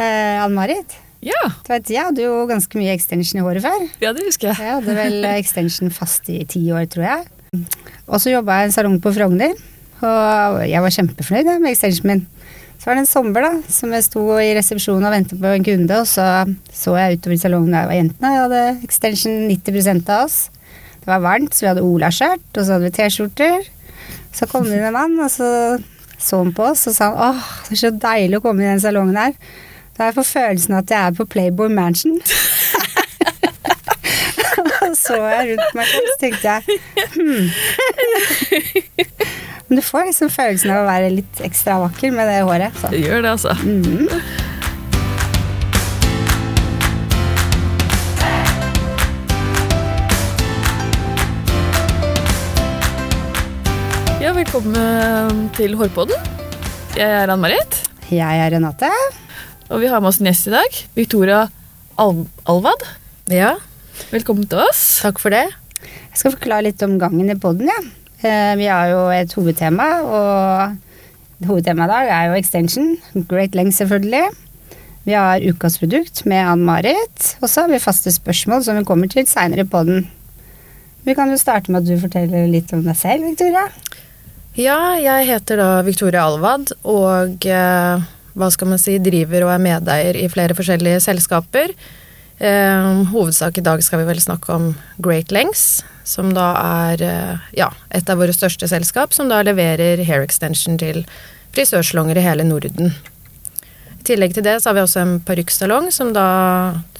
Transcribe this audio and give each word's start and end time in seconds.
Eh, 0.00 0.40
Ann-Marit, 0.40 0.96
Ja, 1.20 1.36
du 1.44 1.68
vet, 1.68 1.90
jeg 1.92 2.00
hadde 2.00 2.22
jo 2.24 2.46
ganske 2.48 2.78
mye 2.80 2.94
extension 2.96 3.40
i 3.40 3.44
håret 3.44 3.60
før. 3.66 3.82
ja, 4.00 4.14
det 4.16 4.24
husker 4.24 4.48
jeg. 4.48 4.56
Jeg 4.64 4.76
hadde 4.78 4.94
vel 4.96 5.26
extension 5.42 5.92
fast 5.92 6.30
i 6.32 6.38
ti 6.48 6.62
år, 6.72 6.86
tror 6.88 7.04
jeg. 7.04 7.26
Og 8.08 8.16
så 8.22 8.32
jobba 8.32 8.56
jeg 8.60 8.62
i 8.62 8.70
en 8.70 8.76
salong 8.78 8.96
på 9.04 9.12
Frogner, 9.12 9.52
og 10.00 10.60
jeg 10.64 10.80
var 10.80 10.94
kjempefornøyd 10.96 11.50
ja, 11.52 11.58
med 11.60 11.74
extensionen 11.74 12.14
min. 12.14 12.26
Så 12.80 12.88
var 12.88 12.96
det 12.96 13.02
en 13.02 13.10
sommer 13.10 13.44
da, 13.44 13.50
som 13.68 13.92
jeg 13.92 14.06
sto 14.06 14.22
i 14.40 14.54
resepsjonen 14.56 15.04
og 15.04 15.12
ventet 15.12 15.42
på 15.42 15.52
en 15.52 15.66
kunde, 15.66 15.98
og 16.00 16.08
så 16.08 16.24
så 16.72 16.96
jeg 16.96 17.18
utover 17.18 17.36
i 17.36 17.42
salongen 17.42 17.76
der 17.76 17.90
var 17.90 17.98
jentene. 17.98 18.30
Jeg 18.32 18.44
hadde 18.46 18.62
extension 18.88 19.34
90 19.50 20.08
av 20.08 20.24
oss. 20.24 20.38
Det 21.02 21.10
var 21.10 21.20
varmt, 21.26 21.52
så 21.52 21.66
vi 21.66 21.72
hadde 21.74 21.84
olaskjørt, 21.84 22.46
og 22.54 22.62
så 22.64 22.78
hadde 22.78 22.86
vi 22.88 22.94
T-skjorter. 22.96 23.68
Så 24.32 24.48
kom 24.48 24.64
det 24.64 24.78
inn 24.78 24.88
en 24.88 24.96
mann, 24.96 25.18
og 25.20 25.28
så 25.28 25.50
så 26.20 26.36
han 26.42 26.52
på 26.52 26.66
oss 26.68 26.86
og 26.88 26.92
sa 26.92 27.06
åh, 27.16 27.44
det 27.68 27.76
er 27.78 27.80
så 27.80 27.90
deilig 27.96 28.40
å 28.40 28.42
komme 28.44 28.64
i 28.64 28.68
den 28.68 28.80
salongen 28.82 29.16
her. 29.16 29.36
Har 30.00 30.06
jeg 30.08 30.14
får 30.16 30.24
følelsen 30.24 30.74
at 30.78 30.90
jeg 30.90 31.06
er 31.06 31.12
på 31.12 31.24
Playboy 31.28 31.68
Mansion. 31.68 32.14
Og 34.86 34.94
så 34.96 35.18
jeg 35.28 35.50
rundt 35.50 35.74
meg, 35.76 35.90
og 35.92 36.06
så 36.08 36.14
tenkte 36.22 36.54
jeg 36.54 36.62
hmm. 37.18 37.50
Men 39.68 39.76
du 39.76 39.82
får 39.84 40.08
liksom 40.08 40.32
følelsen 40.32 40.72
av 40.72 40.86
å 40.86 40.88
være 40.88 41.10
litt 41.12 41.42
ekstra 41.44 41.76
vakker 41.84 42.16
med 42.16 42.32
det 42.32 42.40
håret. 42.48 42.80
Så. 42.80 42.88
Det 42.90 43.04
gjør 43.04 43.20
det, 43.22 43.30
altså. 43.36 43.52
Ja, 54.24 54.32
velkommen 54.32 55.48
til 55.60 55.76
Hårpodden. 55.76 56.30
Jeg 56.96 57.20
er 57.20 57.36
Ann-Marit, 57.36 57.84
Jeg 58.08 58.46
er 58.48 58.56
Renate. 58.56 58.88
Og 59.70 59.80
vi 59.82 59.88
har 59.90 60.00
med 60.02 60.10
oss 60.10 60.20
en 60.20 60.28
gjest 60.30 60.48
i 60.50 60.54
dag. 60.54 60.78
Victoria 60.98 61.44
Al 62.00 62.24
Alvad. 62.50 62.84
Ja, 63.30 63.54
Velkommen 64.10 64.46
til 64.48 64.58
oss. 64.64 65.00
takk 65.04 65.18
for 65.20 65.30
det. 65.34 65.44
Jeg 65.84 66.16
skal 66.18 66.32
forklare 66.34 66.64
litt 66.70 66.82
om 66.82 66.94
gangen 66.98 67.28
i 67.30 67.36
poden, 67.38 67.68
ja. 67.68 67.80
Eh, 68.24 68.54
Vi 68.56 68.66
har 68.66 68.88
jo 68.88 69.02
et 69.12 69.32
hovedtema, 69.36 69.88
og 70.02 71.46
hovedtemaet 71.46 71.88
i 71.88 71.92
dag 71.92 72.08
er 72.14 72.28
jo 72.30 72.38
extension. 72.40 72.96
Great 73.28 73.54
length, 73.54 73.76
selvfølgelig. 73.78 74.30
Vi 75.04 75.12
har 75.16 75.40
ukas 75.40 75.78
produkt 75.80 76.24
med 76.26 76.44
Ann-Marit, 76.44 77.36
og 77.40 77.48
så 77.48 77.62
har 77.62 77.68
vi 77.72 77.78
faste 77.80 78.10
spørsmål 78.12 78.64
som 78.64 78.76
vi 78.76 78.84
kommer 78.84 79.08
til 79.08 79.26
seinere 79.26 79.64
i 79.64 79.68
poden. 79.68 80.08
Vi 81.04 81.14
kan 81.16 81.30
jo 81.32 81.36
starte 81.40 81.70
med 81.72 81.82
at 81.82 81.88
du 81.88 82.00
forteller 82.00 82.48
litt 82.48 82.72
om 82.76 82.82
deg 82.84 82.96
selv, 82.96 83.24
Victoria. 83.24 83.68
Ja, 84.56 84.96
jeg 85.00 85.28
heter 85.30 85.56
da 85.56 85.68
Victoria 85.86 86.24
Alvad, 86.26 86.72
og 86.84 87.46
eh, 87.46 88.00
hva 88.38 88.50
skal 88.52 88.70
man 88.72 88.80
si, 88.80 88.98
driver 89.02 89.46
og 89.46 89.54
er 89.54 89.64
medeier 89.64 90.18
i 90.18 90.28
flere 90.30 90.56
forskjellige 90.58 91.02
selskaper. 91.06 91.74
Eh, 92.40 92.90
hovedsak 93.12 93.58
i 93.60 93.64
dag 93.64 93.82
skal 93.84 94.00
vi 94.00 94.08
vel 94.08 94.20
snakke 94.22 94.54
om 94.54 94.70
Great 95.02 95.32
Lengths, 95.34 95.82
som 96.08 96.32
da 96.36 96.46
er 96.86 97.02
eh, 97.04 97.48
ja, 97.58 97.68
et 97.92 98.08
av 98.08 98.20
våre 98.22 98.32
største 98.32 98.68
selskap, 98.70 99.12
som 99.12 99.28
da 99.28 99.42
leverer 99.44 100.00
hair 100.08 100.24
extension 100.24 100.78
til 100.80 101.02
frisørsalonger 101.52 102.16
i 102.16 102.24
hele 102.24 102.46
Norden. 102.48 102.94
I 104.00 104.06
tillegg 104.08 104.32
til 104.32 104.46
det 104.46 104.56
så 104.62 104.70
har 104.70 104.78
vi 104.78 104.84
også 104.86 105.02
en 105.02 105.18
parykksalong 105.26 105.90
som 105.92 106.14
da 106.16 106.24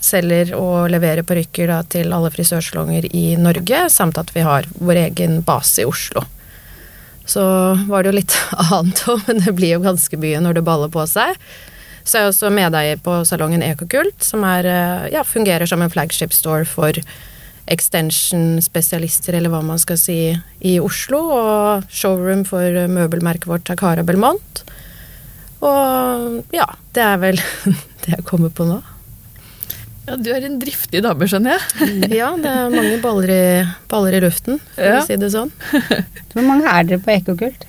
selger 0.04 0.52
og 0.58 0.90
leverer 0.92 1.24
parykker 1.24 1.72
til 1.92 2.12
alle 2.12 2.28
frisørsalonger 2.34 3.08
i 3.16 3.38
Norge, 3.40 3.86
samt 3.88 4.20
at 4.20 4.34
vi 4.36 4.44
har 4.44 4.68
vår 4.76 5.06
egen 5.06 5.40
base 5.46 5.80
i 5.80 5.88
Oslo. 5.88 6.26
Så 7.30 7.42
var 7.86 8.02
det 8.02 8.10
jo 8.10 8.18
litt 8.18 8.36
annet 8.70 9.02
òg, 9.10 9.22
men 9.28 9.42
det 9.44 9.54
blir 9.58 9.76
jo 9.76 9.84
ganske 9.84 10.18
mye 10.20 10.42
når 10.42 10.58
det 10.58 10.66
baller 10.66 10.92
på 10.92 11.06
seg. 11.10 11.36
Så 12.02 12.16
er 12.16 12.24
jeg 12.24 12.32
også 12.32 12.50
medeier 12.54 13.00
på 13.04 13.20
salongen 13.28 13.62
Ekokult, 13.62 14.24
som 14.24 14.44
er, 14.48 14.66
eh, 14.66 15.10
ja, 15.14 15.22
fungerer 15.26 15.68
som 15.68 15.82
en 15.84 15.92
flagship 15.92 16.34
store 16.34 16.66
for 16.66 16.96
extension-spesialister, 17.70 19.36
eller 19.36 19.52
hva 19.52 19.60
man 19.62 19.78
skal 19.78 19.98
si, 20.00 20.18
i 20.66 20.78
Oslo. 20.82 21.20
Og 21.36 21.92
showroom 21.92 22.42
for 22.48 22.88
møbelmerket 22.90 23.46
vårt 23.50 23.68
Takara 23.68 24.02
Belmont. 24.06 24.64
Og 25.60 26.56
ja, 26.56 26.66
det 26.96 27.04
er 27.04 27.20
vel 27.20 27.42
det 28.02 28.16
jeg 28.16 28.26
kommer 28.26 28.50
på 28.50 28.66
nå. 28.68 28.80
Ja, 30.08 30.16
du 30.16 30.30
er 30.32 30.44
en 30.48 30.56
driftig 30.62 31.02
dame, 31.04 31.26
skjønner 31.28 31.56
jeg. 31.58 31.90
Ja, 32.20 32.30
det 32.40 32.50
er 32.50 32.72
mange 32.72 32.96
baller 33.02 33.30
i, 33.34 33.42
baller 33.90 34.16
i 34.16 34.22
luften, 34.24 34.60
for 34.74 34.86
Ja. 34.88 35.00
å 35.02 35.06
si 35.06 35.18
det 35.20 35.28
sånn. 35.34 35.52
Hvor 36.32 36.46
mange 36.46 36.66
er 36.70 36.88
dere 36.88 37.02
på 37.04 37.12
Ekokult? 37.14 37.66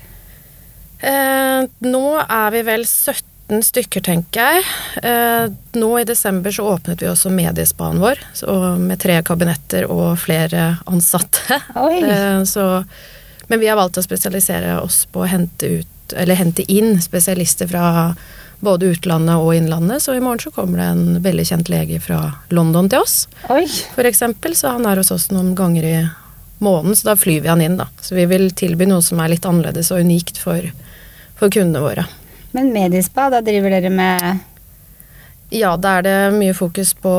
Eh, 1.02 1.66
nå 1.82 2.02
er 2.22 2.50
vi 2.54 2.62
vel 2.66 2.84
17 2.86 3.62
stykker, 3.66 4.04
tenker 4.06 4.46
jeg. 4.56 4.66
Eh, 5.02 5.48
nå 5.76 5.88
i 6.00 6.04
desember 6.08 6.54
så 6.54 6.68
åpnet 6.76 7.02
vi 7.02 7.08
også 7.10 7.32
mediespaen 7.34 7.98
vår, 8.02 8.20
så 8.38 8.54
med 8.80 9.00
tre 9.02 9.18
kabinetter 9.26 9.88
og 9.90 10.14
flere 10.22 10.76
ansatte. 10.90 11.60
Oi. 11.82 11.98
Eh, 12.12 12.42
så, 12.48 12.68
men 13.50 13.60
vi 13.60 13.68
har 13.68 13.76
valgt 13.76 13.98
å 14.00 14.04
spesialisere 14.06 14.78
oss 14.80 15.02
på 15.12 15.24
å 15.24 15.28
hente 15.28 15.68
ut, 15.82 16.14
eller 16.16 16.38
hente 16.38 16.64
inn 16.70 16.94
spesialister 17.02 17.68
fra 17.68 18.14
både 18.62 18.92
utlandet 18.94 19.42
og 19.42 19.52
innlandet, 19.58 20.02
så 20.04 20.14
i 20.14 20.20
morgen 20.22 20.38
så 20.42 20.52
kommer 20.54 20.78
det 20.78 20.88
en 20.92 21.22
veldig 21.24 21.44
kjent 21.48 21.70
lege 21.72 21.98
fra 22.02 22.20
London 22.54 22.88
til 22.92 23.02
oss, 23.02 23.24
Oi. 23.50 23.64
for 23.96 24.06
eksempel, 24.06 24.54
så 24.58 24.76
han 24.76 24.86
er 24.86 25.00
hos 25.02 25.10
oss 25.14 25.28
noen 25.34 25.52
ganger 25.58 25.88
i 25.88 25.96
måneden, 26.62 26.94
så 26.94 27.08
da 27.10 27.16
flyr 27.18 27.42
vi 27.42 27.50
han 27.50 27.60
inn, 27.64 27.76
da. 27.80 27.88
Så 28.00 28.14
vi 28.14 28.22
vil 28.30 28.52
tilby 28.54 28.86
noe 28.86 29.02
som 29.02 29.18
er 29.18 29.32
litt 29.34 29.46
annerledes 29.50 29.90
og 29.90 30.04
unikt 30.06 30.38
for, 30.38 30.62
for 31.40 31.50
kundene 31.50 31.82
våre. 31.82 32.06
Men 32.54 32.70
mediespa, 32.74 33.26
da 33.34 33.40
driver 33.42 33.72
dere 33.74 33.90
med 33.90 34.38
Ja, 35.52 35.74
da 35.76 35.98
er 35.98 36.04
det 36.06 36.16
mye 36.38 36.54
fokus 36.56 36.94
på 36.96 37.10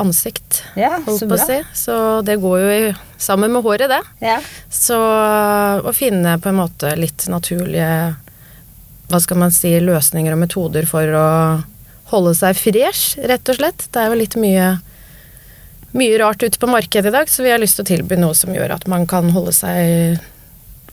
ansikt, 0.00 0.62
Ja, 0.80 0.96
holdt 1.04 1.20
så 1.20 1.28
på 1.28 1.36
å 1.36 1.38
bra. 1.38 1.44
si. 1.46 1.58
Så 1.76 1.96
det 2.26 2.38
går 2.42 2.56
jo 2.64 2.70
i, 2.72 2.94
sammen 3.20 3.52
med 3.54 3.62
håret, 3.62 3.92
det. 3.92 4.00
Ja. 4.24 4.40
Så 4.72 4.96
å 4.96 5.92
finne 5.94 6.38
på 6.42 6.48
en 6.50 6.58
måte 6.64 6.96
litt 6.98 7.28
naturlige 7.30 8.16
hva 9.10 9.20
skal 9.22 9.38
man 9.38 9.54
si, 9.54 9.70
løsninger 9.80 10.34
og 10.34 10.42
metoder 10.42 10.86
for 10.88 11.14
å 11.14 11.28
holde 12.10 12.34
seg 12.38 12.58
fresh, 12.58 13.18
rett 13.26 13.50
og 13.50 13.58
slett. 13.58 13.88
Det 13.90 14.02
er 14.02 14.10
jo 14.10 14.18
litt 14.18 14.36
mye, 14.40 14.70
mye 15.96 16.18
rart 16.22 16.42
ute 16.42 16.60
på 16.62 16.70
markedet 16.70 17.10
i 17.10 17.14
dag, 17.14 17.30
så 17.30 17.46
vi 17.46 17.52
har 17.54 17.62
lyst 17.62 17.78
til 17.78 17.86
å 17.86 17.90
tilby 17.92 18.18
noe 18.18 18.34
som 18.38 18.54
gjør 18.54 18.76
at 18.78 18.88
man 18.90 19.06
kan 19.10 19.30
holde 19.34 19.54
seg 19.54 20.18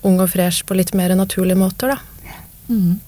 ung 0.04 0.20
og 0.20 0.30
fresh 0.34 0.66
på 0.68 0.78
litt 0.78 0.94
mer 0.98 1.16
naturlige 1.18 1.60
måter, 1.60 1.96
da. 1.96 2.34
Mm. 2.70 3.00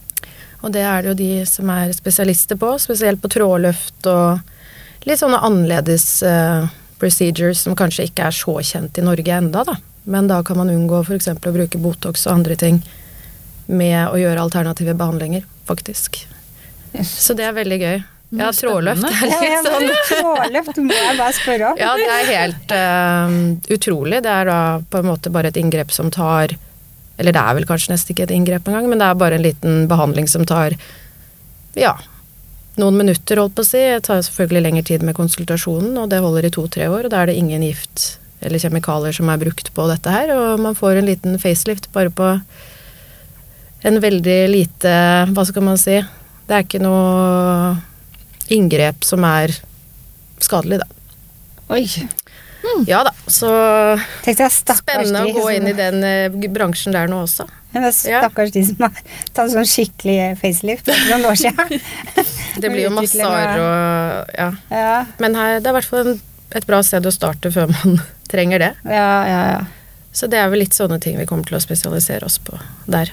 Og 0.66 0.74
det 0.74 0.82
er 0.82 1.04
det 1.04 1.12
jo 1.12 1.18
de 1.20 1.32
som 1.50 1.70
er 1.70 1.94
spesialister 1.94 2.58
på, 2.58 2.72
spesielt 2.82 3.22
på 3.22 3.30
trådløft 3.30 4.08
og 4.10 5.06
litt 5.06 5.22
sånne 5.22 5.42
annerledes 5.46 6.08
uh, 6.26 6.66
procedures 7.02 7.62
som 7.66 7.78
kanskje 7.78 8.08
ikke 8.10 8.30
er 8.30 8.36
så 8.36 8.56
kjent 8.66 8.98
i 8.98 9.06
Norge 9.06 9.36
enda, 9.38 9.66
da. 9.68 9.78
Men 10.10 10.30
da 10.30 10.40
kan 10.46 10.58
man 10.58 10.72
unngå 10.74 11.02
f.eks. 11.04 11.30
å 11.34 11.54
bruke 11.54 11.82
Botox 11.82 12.26
og 12.26 12.40
andre 12.40 12.58
ting 12.58 12.80
med 13.68 14.00
å 14.10 14.18
gjøre 14.20 14.42
alternative 14.42 14.96
behandlinger, 14.98 15.46
faktisk. 15.68 16.24
Så 17.04 17.36
det 17.38 17.48
er 17.48 17.56
veldig 17.56 17.80
gøy. 17.82 17.98
Ja, 18.36 18.50
trådløft 18.52 19.06
er 19.06 19.30
litt 19.30 19.68
sånn 19.68 19.92
Trådløft 20.10 20.80
må 20.82 20.96
jeg 20.96 21.18
bare 21.20 21.36
spørre 21.38 21.70
om. 21.72 21.80
Ja, 21.80 21.92
det 22.00 22.08
er 22.10 22.32
helt 22.32 22.74
uh, 22.74 23.76
utrolig. 23.76 24.24
Det 24.26 24.32
er 24.32 24.50
da 24.50 24.60
på 24.82 25.02
en 25.02 25.10
måte 25.12 25.32
bare 25.32 25.52
et 25.54 25.60
inngrep 25.62 25.94
som 25.94 26.10
tar 26.12 26.56
Eller 27.22 27.36
det 27.36 27.44
er 27.44 27.56
vel 27.60 27.68
kanskje 27.70 27.94
nesten 27.94 28.16
ikke 28.16 28.26
et 28.26 28.34
inngrep 28.36 28.68
engang, 28.68 28.90
men 28.92 29.00
det 29.00 29.08
er 29.08 29.22
bare 29.22 29.38
en 29.38 29.46
liten 29.46 29.86
behandling 29.92 30.28
som 30.28 30.44
tar 30.50 30.76
ja, 31.76 31.94
noen 32.80 32.98
minutter, 33.00 33.40
holdt 33.40 33.56
på 33.56 33.64
å 33.64 33.68
si. 33.68 33.80
Det 33.80 34.04
tar 34.08 34.24
selvfølgelig 34.26 34.64
lengre 34.66 34.86
tid 34.90 35.06
med 35.06 35.16
konsultasjonen, 35.16 35.96
og 36.02 36.12
det 36.12 36.22
holder 36.24 36.48
i 36.48 36.54
to-tre 36.56 36.90
år. 36.92 37.08
Og 37.08 37.14
da 37.14 37.22
er 37.22 37.32
det 37.32 37.40
ingen 37.40 37.64
gift 37.64 38.18
eller 38.46 38.62
kjemikalier 38.62 39.16
som 39.16 39.30
er 39.32 39.40
brukt 39.42 39.72
på 39.76 39.88
dette 39.90 40.12
her, 40.12 40.32
og 40.36 40.62
man 40.62 40.76
får 40.78 41.00
en 41.00 41.08
liten 41.08 41.40
facelift 41.42 41.88
bare 41.96 42.12
på 42.14 42.34
en 43.86 44.00
veldig 44.02 44.38
lite 44.52 44.92
Hva 45.32 45.46
skal 45.48 45.66
man 45.68 45.78
si? 45.82 46.00
Det 46.46 46.54
er 46.58 46.66
ikke 46.66 46.82
noe 46.84 47.76
inngrep 48.54 49.06
som 49.06 49.24
er 49.26 49.54
skadelig, 50.44 50.82
da. 50.84 50.88
Oi. 51.74 51.86
Ja 52.90 53.04
da, 53.06 53.12
så 53.30 53.50
jeg 54.26 54.38
spennende 54.52 55.22
å 55.22 55.34
gå 55.34 55.42
som- 55.42 55.54
inn 55.54 55.68
i 55.70 55.74
den 55.78 56.04
eh, 56.04 56.50
bransjen 56.54 56.94
der 56.94 57.08
nå 57.10 57.24
også. 57.26 57.46
Men 57.74 57.84
det 57.86 57.90
er 57.92 58.20
stakkars 58.22 58.52
de 58.56 58.64
som 58.66 58.86
har 58.86 59.00
tatt 59.36 59.52
sånn 59.54 59.68
skikkelig 59.70 60.38
facelift 60.40 60.86
for 60.90 61.10
noen 61.12 61.26
år 61.30 61.36
siden. 61.42 61.82
Det 62.62 62.70
blir 62.72 62.86
jo 62.86 62.94
massasjer 62.96 63.60
og 63.60 64.30
ja. 64.38 64.48
Ja, 64.72 65.06
Men 65.20 65.36
her, 65.36 65.58
det 65.60 65.68
er 65.68 65.74
i 65.74 65.78
hvert 65.82 65.90
fall 65.92 66.14
et 66.56 66.66
bra 66.70 66.80
sted 66.88 67.06
å 67.06 67.12
starte 67.12 67.52
før 67.52 67.68
man 67.74 68.00
trenger 68.32 68.64
det. 68.64 68.72
ja, 68.86 69.10
ja. 69.30 69.42
ja. 69.58 69.64
Så 70.16 70.30
det 70.32 70.40
er 70.40 70.48
vel 70.48 70.62
litt 70.64 70.72
sånne 70.78 70.96
ting 71.04 71.18
vi 71.20 71.26
kommer 71.28 71.44
til 71.44 71.58
å 71.58 71.60
spesialisere 71.60 72.24
oss 72.24 72.38
på 72.40 72.56
der. 72.88 73.10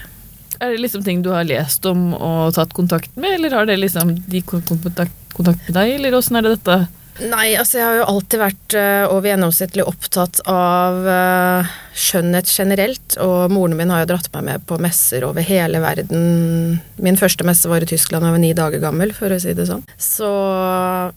Er 0.63 0.71
det 0.71 0.83
liksom 0.85 1.03
ting 1.03 1.23
du 1.25 1.33
har 1.35 1.47
lest 1.49 1.87
om 1.91 2.13
og 2.15 2.55
tatt 2.55 2.75
kontakt 2.77 3.17
med, 3.19 3.35
eller 3.35 3.57
har 3.59 3.67
det 3.67 3.81
liksom 3.81 4.15
de 4.31 4.43
kontakt, 4.47 5.17
kontakt 5.35 5.65
med 5.67 5.75
deg, 5.75 5.97
eller 5.97 6.15
åssen 6.15 6.39
er 6.39 6.47
det 6.47 6.53
dette? 6.61 6.77
Nei, 7.23 7.53
altså 7.59 7.79
jeg 7.79 7.87
har 7.87 8.01
jo 8.01 8.09
alltid 8.11 8.41
vært 8.41 8.75
uh, 8.79 9.13
over 9.13 9.31
gjennomsnittlig 9.31 9.85
opptatt 9.87 10.41
av 10.51 10.99
uh, 11.07 11.73
skjønnhet 11.95 12.49
generelt, 12.51 13.17
og 13.23 13.53
moren 13.53 13.77
min 13.79 13.93
har 13.93 14.03
jo 14.03 14.09
dratt 14.13 14.31
meg 14.35 14.47
med 14.47 14.65
på 14.67 14.79
messer 14.83 15.27
over 15.27 15.45
hele 15.47 15.83
verden. 15.83 16.81
Min 17.03 17.19
første 17.21 17.47
messe 17.47 17.71
var 17.71 17.85
i 17.85 17.89
Tyskland 17.91 18.27
jeg 18.27 18.35
var 18.35 18.43
ni 18.43 18.53
dager 18.57 18.83
gammel, 18.83 19.13
for 19.15 19.35
å 19.35 19.39
si 19.43 19.55
det 19.55 19.69
sånn. 19.69 19.85
Så 20.01 20.31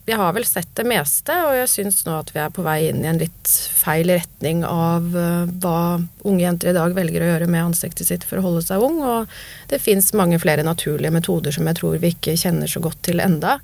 jeg 0.06 0.20
har 0.20 0.36
vel 0.36 0.46
sett 0.48 0.70
det 0.78 0.86
meste, 0.90 1.40
og 1.48 1.56
jeg 1.58 1.72
syns 1.72 2.04
nå 2.06 2.20
at 2.20 2.32
vi 2.36 2.44
er 2.44 2.54
på 2.54 2.66
vei 2.66 2.78
inn 2.92 3.02
i 3.06 3.10
en 3.10 3.22
litt 3.22 3.56
feil 3.80 4.12
retning 4.14 4.66
av 4.68 5.10
uh, 5.16 5.50
hva 5.64 5.80
unge 6.26 6.46
jenter 6.46 6.74
i 6.74 6.78
dag 6.78 6.94
velger 6.98 7.24
å 7.24 7.34
gjøre 7.34 7.50
med 7.50 7.72
ansiktet 7.72 8.12
sitt 8.12 8.28
for 8.28 8.42
å 8.42 8.46
holde 8.46 8.66
seg 8.68 8.84
ung, 8.84 9.02
og 9.02 9.72
det 9.72 9.82
fins 9.82 10.14
mange 10.18 10.42
flere 10.44 10.66
naturlige 10.66 11.14
metoder 11.16 11.56
som 11.56 11.66
jeg 11.70 11.82
tror 11.82 12.00
vi 12.02 12.14
ikke 12.14 12.38
kjenner 12.40 12.70
så 12.70 12.84
godt 12.84 13.02
til 13.10 13.24
enda. 13.24 13.58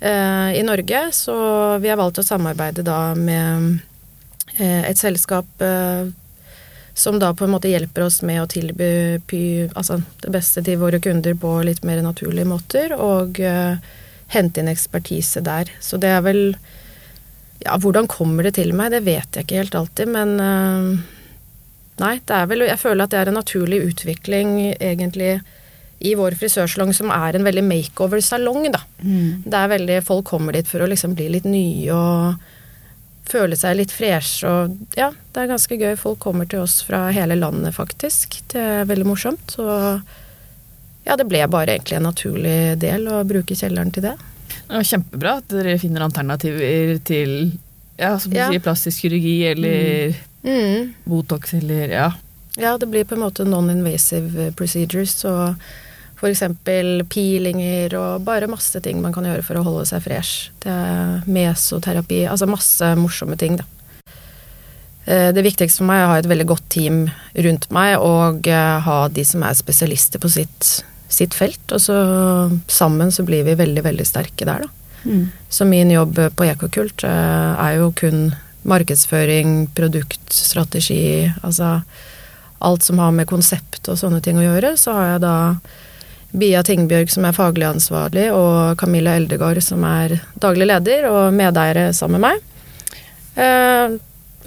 Eh, 0.00 0.58
i 0.58 0.62
Norge, 0.62 1.12
så 1.12 1.34
vi 1.78 1.88
har 1.88 1.96
valgt 1.96 2.18
å 2.20 2.24
samarbeide 2.26 2.84
da 2.84 3.14
med 3.16 3.78
eh, 4.58 4.84
et 4.90 4.98
selskap 5.00 5.48
eh, 5.64 6.10
som 6.96 7.16
da 7.20 7.30
på 7.36 7.46
en 7.46 7.54
måte 7.54 7.70
hjelper 7.70 8.04
oss 8.04 8.20
med 8.24 8.42
å 8.42 8.48
tilby 8.48 9.68
altså 9.72 10.02
det 10.20 10.32
beste 10.32 10.62
til 10.64 10.80
våre 10.80 11.00
kunder 11.00 11.36
på 11.40 11.54
litt 11.64 11.82
mer 11.84 12.02
naturlige 12.04 12.48
måter, 12.48 12.94
og 12.96 13.36
hente 14.32 14.62
inn 14.62 14.70
ekspertise 14.72 15.42
der. 15.44 15.68
Så 15.80 16.00
det 16.00 16.12
er 16.12 16.24
vel 16.24 16.42
Ja, 17.64 17.76
hvordan 17.80 18.08
kommer 18.08 18.44
det 18.44 18.54
til 18.56 18.72
meg? 18.76 18.92
Det 18.92 19.02
vet 19.04 19.36
jeg 19.36 19.44
ikke 19.44 19.60
helt 19.60 19.76
alltid, 19.76 20.08
men 20.12 20.32
Nei, 22.00 22.14
det 22.24 22.34
er 22.36 22.48
vel 22.48 22.64
Jeg 22.64 22.80
føler 22.80 23.04
at 23.04 23.12
det 23.12 23.20
er 23.20 23.30
en 23.30 23.38
naturlig 23.40 23.82
utvikling, 23.90 24.56
egentlig 24.80 25.34
i 25.98 26.12
vår 26.18 26.36
frisørsalong, 26.36 26.92
som 26.94 27.10
er 27.14 27.38
en 27.38 27.46
veldig 27.46 27.64
makeover-salong, 27.64 28.68
da. 28.74 28.82
Mm. 29.00 29.46
Det 29.46 29.56
er 29.56 29.72
veldig 29.72 30.02
Folk 30.04 30.26
kommer 30.28 30.56
dit 30.56 30.68
for 30.68 30.84
å 30.84 30.90
liksom 30.90 31.16
bli 31.16 31.30
litt 31.32 31.48
nye 31.48 31.96
og 31.96 32.52
føle 33.26 33.56
seg 33.58 33.78
litt 33.80 33.94
freshe 33.94 34.46
og 34.46 34.76
Ja, 34.98 35.10
det 35.32 35.42
er 35.42 35.50
ganske 35.50 35.78
gøy. 35.80 35.96
Folk 35.98 36.20
kommer 36.22 36.48
til 36.48 36.62
oss 36.62 36.78
fra 36.86 37.06
hele 37.14 37.38
landet, 37.38 37.74
faktisk. 37.74 38.40
Det 38.52 38.62
er 38.62 38.88
veldig 38.88 39.08
morsomt. 39.08 39.56
Og 39.62 40.02
ja, 41.06 41.16
det 41.16 41.26
ble 41.28 41.42
bare 41.50 41.76
egentlig 41.76 41.98
en 41.98 42.08
naturlig 42.10 42.58
del 42.82 43.08
å 43.10 43.22
bruke 43.26 43.56
kjelleren 43.58 43.92
til 43.94 44.06
det. 44.08 44.16
Det 44.66 44.74
var 44.74 44.90
kjempebra 44.90 45.38
at 45.40 45.48
dere 45.52 45.78
finner 45.80 46.06
alternativer 46.06 47.00
til 47.06 47.34
ja, 47.96 48.16
som 48.20 48.32
du 48.32 48.38
ja. 48.38 48.50
sier, 48.50 48.62
plastisk 48.62 49.06
kirurgi 49.06 49.36
eller 49.52 50.14
mm. 50.44 50.52
Mm. 50.52 50.94
Botox 51.08 51.56
eller 51.56 51.94
ja. 51.94 52.10
Ja, 52.56 52.76
det 52.80 52.88
blir 52.88 53.04
på 53.04 53.16
en 53.16 53.24
måte 53.24 53.44
non-invasive 53.44 54.50
procedures. 54.56 55.18
og 55.28 55.56
F.eks. 56.16 56.42
peelinger 57.12 57.94
og 58.00 58.24
bare 58.24 58.48
masse 58.48 58.80
ting 58.80 59.02
man 59.04 59.12
kan 59.12 59.26
gjøre 59.28 59.44
for 59.44 59.60
å 59.60 59.64
holde 59.66 59.84
seg 59.90 60.04
fresh. 60.06 60.50
Det 60.64 60.72
er 60.72 61.26
mesoterapi, 61.28 62.24
altså 62.30 62.48
masse 62.48 62.92
morsomme 62.96 63.36
ting, 63.40 63.58
da. 63.60 63.66
Eh, 65.06 65.30
det 65.36 65.44
viktigste 65.46 65.82
for 65.82 65.90
meg 65.90 66.00
er 66.00 66.06
å 66.06 66.12
ha 66.14 66.18
et 66.22 66.30
veldig 66.30 66.48
godt 66.50 66.66
team 66.72 67.04
rundt 67.46 67.68
meg 67.74 67.94
og 68.02 68.48
eh, 68.50 68.78
ha 68.82 68.96
de 69.12 69.24
som 69.28 69.44
er 69.46 69.54
spesialister 69.58 70.22
på 70.22 70.30
sitt, 70.32 70.70
sitt 71.12 71.36
felt. 71.36 71.62
Og 71.70 71.84
så 71.84 71.98
sammen 72.66 73.12
så 73.14 73.26
blir 73.26 73.46
vi 73.46 73.58
veldig, 73.58 73.84
veldig 73.86 74.08
sterke 74.08 74.48
der, 74.48 74.66
da. 74.66 74.72
Mm. 75.06 75.28
Så 75.52 75.62
min 75.68 75.92
jobb 75.92 76.18
på 76.34 76.48
Ekokult 76.48 77.04
eh, 77.06 77.52
er 77.62 77.78
jo 77.78 77.92
kun 77.94 78.32
markedsføring, 78.66 79.68
produktstrategi, 79.76 81.30
altså 81.46 81.76
alt 82.66 82.82
som 82.82 82.98
har 82.98 83.12
med 83.14 83.28
konsept 83.30 83.86
og 83.92 83.98
sånne 84.00 84.18
ting 84.24 84.40
å 84.40 84.46
gjøre. 84.48 84.74
Så 84.80 84.96
har 84.96 85.12
jeg 85.12 85.22
da 85.22 85.36
Bia 86.36 86.60
Tingbjørg 86.66 87.12
som 87.12 87.24
er 87.24 87.36
faglig 87.36 87.66
ansvarlig, 87.68 88.28
og 88.34 88.76
Camilla 88.80 89.16
Eldegard 89.16 89.62
som 89.64 89.84
er 89.88 90.18
daglig 90.42 90.68
leder 90.68 91.08
og 91.08 91.32
medeiere 91.36 91.88
sammen 91.96 92.20
med 92.20 92.36
meg. 92.36 92.52
Eh, 93.36 93.96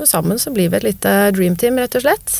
sammen 0.05 0.39
så 0.41 0.53
blir 0.53 0.69
vi 0.69 0.79
et 0.79 0.87
lite 0.91 1.17
dreamteam, 1.35 1.81
rett 1.81 1.97
og 1.97 2.05
slett. 2.05 2.39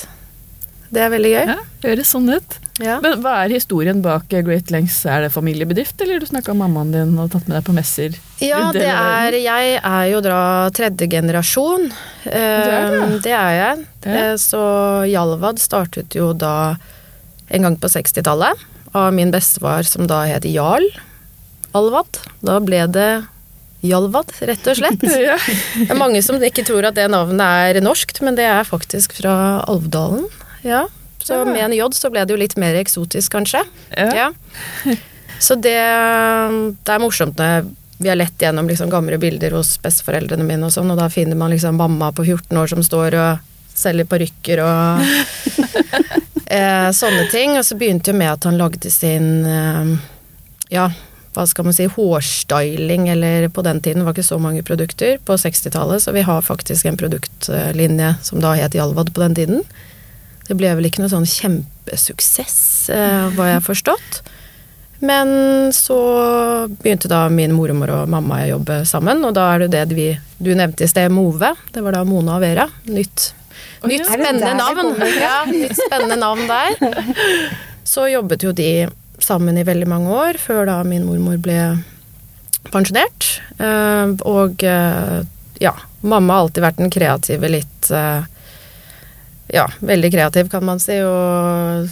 Det 0.89 1.01
er 1.05 1.11
veldig 1.13 1.31
gøy. 1.33 1.45
Ja, 1.53 1.59
høres 1.85 2.13
sånn 2.13 2.29
ut. 2.29 2.57
Ja. 2.79 2.95
Men 3.03 3.19
hva 3.19 3.41
er 3.43 3.51
historien 3.51 3.99
bak 4.01 4.29
Great 4.31 4.71
Lengths? 4.71 5.01
Er 5.09 5.25
det 5.25 5.33
familiebedrift, 5.33 5.99
eller 6.01 6.21
du 6.21 6.29
snakka 6.29 6.53
om 6.53 6.61
mammaen 6.63 6.93
din 6.93 7.11
og 7.19 7.33
tatt 7.33 7.49
med 7.49 7.57
deg 7.57 7.65
på 7.67 7.75
messer? 7.75 8.15
Ja, 8.41 8.69
det 8.75 8.87
er 8.87 9.35
Jeg 9.35 9.75
er 9.81 10.05
jo 10.13 10.21
da 10.23 10.39
tredje 10.75 11.09
generasjon. 11.11 11.89
Det 12.23 12.39
er, 12.39 12.95
det. 12.95 13.19
det 13.27 13.35
er 13.35 13.53
jeg. 13.57 13.85
Det. 14.05 14.15
Eh, 14.15 14.33
så 14.39 14.63
Jalvad 15.11 15.59
startet 15.61 16.15
jo 16.15 16.31
da 16.33 16.77
en 17.49 17.65
gang 17.65 17.77
på 17.81 17.89
60-tallet 17.91 18.67
av 18.97 19.13
min 19.13 19.31
bestefar 19.33 19.85
som 19.87 20.07
da 20.09 20.23
het 20.29 20.47
Jarl 20.49 20.85
Alvad. 21.77 22.21
Da 22.41 22.57
ble 22.63 22.85
det 22.89 23.09
Jalvad, 23.85 24.33
rett 24.43 24.65
og 24.67 24.75
slett. 24.75 24.99
Det 25.05 25.85
er 25.87 25.97
mange 25.97 26.19
som 26.25 26.41
ikke 26.43 26.65
tror 26.67 26.89
at 26.89 26.97
det 26.97 27.05
navnet 27.13 27.69
er 27.71 27.79
norskt, 27.83 28.19
men 28.25 28.35
det 28.35 28.43
er 28.49 28.67
faktisk 28.67 29.13
fra 29.21 29.61
Alvdalen. 29.71 30.25
Ja. 30.67 30.87
Så 31.23 31.37
med 31.45 31.61
en 31.61 31.75
J 31.77 31.85
så 31.95 32.09
ble 32.11 32.25
det 32.25 32.33
jo 32.33 32.39
litt 32.41 32.57
mer 32.59 32.75
eksotisk, 32.79 33.31
kanskje. 33.37 33.61
Ja. 33.95 34.31
Så 35.39 35.55
det, 35.55 35.77
det 36.83 36.91
er 36.95 37.03
morsomt 37.03 37.39
når 37.39 37.69
vi 37.99 38.09
har 38.11 38.17
lett 38.19 38.41
gjennom 38.41 38.67
liksom 38.67 38.91
gamle 38.91 39.19
bilder 39.19 39.55
hos 39.55 39.73
besteforeldrene 39.83 40.43
mine, 40.47 40.65
og 40.67 40.73
sånn, 40.73 40.91
og 40.91 40.99
da 40.99 41.09
finner 41.11 41.39
man 41.39 41.51
liksom 41.51 41.79
mamma 41.79 42.11
på 42.15 42.23
14 42.25 42.59
år 42.59 42.71
som 42.71 42.83
står 42.83 43.17
og 43.19 43.47
selger 43.79 44.07
parykker 44.11 44.61
og 44.63 45.03
Eh, 46.49 46.89
sånne 46.97 47.27
ting. 47.29 47.57
Og 47.59 47.65
så 47.65 47.77
begynte 47.77 48.11
jo 48.11 48.17
med 48.17 48.33
at 48.33 48.49
han 48.49 48.57
lagde 48.57 48.89
sin 48.93 49.45
eh, 49.45 49.93
ja, 50.73 50.89
hva 51.35 51.45
skal 51.47 51.67
man 51.67 51.75
si, 51.77 51.85
hårstyling, 51.89 53.07
eller 53.13 53.47
på 53.53 53.63
den 53.65 53.81
tiden 53.85 54.03
var 54.03 54.13
det 54.13 54.23
ikke 54.23 54.31
så 54.31 54.39
mange 54.41 54.63
produkter, 54.65 55.19
på 55.25 55.37
60-tallet, 55.37 56.03
så 56.03 56.13
vi 56.15 56.25
har 56.25 56.41
faktisk 56.45 56.89
en 56.89 56.97
produktlinje 56.99 58.15
som 58.25 58.41
da 58.41 58.55
het 58.57 58.75
Jalvad 58.77 59.13
på 59.13 59.23
den 59.23 59.37
tiden. 59.37 59.63
Det 60.49 60.57
ble 60.57 60.73
vel 60.75 60.89
ikke 60.89 61.03
noe 61.03 61.13
sånn 61.13 61.29
kjempesuksess, 61.29 62.59
eh, 62.95 63.29
hva 63.37 63.53
jeg 63.53 63.65
forstått. 63.67 64.21
Men 64.99 65.29
så 65.71 65.99
begynte 66.81 67.07
da 67.07 67.21
min 67.31 67.53
mormor 67.55 67.93
og 67.93 68.09
mamma 68.11 68.41
å 68.43 68.49
jobbe 68.55 68.81
sammen, 68.89 69.21
og 69.23 69.37
da 69.37 69.45
er 69.53 69.63
det 69.63 69.71
det 69.77 69.95
vi 69.95 70.09
Du 70.39 70.53
nevnte 70.55 70.83
i 70.83 70.87
sted 70.87 71.11
Move. 71.11 71.53
Det 71.71 71.81
var 71.83 71.97
da 71.97 72.05
Mona 72.07 72.37
og 72.37 72.43
Vera. 72.43 72.65
Nytt 72.87 73.33
Nytt 73.87 74.05
spennende 74.05 74.53
navn. 74.53 74.95
Ja, 75.21 75.45
nytt 75.47 75.77
spennende 75.77 76.15
navn 76.19 76.47
der. 76.47 76.75
Så 77.83 78.07
jobbet 78.11 78.43
jo 78.43 78.51
de 78.51 78.89
sammen 79.19 79.57
i 79.57 79.63
veldig 79.67 79.87
mange 79.89 80.11
år, 80.13 80.39
før 80.39 80.65
da 80.69 80.79
min 80.87 81.05
mormor 81.07 81.39
ble 81.43 81.59
pensjonert. 82.73 83.27
Eh, 83.57 84.11
og 84.27 84.63
eh, 84.63 85.21
ja, 85.63 85.73
mamma 86.01 86.35
har 86.35 86.45
alltid 86.45 86.65
vært 86.65 86.81
den 86.81 86.93
kreative 86.93 87.51
litt 87.51 87.89
eh, 87.91 88.27
Ja, 89.49 89.65
veldig 89.81 90.11
kreativ, 90.13 90.51
kan 90.51 90.61
man 90.67 90.77
si, 90.77 90.99
og 91.01 91.89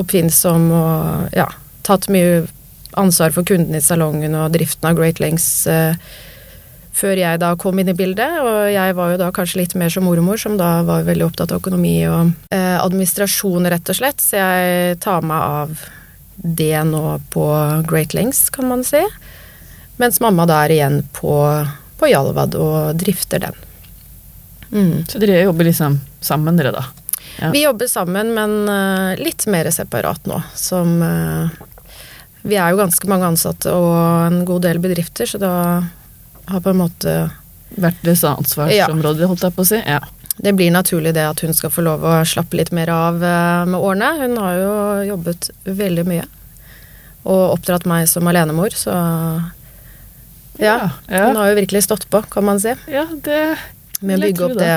oppfinnsom 0.00 0.70
og 0.72 1.34
ja, 1.36 1.44
tatt 1.84 2.08
mye 2.08 2.46
ansvar 2.96 3.34
for 3.34 3.44
kundene 3.46 3.78
i 3.78 3.84
salongen 3.84 4.34
og 4.38 4.54
driften 4.54 4.88
av 4.88 4.96
Great 4.96 5.20
Lengths 5.20 5.68
før 7.00 7.20
jeg 7.20 7.40
da 7.40 7.54
kom 7.60 7.80
inn 7.80 7.90
i 7.92 7.96
bildet. 7.96 8.40
Og 8.44 8.68
jeg 8.72 8.96
var 8.98 9.14
jo 9.14 9.20
da 9.22 9.30
kanskje 9.34 9.62
litt 9.62 9.76
mer 9.78 9.92
som 9.92 10.06
mormor, 10.06 10.40
som 10.40 10.58
da 10.60 10.80
var 10.86 11.08
veldig 11.08 11.26
opptatt 11.30 11.54
av 11.54 11.62
økonomi 11.62 11.96
og 12.10 12.34
eh, 12.54 12.76
administrasjon, 12.80 13.68
rett 13.72 13.92
og 13.92 14.00
slett. 14.00 14.22
Så 14.22 14.38
jeg 14.40 15.00
tar 15.04 15.26
meg 15.26 15.40
av 15.40 15.74
det 16.40 16.76
nå 16.88 17.04
på 17.32 17.46
Great 17.88 18.14
Lengths, 18.16 18.48
kan 18.52 18.68
man 18.68 18.84
si. 18.86 19.02
Mens 20.00 20.20
mamma 20.20 20.46
da 20.48 20.62
er 20.64 20.76
igjen 20.76 21.02
på, 21.16 21.34
på 22.00 22.08
Jalvad 22.08 22.56
og 22.56 22.96
drifter 23.00 23.42
den. 23.44 23.58
Mm. 24.70 25.04
Så 25.08 25.20
dere 25.20 25.42
jobber 25.42 25.68
liksom 25.68 25.98
sammen, 26.24 26.56
dere, 26.56 26.72
da? 26.72 26.86
Ja. 27.40 27.50
Vi 27.52 27.64
jobber 27.64 27.88
sammen, 27.90 28.32
men 28.36 28.68
uh, 28.68 29.18
litt 29.20 29.44
mer 29.50 29.68
separat 29.74 30.24
nå. 30.30 30.40
Som 30.56 31.00
uh, 31.02 31.52
Vi 32.42 32.56
er 32.56 32.72
jo 32.72 32.80
ganske 32.80 33.08
mange 33.10 33.28
ansatte 33.28 33.72
og 33.76 33.96
en 34.30 34.44
god 34.48 34.64
del 34.64 34.80
bedrifter, 34.80 35.28
så 35.28 35.40
da 35.40 35.54
har 36.50 36.64
på 36.64 36.72
en 36.74 36.82
måte 36.84 37.20
Vært 37.70 38.00
deres 38.02 38.24
ansvarsområde, 38.26 39.22
ja. 39.22 39.28
holdt 39.30 39.44
jeg 39.46 39.54
på 39.54 39.62
å 39.62 39.68
si? 39.68 39.78
Ja. 39.78 40.00
Det 40.40 40.52
blir 40.56 40.72
naturlig 40.74 41.12
det 41.14 41.22
at 41.22 41.42
hun 41.44 41.54
skal 41.54 41.70
få 41.70 41.84
lov 41.84 42.02
å 42.02 42.16
slappe 42.26 42.58
litt 42.58 42.72
mer 42.74 42.90
av 42.90 43.20
eh, 43.22 43.64
med 43.68 43.78
årene. 43.78 44.08
Hun 44.24 44.36
har 44.40 44.56
jo 44.58 44.72
jobbet 45.10 45.50
veldig 45.68 46.04
mye. 46.08 46.24
Og 47.28 47.42
oppdratt 47.52 47.84
meg 47.86 48.08
som 48.08 48.26
alenemor, 48.30 48.74
så 48.74 48.94
ja, 50.60 50.90
ja, 51.08 51.26
Hun 51.28 51.38
har 51.38 51.52
jo 51.52 51.58
virkelig 51.60 51.84
stått 51.86 52.08
på, 52.12 52.22
kan 52.32 52.44
man 52.44 52.58
si. 52.60 52.72
Ja, 52.90 53.06
det 53.24 53.38
Med 54.00 54.18
å 54.18 54.26
bygge 54.26 54.48
opp 54.48 54.58
det, 54.58 54.74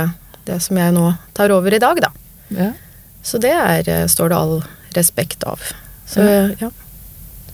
det, 0.48 0.60
som 0.64 0.78
jeg 0.80 0.94
nå 0.96 1.10
tar 1.36 1.52
over 1.56 1.76
i 1.76 1.82
dag, 1.82 2.00
da. 2.04 2.12
Ja. 2.54 2.70
Så 3.24 3.40
det 3.42 3.56
er, 3.56 3.88
eh, 3.90 4.06
står 4.12 4.32
det 4.32 4.38
all 4.38 4.56
respekt 4.96 5.48
av. 5.48 5.64
Så 6.08 6.24
ja. 6.60 6.70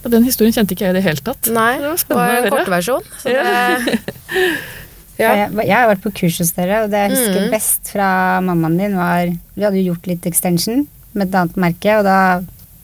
Og 0.04 0.12
den 0.14 0.28
historien 0.28 0.56
kjente 0.56 0.76
ikke 0.76 0.88
jeg 0.88 0.96
i 0.96 0.98
det 1.00 1.06
hele 1.06 1.24
tatt. 1.24 1.50
Nei, 1.52 1.72
det 1.82 1.90
var 2.08 2.36
en. 2.38 2.52
Kortversjon. 2.54 3.10
Ja. 3.28 3.48
ja. 5.22 5.32
Jeg, 5.34 5.50
jeg, 5.60 5.76
har 5.76 5.90
vært 5.92 6.06
på 6.06 6.14
kurs 6.22 6.40
hos 6.40 6.54
dere, 6.56 6.86
og 6.86 6.94
det 6.94 7.02
jeg 7.04 7.16
husker 7.16 7.42
mm. 7.48 7.50
best 7.52 7.92
fra 7.92 8.12
mammaen 8.46 8.80
din, 8.80 8.96
var 9.00 9.28
Vi 9.28 9.66
hadde 9.66 9.82
jo 9.82 9.92
gjort 9.92 10.08
litt 10.08 10.30
extension 10.30 10.86
med 11.18 11.28
et 11.28 11.36
annet 11.36 11.60
merke, 11.60 11.98
og 12.00 12.08
da 12.08 12.20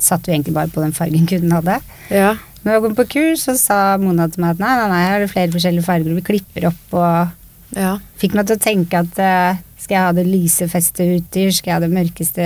satt 0.01 0.27
vi 0.27 0.35
egentlig 0.35 0.55
bare 0.57 0.71
på 0.73 0.83
den 0.83 0.93
fargen 0.95 1.27
kunden 1.29 1.55
hadde. 1.55 1.79
Ja. 2.11 2.35
Når 2.65 2.73
jeg 2.73 2.83
kom 2.83 2.95
på 2.97 3.07
kurs, 3.13 3.45
så 3.45 3.53
sa 3.59 3.79
Mona 4.01 4.25
til 4.31 4.41
meg 4.41 4.55
at 4.55 4.63
nei, 4.63 4.73
nei, 4.79 4.87
nei, 4.91 5.03
har 5.05 5.23
er 5.23 5.31
flere 5.31 5.53
forskjellige 5.53 5.85
farger, 5.85 6.15
vi 6.17 6.29
klipper 6.33 6.71
opp 6.71 6.95
og 6.99 7.41
Ja. 7.75 7.97
Fikk 8.21 8.35
meg 8.37 8.47
til 8.47 8.55
å 8.55 8.61
tenke 8.61 8.99
at 9.03 9.17
uh, 9.19 9.57
skal 9.81 9.95
jeg 9.95 10.05
ha 10.05 10.13
det 10.15 10.25
lyse 10.27 10.67
festet 10.71 11.09
uti, 11.19 11.47
skal 11.53 11.71
jeg 11.71 11.75
ha 11.75 11.83
det 11.83 11.91
mørkeste, 11.93 12.45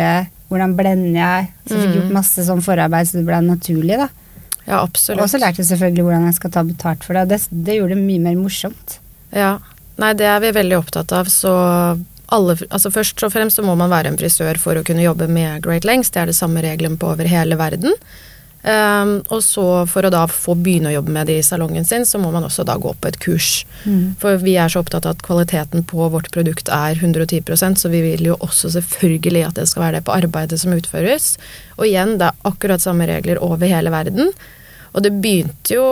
hvordan 0.50 0.74
blender 0.78 1.20
jeg? 1.20 1.50
Så 1.68 1.76
jeg 1.76 1.84
fikk 1.84 1.90
Mm. 1.90 1.98
gjort 2.00 2.16
masse 2.18 2.46
sånn 2.48 2.64
forarbeid 2.66 3.08
så 3.08 3.20
det 3.20 3.28
ble 3.28 3.40
naturlig, 3.46 4.00
da. 4.00 4.10
Ja, 4.70 4.84
absolutt. 4.84 5.24
Og 5.24 5.32
så 5.32 5.42
lærte 5.42 5.64
jeg 5.64 5.72
selvfølgelig 5.72 6.06
hvordan 6.06 6.30
jeg 6.30 6.38
skal 6.38 6.54
ta 6.54 6.64
betalt 6.68 7.06
for 7.06 7.18
det, 7.18 7.26
og 7.26 7.34
det, 7.34 7.66
det 7.66 7.80
gjorde 7.80 7.98
det 7.98 8.06
mye 8.06 8.24
mer 8.28 8.40
morsomt. 8.40 9.00
Ja. 9.34 9.58
Nei, 10.00 10.14
det 10.16 10.30
er 10.30 10.40
vi 10.44 10.56
veldig 10.56 10.78
opptatt 10.78 11.12
av, 11.16 11.28
så 11.34 11.54
alle 12.30 12.54
Altså 12.70 12.92
først 12.94 13.24
og 13.26 13.34
fremst 13.34 13.58
så 13.58 13.66
må 13.66 13.74
man 13.78 13.90
være 13.90 14.12
en 14.12 14.18
frisør 14.20 14.60
for 14.62 14.78
å 14.78 14.84
kunne 14.86 15.02
jobbe 15.02 15.26
med 15.32 15.64
Great 15.66 15.88
Lengths. 15.88 16.14
Det 16.14 16.22
er 16.22 16.30
det 16.30 16.38
samme 16.38 16.62
reglene 16.62 17.00
på 17.02 17.10
over 17.10 17.26
hele 17.26 17.58
verden. 17.58 17.96
Um, 18.60 19.22
og 19.32 19.40
så 19.40 19.64
for 19.88 20.04
å 20.04 20.12
da 20.12 20.26
få 20.28 20.52
begynne 20.60 20.92
å 20.92 20.96
jobbe 20.98 21.14
med 21.16 21.30
det 21.32 21.38
i 21.40 21.46
salongen 21.48 21.88
sin, 21.88 22.04
så 22.06 22.20
må 22.20 22.30
man 22.34 22.44
også 22.44 22.66
da 22.68 22.76
gå 22.78 22.92
på 22.92 23.10
et 23.10 23.18
kurs. 23.24 23.64
For 24.20 24.38
vi 24.44 24.58
er 24.60 24.70
så 24.70 24.84
opptatt 24.84 25.08
av 25.08 25.16
at 25.16 25.24
kvaliteten 25.26 25.86
på 25.88 26.10
vårt 26.12 26.28
produkt 26.36 26.70
er 26.76 27.00
110% 27.00 27.80
så 27.80 27.92
vi 27.92 28.04
vil 28.04 28.28
jo 28.28 28.38
også 28.44 28.74
selvfølgelig 28.76 29.46
at 29.48 29.62
det 29.62 29.68
skal 29.72 29.88
være 29.88 30.00
det 30.00 30.06
på 30.10 30.16
arbeidet 30.18 30.60
som 30.60 30.76
utføres. 30.76 31.32
Og 31.80 31.88
igjen, 31.88 32.18
det 32.20 32.30
er 32.30 32.50
akkurat 32.52 32.84
samme 32.84 33.08
regler 33.10 33.40
over 33.42 33.72
hele 33.72 33.96
verden. 33.96 34.34
Og 34.94 35.04
det 35.06 35.14
begynte 35.22 35.76
jo 35.76 35.86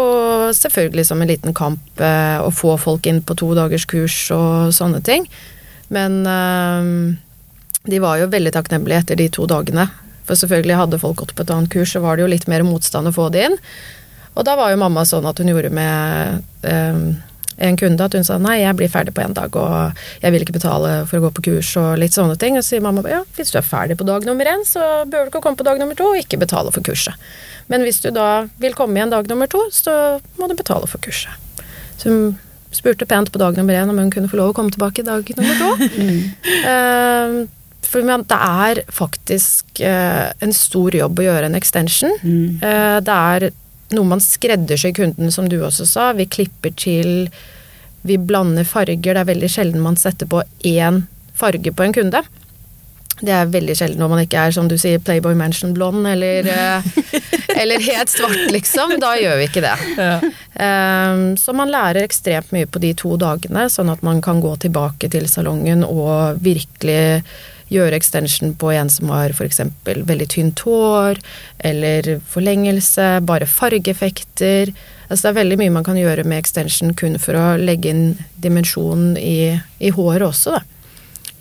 selvfølgelig 0.57 1.05
som 1.09 1.21
en 1.21 1.29
liten 1.29 1.53
kamp 1.57 2.01
eh, 2.01 2.39
å 2.41 2.49
få 2.53 2.75
folk 2.81 3.05
inn 3.09 3.21
på 3.21 3.37
to 3.37 3.51
dagers 3.57 3.85
kurs 3.89 4.15
og 4.33 4.73
sånne 4.75 5.03
ting. 5.05 5.27
Men 5.93 6.19
eh, 6.25 6.89
de 7.87 8.01
var 8.03 8.19
jo 8.19 8.31
veldig 8.31 8.55
takknemlige 8.55 9.05
etter 9.05 9.19
de 9.19 9.29
to 9.33 9.45
dagene. 9.49 9.87
For 10.27 10.39
selvfølgelig 10.39 10.81
hadde 10.81 10.99
folk 10.99 11.21
gått 11.21 11.35
på 11.37 11.45
et 11.45 11.53
annet 11.53 11.71
kurs, 11.71 11.93
så 11.93 12.01
var 12.03 12.17
det 12.17 12.25
jo 12.25 12.33
litt 12.33 12.49
mer 12.51 12.65
motstand 12.67 13.07
å 13.07 13.15
få 13.15 13.29
de 13.31 13.45
inn. 13.47 13.55
Og 14.37 14.45
da 14.45 14.57
var 14.57 14.73
jo 14.73 14.81
mamma 14.81 15.05
sånn 15.07 15.25
at 15.25 15.39
hun 15.41 15.49
gjorde 15.49 15.71
med 15.73 16.67
eh, 16.67 16.99
en 17.57 17.77
kunde 17.79 18.05
at 18.05 18.13
hun 18.13 18.25
sa 18.25 18.37
nei, 18.41 18.59
jeg 18.61 18.77
blir 18.77 18.91
ferdig 18.91 19.13
på 19.17 19.23
én 19.23 19.35
dag, 19.37 19.53
og 19.57 20.01
jeg 20.21 20.33
vil 20.33 20.45
ikke 20.45 20.57
betale 20.59 20.93
for 21.09 21.19
å 21.19 21.27
gå 21.27 21.33
på 21.37 21.45
kurs 21.49 21.73
og 21.81 21.97
litt 22.01 22.15
sånne 22.15 22.37
ting. 22.41 22.57
Og 22.57 22.65
så 22.65 22.75
sier 22.75 22.85
mamma 22.85 23.03
ja, 23.09 23.23
hvis 23.37 23.53
du 23.53 23.59
er 23.59 23.65
ferdig 23.65 23.97
på 23.99 24.07
dag 24.07 24.27
nummer 24.27 24.49
én, 24.49 24.65
så 24.67 25.03
bør 25.09 25.25
du 25.25 25.31
ikke 25.33 25.43
komme 25.45 25.59
på 25.59 25.67
dag 25.67 25.81
nummer 25.81 25.97
to 25.97 26.11
og 26.11 26.21
ikke 26.21 26.41
betale 26.41 26.73
for 26.75 26.85
kurset. 26.85 27.17
Men 27.71 27.83
hvis 27.83 27.99
du 28.03 28.11
da 28.15 28.47
vil 28.61 28.77
komme 28.77 28.99
igjen 28.99 29.13
dag 29.13 29.27
nummer 29.31 29.49
to, 29.51 29.65
så 29.73 30.19
må 30.39 30.49
du 30.49 30.55
betale 30.57 30.87
for 30.89 31.01
kurset. 31.03 31.33
Så 31.97 32.13
hun 32.13 32.37
spurte 32.75 33.07
pent 33.09 33.31
på 33.31 33.41
dag 33.41 33.57
nummer 33.57 33.75
én 33.75 33.89
om 33.89 33.97
hun 33.97 34.11
kunne 34.13 34.29
få 34.29 34.39
lov 34.39 34.53
å 34.53 34.57
komme 34.57 34.73
tilbake 34.73 35.05
dag 35.07 35.35
nummer 35.37 35.61
to. 35.61 35.71
Eh, 36.67 37.45
for 37.87 38.03
det 38.03 38.35
er 38.35 38.81
faktisk 38.91 39.79
eh, 39.85 40.27
en 40.43 40.53
stor 40.53 40.95
jobb 40.95 41.21
å 41.21 41.25
gjøre 41.27 41.47
en 41.47 41.55
extension. 41.55 42.11
Eh, 42.59 42.97
det 43.05 43.15
er 43.15 43.47
noe 43.95 44.07
man 44.07 44.23
skreddersyr 44.23 44.95
kunden, 44.97 45.31
som 45.31 45.47
du 45.49 45.59
også 45.63 45.87
sa. 45.87 46.09
Vi 46.17 46.27
klipper 46.29 46.73
til, 46.75 47.29
vi 48.07 48.17
blander 48.19 48.67
farger. 48.67 48.99
Det 48.99 49.21
er 49.21 49.31
veldig 49.31 49.51
sjelden 49.51 49.83
man 49.83 49.99
setter 49.99 50.29
på 50.29 50.43
én 50.67 51.05
farge 51.37 51.71
på 51.71 51.85
en 51.85 51.95
kunde. 51.95 52.23
Det 53.17 53.33
er 53.33 53.49
veldig 53.49 53.73
sjelden 53.77 54.01
når 54.03 54.11
man 54.11 54.19
ikke 54.21 54.41
er 54.45 54.53
som 54.53 54.67
du 54.69 54.75
sier 54.77 55.01
Playboy 55.01 55.33
Mansion 55.37 55.71
blond 55.73 56.05
eller, 56.05 56.45
eh, 56.45 56.89
eller 57.61 57.81
helt 57.81 58.11
svart, 58.13 58.51
liksom. 58.53 58.93
Da 59.01 59.15
gjør 59.17 59.39
vi 59.39 59.47
ikke 59.49 59.63
det. 59.65 59.75
Ja. 59.97 60.17
Um, 60.57 61.31
så 61.37 61.53
man 61.57 61.71
lærer 61.73 62.03
ekstremt 62.05 62.53
mye 62.53 62.69
på 62.69 62.81
de 62.83 62.93
to 62.97 63.15
dagene, 63.21 63.65
sånn 63.73 63.89
at 63.93 64.03
man 64.05 64.21
kan 64.25 64.41
gå 64.43 64.53
tilbake 64.61 65.09
til 65.13 65.25
salongen 65.31 65.85
og 65.87 66.43
virkelig 66.45 67.23
gjøre 67.71 67.97
extension 67.97 68.53
på 68.57 68.71
en 68.75 68.89
som 68.91 69.11
har 69.11 69.33
f.eks. 69.35 69.61
veldig 69.83 70.27
tynt 70.31 70.63
hår, 70.67 71.19
eller 71.69 72.13
forlengelse, 72.31 73.09
bare 73.27 73.49
fargeeffekter. 73.49 74.71
Altså 75.07 75.27
det 75.27 75.33
er 75.33 75.39
veldig 75.41 75.59
mye 75.61 75.75
man 75.79 75.87
kan 75.87 75.99
gjøre 75.99 76.25
med 76.27 76.41
extension 76.41 76.95
kun 76.97 77.19
for 77.21 77.39
å 77.39 77.45
legge 77.59 77.91
inn 77.91 78.07
dimensjonen 78.43 79.15
i, 79.19 79.53
i 79.79 79.93
håret 79.93 80.27
også, 80.29 80.57
da. 80.57 80.63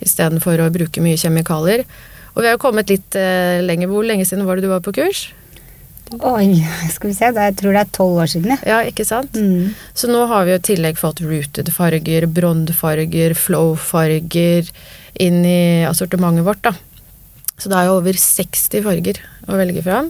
Istedenfor 0.03 0.61
å 0.61 0.69
bruke 0.69 1.01
mye 1.01 1.17
kjemikalier. 1.17 1.87
Og 2.35 2.43
vi 2.43 2.49
har 2.49 2.53
jo 2.53 2.61
kommet 2.61 2.91
litt 2.91 3.15
eh, 3.17 3.63
lenger. 3.65 3.89
Hvor 3.89 4.05
lenge 4.05 4.27
siden 4.29 4.45
var 4.45 4.59
det 4.59 4.67
du 4.67 4.69
var 4.69 4.83
på 4.85 4.93
kurs? 4.93 5.23
Oi, 6.07 6.61
skal 6.93 7.09
vi 7.09 7.15
se, 7.17 7.27
er, 7.27 7.49
jeg 7.49 7.57
tror 7.59 7.75
det 7.75 7.81
er 7.81 7.93
tolv 7.95 8.21
år 8.23 8.29
siden, 8.31 8.53
ja. 8.53 8.57
Ja, 8.69 8.77
ikke 8.87 9.05
sant? 9.07 9.35
Mm. 9.35 9.73
Så 9.97 10.07
nå 10.07 10.21
har 10.29 10.45
vi 10.47 10.53
jo 10.53 10.59
i 10.61 10.65
tillegg 10.69 10.99
fått 10.99 11.19
rooted 11.25 11.71
farger, 11.75 12.27
brondfarger, 12.31 13.35
flow-farger 13.35 14.71
inn 15.23 15.41
i 15.43 15.83
assortimentet 15.89 16.47
vårt, 16.47 16.63
da. 16.63 16.73
Så 17.57 17.71
det 17.71 17.79
er 17.79 17.89
jo 17.89 17.97
over 17.99 18.19
60 18.21 18.85
farger 18.85 19.21
å 19.49 19.59
velge 19.59 19.83
fra. 19.83 20.03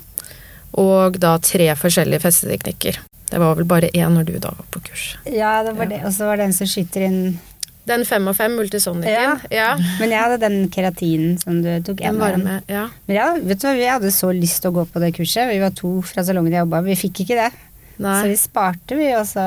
Og 0.77 1.17
da 1.23 1.37
tre 1.41 1.71
forskjellige 1.79 2.25
festeteknikker. 2.25 2.99
Det 3.27 3.39
var 3.41 3.57
vel 3.57 3.67
bare 3.67 3.91
én 3.95 4.13
når 4.15 4.27
du 4.29 4.35
da 4.39 4.53
var 4.55 4.67
på 4.71 4.83
kurs. 4.87 5.09
Ja, 5.25 5.61
det 5.65 5.73
var 5.79 5.89
det. 5.89 6.03
Og 6.05 6.13
så 6.15 6.27
var 6.29 6.39
det 6.39 6.47
en 6.47 6.55
som 6.55 6.69
skyter 6.69 7.07
inn 7.07 7.21
Den 7.87 8.03
fem 8.07 8.25
og 8.27 8.35
fem 8.35 8.55
multisonicen. 8.59 9.39
Ja. 9.53 9.69
Men 10.01 10.11
jeg 10.11 10.19
hadde 10.19 10.39
den 10.43 10.57
keratinen 10.73 11.37
som 11.39 11.61
du 11.63 11.69
tok. 11.87 12.01
Den 12.03 12.19
varme, 12.19 12.59
ja. 12.67 12.87
Men 13.07 13.19
ja, 13.19 13.27
vet 13.39 13.61
du 13.61 13.67
hva, 13.69 13.75
vi 13.77 13.87
hadde 13.87 14.11
så 14.11 14.33
lyst 14.35 14.61
til 14.63 14.73
å 14.73 14.77
gå 14.81 14.85
på 14.91 15.01
det 15.03 15.13
kurset. 15.15 15.47
Vi 15.53 15.61
var 15.63 15.75
to 15.77 15.93
fra 16.05 16.25
salongen 16.27 16.55
jeg 16.55 16.65
jobba, 16.65 16.83
vi 16.85 16.97
fikk 16.99 17.23
ikke 17.23 17.39
det. 17.39 17.49
Så 17.97 18.27
vi 18.29 18.37
sparte, 18.37 18.97
vi, 18.99 19.07
og 19.17 19.25
så 19.29 19.45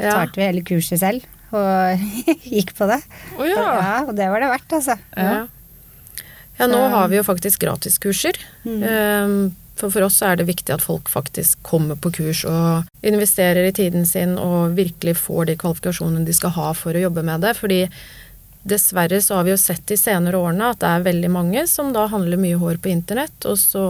Ja. 0.00 0.14
vi 0.34 0.46
hele 0.46 0.62
kurset 0.64 1.02
selv. 1.02 1.26
Og 1.52 2.04
gikk 2.54 2.72
på 2.78 2.88
det. 2.88 3.00
Oh, 3.36 3.44
ja. 3.44 3.56
ja. 3.60 3.96
Og 4.06 4.14
det 4.16 4.28
var 4.32 4.40
det 4.40 4.52
verdt, 4.54 4.72
altså. 4.78 4.96
Ja. 5.16 5.42
ja, 6.58 6.68
nå 6.70 6.80
har 6.94 7.10
vi 7.12 7.18
jo 7.18 7.26
faktisk 7.26 7.60
gratiskurser. 7.66 8.38
Um, 8.64 9.52
For 9.76 9.90
for 9.90 10.04
oss 10.06 10.20
er 10.22 10.36
det 10.38 10.46
viktig 10.50 10.74
at 10.74 10.84
folk 10.84 11.08
faktisk 11.10 11.62
kommer 11.66 11.96
på 11.98 12.12
kurs 12.18 12.44
og 12.48 13.06
investerer 13.06 13.64
i 13.66 13.72
tiden 13.74 14.04
sin 14.06 14.36
og 14.38 14.76
virkelig 14.76 15.16
får 15.24 15.48
de 15.48 15.56
kvalifikasjonene 15.58 16.26
de 16.26 16.34
skal 16.36 16.54
ha 16.58 16.68
for 16.76 16.94
å 16.94 17.02
jobbe 17.06 17.24
med 17.26 17.42
det. 17.42 17.54
Fordi 17.58 17.80
dessverre 18.62 19.18
så 19.24 19.40
har 19.40 19.48
vi 19.48 19.54
jo 19.54 19.58
sett 19.58 19.82
de 19.90 19.98
senere 19.98 20.38
årene 20.38 20.70
at 20.70 20.82
det 20.82 20.92
er 20.92 21.08
veldig 21.08 21.32
mange 21.34 21.66
som 21.70 21.90
da 21.94 22.06
handler 22.12 22.40
mye 22.40 22.60
hår 22.60 22.78
på 22.82 22.92
internett, 22.92 23.48
og 23.48 23.58
så 23.58 23.84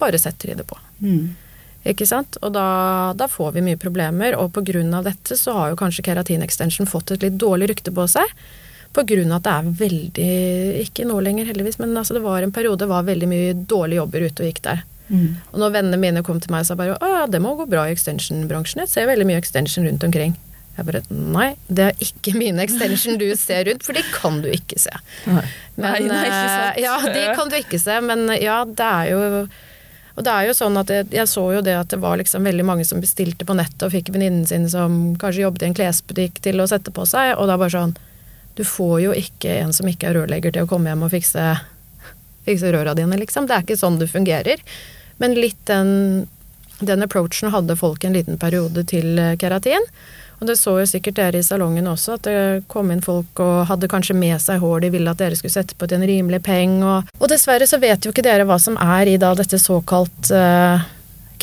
bare 0.00 0.20
setter 0.20 0.52
de 0.52 0.62
det 0.62 0.68
på. 0.68 0.78
Mm. 1.04 1.34
Ikke 1.90 2.06
sant? 2.08 2.36
Og 2.44 2.52
da, 2.52 3.12
da 3.16 3.28
får 3.28 3.54
vi 3.56 3.64
mye 3.64 3.80
problemer, 3.80 4.36
og 4.36 4.52
på 4.56 4.64
grunn 4.72 4.92
av 4.96 5.06
dette 5.08 5.36
så 5.36 5.56
har 5.56 5.70
jo 5.72 5.80
kanskje 5.80 6.04
keratin 6.10 6.44
extension 6.44 6.88
fått 6.88 7.14
et 7.14 7.24
litt 7.24 7.38
dårlig 7.40 7.70
rykte 7.72 7.92
på 7.92 8.06
seg. 8.08 8.32
På 8.92 9.04
grunn 9.06 9.30
av 9.32 9.38
at 9.38 9.44
det 9.46 9.52
er 9.54 9.74
veldig 9.78 10.30
Ikke 10.82 11.04
nå 11.06 11.20
lenger, 11.22 11.46
heldigvis, 11.46 11.78
men 11.78 11.92
altså 11.94 12.16
det 12.16 12.24
var 12.24 12.42
en 12.42 12.50
periode 12.50 12.82
det 12.82 12.90
var 12.90 13.06
veldig 13.06 13.28
mye 13.30 13.52
dårlige 13.54 14.00
jobber 14.00 14.24
ute 14.26 14.42
og 14.42 14.50
gikk 14.50 14.64
der. 14.64 14.82
Mm. 15.10 15.32
Og 15.52 15.58
når 15.58 15.72
vennene 15.74 15.98
mine 15.98 16.22
kom 16.26 16.38
til 16.40 16.52
meg 16.54 16.62
og 16.62 16.70
sa 16.70 16.76
bare 16.78 16.94
å 16.96 17.08
ja, 17.10 17.24
det 17.26 17.40
må 17.42 17.56
gå 17.58 17.66
bra 17.70 17.88
i 17.88 17.94
extension-bransjen, 17.96 18.84
jeg 18.84 18.92
ser 18.92 19.10
veldig 19.10 19.26
mye 19.26 19.40
extension 19.42 19.84
rundt 19.88 20.06
omkring. 20.06 20.36
Jeg 20.76 20.86
bare 20.86 21.00
nei, 21.10 21.48
det 21.68 21.88
er 21.90 22.04
ikke 22.06 22.32
mine 22.38 22.62
extension 22.62 23.18
du 23.20 23.26
ser 23.36 23.66
rundt, 23.68 23.82
for 23.84 23.92
de 23.98 24.04
kan 24.14 24.38
du 24.40 24.46
ikke 24.54 24.78
se. 24.80 24.92
Nei. 25.26 25.42
Men, 25.74 26.06
Nei, 26.06 26.20
er 26.20 26.28
ikke 26.30 26.36
sant. 26.36 26.78
eh, 26.78 26.84
Ja, 26.84 26.94
de 27.16 27.24
kan 27.36 27.50
du 27.50 27.56
ikke 27.58 27.80
se, 27.82 27.96
men 28.06 28.22
ja, 28.40 28.60
det 28.64 28.86
er 28.86 29.10
jo 29.10 29.48
Og 30.18 30.24
det 30.26 30.32
er 30.32 30.46
jo 30.48 30.54
sånn 30.56 30.76
at 30.76 30.90
jeg, 30.92 31.06
jeg 31.14 31.28
så 31.30 31.42
jo 31.54 31.60
det 31.64 31.74
at 31.78 31.88
det 31.92 31.98
var 32.02 32.18
liksom 32.20 32.44
veldig 32.44 32.64
mange 32.66 32.84
som 32.84 33.00
bestilte 33.00 33.46
på 33.48 33.54
nettet 33.56 33.82
og 33.86 33.92
fikk 33.94 34.10
venninnen 34.12 34.46
sin 34.46 34.66
som 34.68 35.14
kanskje 35.20 35.44
jobbet 35.46 35.62
i 35.62 35.68
en 35.70 35.76
klesbutikk 35.78 36.40
til 36.44 36.60
å 36.60 36.66
sette 36.68 36.92
på 36.92 37.06
seg, 37.08 37.34
og 37.38 37.48
er 37.50 37.60
bare 37.60 37.72
sånn 37.72 37.94
Du 38.58 38.64
får 38.66 38.96
jo 39.04 39.12
ikke 39.16 39.58
en 39.62 39.72
som 39.72 39.88
ikke 39.88 40.10
er 40.10 40.18
rørlegger 40.18 40.52
til 40.52 40.66
å 40.66 40.68
komme 40.70 40.90
hjem 40.90 41.04
og 41.06 41.12
fikse, 41.14 41.44
fikse 42.44 42.72
røra 42.74 42.92
dine, 42.98 43.16
liksom. 43.20 43.46
Det 43.48 43.54
er 43.56 43.64
ikke 43.64 43.78
sånn 43.80 43.98
det 44.00 44.10
fungerer. 44.12 44.60
Men 45.20 45.36
litt 45.36 45.60
den, 45.68 46.26
den 46.80 47.04
approachen 47.04 47.52
hadde 47.52 47.76
folk 47.76 48.04
en 48.08 48.16
liten 48.16 48.38
periode 48.40 48.86
til 48.88 49.18
eh, 49.20 49.36
keratin. 49.40 49.84
Og 50.40 50.46
det 50.48 50.54
så 50.56 50.72
jo 50.80 50.86
sikkert 50.88 51.18
dere 51.18 51.42
i 51.42 51.44
salongen 51.44 51.84
også, 51.90 52.14
at 52.16 52.24
det 52.24 52.62
kom 52.72 52.88
inn 52.94 53.02
folk 53.04 53.42
og 53.44 53.66
hadde 53.68 53.90
kanskje 53.92 54.14
med 54.16 54.40
seg 54.40 54.62
hår 54.62 54.86
de 54.86 54.90
ville 54.94 55.12
at 55.12 55.20
dere 55.20 55.36
skulle 55.36 55.52
sette 55.52 55.76
på 55.76 55.84
til 55.90 56.00
en 56.00 56.06
rimelig 56.08 56.40
peng. 56.46 56.78
Og, 56.80 57.10
og 57.20 57.28
dessverre 57.28 57.68
så 57.68 57.76
vet 57.82 58.08
jo 58.08 58.14
ikke 58.14 58.24
dere 58.24 58.46
hva 58.48 58.56
som 58.62 58.78
er 58.80 59.10
i 59.12 59.18
da 59.20 59.34
dette 59.36 59.60
såkalt 59.60 60.30
uh, 60.32 60.80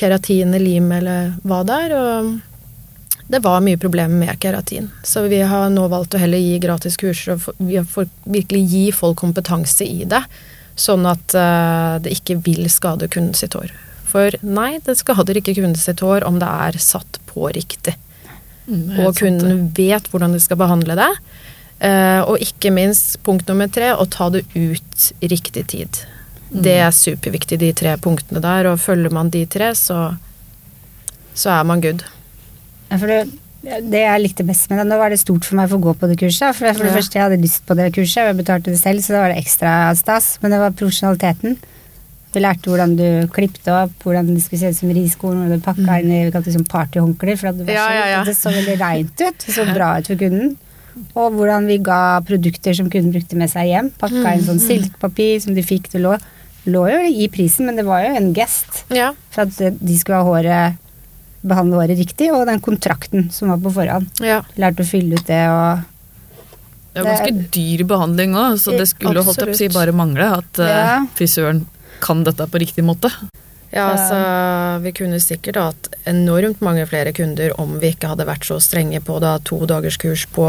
keratin 0.02 0.58
lim 0.58 0.90
eller 0.98 1.36
hva 1.46 1.62
det 1.70 1.78
er. 1.86 1.94
Og 1.94 3.28
det 3.30 3.44
var 3.46 3.62
mye 3.62 3.78
problemer 3.78 4.18
med 4.18 4.42
keratin. 4.42 4.90
Så 5.06 5.28
vi 5.30 5.44
har 5.46 5.70
nå 5.70 5.86
valgt 5.94 6.18
å 6.18 6.22
heller 6.26 6.42
gi 6.42 6.58
gratis 6.64 6.98
kurser 6.98 7.36
og 7.36 7.46
for- 7.46 7.86
for, 7.94 8.10
virkelig 8.26 8.66
gi 8.74 8.86
folk 8.96 9.22
kompetanse 9.22 9.86
i 9.86 10.06
det. 10.10 10.24
Sånn 10.78 11.08
at 11.10 11.34
eh, 11.34 11.98
det 12.06 12.14
ikke 12.20 12.40
vil 12.46 12.68
skade 12.70 13.10
kunden 13.10 13.38
sitt 13.38 13.58
hår. 13.58 13.72
For 14.08 14.36
nei, 14.46 14.78
det 14.86 15.00
skader 15.00 15.40
ikke 15.40 15.56
kunden 15.58 15.76
sitt 15.80 16.04
hår 16.06 16.26
om 16.28 16.38
det 16.40 16.48
er 16.48 16.78
satt 16.82 17.20
på 17.30 17.50
riktig. 17.56 17.96
Mm, 18.68 19.00
Og 19.06 19.16
kunden 19.18 19.50
sant, 19.50 19.80
vet 19.80 20.10
hvordan 20.12 20.36
de 20.36 20.42
skal 20.44 20.60
behandle 20.60 20.98
det. 21.00 21.10
Eh, 21.80 22.22
og 22.26 22.42
ikke 22.42 22.72
minst 22.74 23.18
punkt 23.26 23.50
nummer 23.50 23.70
tre, 23.72 23.92
å 23.94 24.06
ta 24.10 24.30
det 24.34 24.46
ut 24.56 25.10
riktig 25.22 25.66
tid. 25.74 26.00
Det 26.50 26.78
er 26.80 26.94
superviktig, 26.96 27.60
de 27.60 27.74
tre 27.76 27.98
punktene 28.02 28.42
der. 28.44 28.70
Og 28.72 28.80
følger 28.80 29.14
man 29.14 29.30
de 29.34 29.44
tre, 29.50 29.74
så, 29.76 30.14
så 31.36 31.52
er 31.58 31.68
man 31.68 31.84
good. 31.84 32.06
Ja, 32.88 32.98
for 33.02 33.12
det, 33.12 33.20
det 33.68 34.04
jeg 34.04 34.24
likte 34.24 34.46
best 34.48 34.70
med 34.72 34.80
det, 34.80 34.88
nå 34.90 34.98
var 35.00 35.12
det 35.12 35.20
stort 35.20 35.48
for 35.48 35.60
meg 35.60 35.72
for 35.72 35.80
å 35.80 35.86
gå 35.90 35.94
på 36.00 36.10
det 36.10 36.20
kurset. 36.22 36.56
For, 36.56 36.68
for 36.72 36.86
det 36.86 36.94
Ja. 36.94 36.98
første, 36.98 37.18
jeg 37.18 37.26
hadde 37.26 37.42
lyst 37.44 37.66
på 37.68 37.76
det 37.76 37.88
kurset, 37.96 38.22
og 38.24 38.30
jeg 38.32 38.38
betalte 38.40 38.72
det 38.72 38.80
selv, 38.80 39.04
så 39.04 39.16
da 39.16 39.24
var 39.24 39.34
det 39.34 39.42
ekstra 39.42 39.74
stas. 39.98 40.38
Men 40.42 40.56
det 40.56 40.62
var 40.62 40.78
profesjonaliteten. 40.78 41.58
Vi 42.34 42.44
lærte 42.44 42.70
hvordan 42.70 42.96
du 43.00 43.28
klippte 43.34 43.74
opp, 43.74 43.96
hvordan 44.04 44.32
det 44.34 44.44
skulle 44.44 44.62
se 44.62 44.72
ut 44.72 44.80
som 44.80 44.94
riskolen, 44.94 45.44
og 45.46 45.58
du 45.58 45.66
pakka 45.66 45.84
mm. 45.84 46.00
inn 46.00 46.14
i 46.14 46.32
liksom 46.32 46.68
partyhåndklær, 46.70 47.40
for 47.40 47.52
det, 47.52 47.68
ja, 47.74 47.88
ja, 47.92 48.08
ja. 48.14 48.24
det 48.28 48.38
så 48.38 48.54
veldig 48.54 48.80
reint 48.80 49.22
ut. 49.22 49.46
Det 49.46 49.54
så 49.56 49.68
bra 49.74 49.98
ut 50.00 50.08
for 50.08 50.20
kunden. 50.22 50.56
Og 51.14 51.38
hvordan 51.38 51.68
vi 51.70 51.78
ga 51.84 52.20
produkter 52.26 52.74
som 52.74 52.90
kunden 52.90 53.14
brukte 53.14 53.38
med 53.38 53.52
seg 53.52 53.70
hjem. 53.70 53.92
Pakka 54.00 54.34
inn 54.34 54.48
sånn 54.48 54.62
mm. 54.62 54.66
silkepapir 54.66 55.40
som 55.44 55.56
de 55.58 55.64
fikk. 55.66 55.92
Det 55.94 56.02
lå, 56.02 56.16
lå 56.72 56.88
jo 56.94 57.00
i 57.06 57.28
prisen, 57.32 57.68
men 57.68 57.80
det 57.80 57.86
var 57.88 58.06
jo 58.06 58.16
en 58.18 58.34
gest 58.38 58.86
ja. 58.94 59.12
for 59.34 59.46
at 59.46 59.80
de 59.82 59.98
skulle 60.00 60.22
ha 60.22 60.28
håret 60.28 60.84
behandle 61.50 61.80
håret 61.82 62.00
riktig, 62.00 62.32
og 62.36 62.46
den 62.50 62.62
kontrakten 62.64 63.30
som 63.34 63.54
var 63.54 63.62
på 63.64 63.74
forhånd. 63.80 64.10
Ja. 64.24 64.42
Lærte 64.60 64.86
å 64.86 64.90
fylle 64.90 65.20
ut 65.20 65.30
det 65.30 65.44
og 65.52 65.86
Det 66.94 67.02
er 67.04 67.10
ganske 67.12 67.50
dyr 67.54 67.84
behandling 67.90 68.38
òg, 68.38 68.60
så 68.62 68.74
det 68.78 68.88
skulle 68.90 69.26
holdt 69.26 69.44
opp 69.46 69.58
si 69.58 69.68
bare 69.74 69.96
mangle 69.96 70.32
at 70.40 70.62
uh, 70.64 70.70
ja. 70.72 70.96
frisøren 71.18 71.66
kan 72.02 72.24
dette 72.26 72.48
på 72.50 72.62
riktig 72.62 72.86
måte. 72.86 73.12
Ja, 73.70 73.90
altså 73.92 74.18
vi 74.82 74.94
kunne 74.96 75.20
sikkert 75.20 75.60
hatt 75.60 75.90
enormt 76.08 76.62
mange 76.64 76.86
flere 76.88 77.12
kunder 77.14 77.52
om 77.60 77.76
vi 77.82 77.92
ikke 77.92 78.14
hadde 78.14 78.28
vært 78.30 78.48
så 78.48 78.62
strenge 78.64 79.02
på 79.04 79.18
da 79.20 79.36
to 79.44 79.60
dagers 79.68 80.00
kurs 80.00 80.24
på 80.32 80.48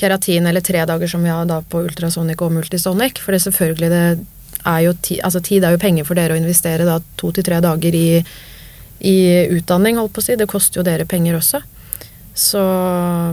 keratin, 0.00 0.46
eller 0.46 0.64
tre 0.64 0.84
dager 0.88 1.10
som 1.10 1.22
vi 1.22 1.30
har 1.30 1.44
da 1.46 1.60
på 1.62 1.84
ultrasonic 1.84 2.40
og 2.42 2.54
multisonic. 2.56 3.20
For 3.22 3.36
det 3.36 3.44
selvfølgelig, 3.44 3.90
det 3.92 4.64
er 4.64 4.80
jo 4.86 4.96
ti, 5.04 5.20
altså 5.20 5.42
tid 5.44 5.64
er 5.64 5.76
jo 5.76 5.82
penger 5.82 6.08
for 6.08 6.18
dere 6.18 6.34
å 6.34 6.40
investere 6.40 6.88
da 6.88 6.98
to 7.20 7.30
til 7.34 7.46
tre 7.46 7.60
dager 7.64 7.94
i 7.94 8.08
i 9.04 9.46
utdanning, 9.52 9.98
holdt 10.00 10.14
på 10.16 10.22
å 10.22 10.26
si. 10.26 10.36
Det 10.40 10.48
koster 10.50 10.80
jo 10.80 10.86
dere 10.86 11.06
penger 11.08 11.36
også. 11.38 11.60
Så 12.34 12.62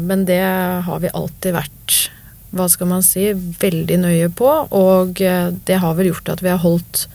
Men 0.03 0.25
det 0.29 0.43
har 0.85 0.99
vi 1.01 1.13
alltid 1.13 1.55
vært, 1.55 1.95
hva 2.51 2.67
skal 2.69 2.89
man 2.91 3.05
si, 3.05 3.31
veldig 3.33 4.01
nøye 4.03 4.29
på. 4.35 4.49
Og 4.75 5.21
eh, 5.23 5.49
det 5.65 5.79
har 5.81 5.95
vel 5.97 6.11
gjort 6.11 6.35
at 6.35 6.43
vi 6.43 6.51
har 6.51 6.61
holdt 6.61 7.07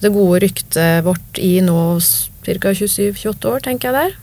det 0.00 0.12
gode 0.14 0.40
ryktet 0.44 1.04
vårt 1.04 1.38
i 1.38 1.60
nå 1.64 1.76
ca. 2.00 2.72
27-28 2.72 3.50
år, 3.50 3.60
tenker 3.64 3.90
jeg 3.90 3.98
der. 3.98 4.16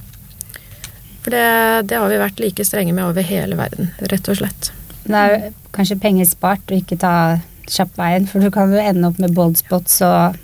For 1.22 1.36
det, 1.36 1.46
det, 1.92 2.00
har 2.00 2.10
vi 2.10 2.20
vært 2.22 2.42
like 2.42 2.66
strenge 2.66 2.96
med 2.96 3.06
over 3.06 3.26
hele 3.26 3.58
verden, 3.60 3.92
rett 4.12 4.28
og 4.32 4.40
slett. 4.40 4.72
Det 5.04 5.22
er 5.22 5.52
kanskje 5.76 6.00
penger 6.02 6.28
spart 6.28 6.72
å 6.72 6.78
ikke 6.80 6.98
ta 7.00 7.14
kjappveien, 7.68 8.28
for 8.28 8.44
du 8.44 8.52
kan 8.54 8.74
jo 8.74 8.82
ende 8.82 9.10
opp 9.10 9.20
med 9.22 9.36
boldspots 9.38 10.02
og 10.08 10.38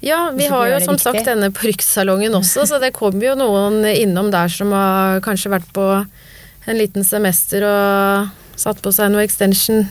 ja, 0.00 0.30
vi 0.34 0.46
har 0.48 0.66
jo 0.72 0.80
som 0.80 0.96
riktig. 0.96 1.04
sagt 1.04 1.28
denne 1.28 1.50
parykksalongen 1.52 2.34
også, 2.38 2.66
så 2.68 2.80
det 2.80 2.94
kommer 2.96 3.30
jo 3.30 3.38
noen 3.38 3.82
innom 3.90 4.30
der 4.32 4.52
som 4.52 4.72
har 4.72 5.20
kanskje 5.24 5.52
vært 5.52 5.68
på 5.76 5.86
en 6.00 6.78
liten 6.78 7.04
semester 7.04 7.64
og 7.68 8.60
satt 8.60 8.80
på 8.84 8.92
seg 8.94 9.12
noe 9.12 9.24
extension. 9.24 9.84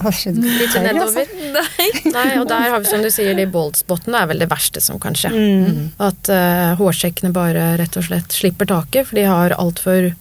Litt 0.00 0.76
nedover. 0.80 1.28
Nei. 1.52 1.88
Nei, 2.08 2.28
og 2.40 2.46
der 2.48 2.70
har 2.72 2.80
vi 2.80 2.88
som 2.88 3.02
du 3.04 3.10
sier, 3.12 3.34
de 3.36 3.44
boldspottene 3.50 4.22
er 4.22 4.30
vel 4.30 4.40
det 4.40 4.48
verste 4.48 4.80
som 4.80 5.00
kan 5.02 5.16
skje. 5.18 5.28
Mm. 5.34 5.80
At 6.00 6.30
uh, 6.32 6.72
hårsekkene 6.80 7.34
bare 7.36 7.74
rett 7.80 7.98
og 8.00 8.06
slett 8.08 8.32
slipper 8.32 8.70
taket, 8.70 9.10
for 9.10 9.20
de 9.20 9.26
har 9.28 9.56
altfor 9.58 10.14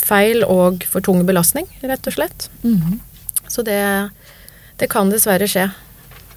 feil 0.00 0.42
og 0.42 0.82
for 0.90 1.04
tung 1.06 1.22
belastning, 1.28 1.68
rett 1.86 2.10
og 2.10 2.16
slett. 2.16 2.48
Mm. 2.64 2.98
Så 3.46 3.62
det, 3.66 3.78
det 4.82 4.90
kan 4.90 5.12
dessverre 5.12 5.46
skje. 5.50 5.68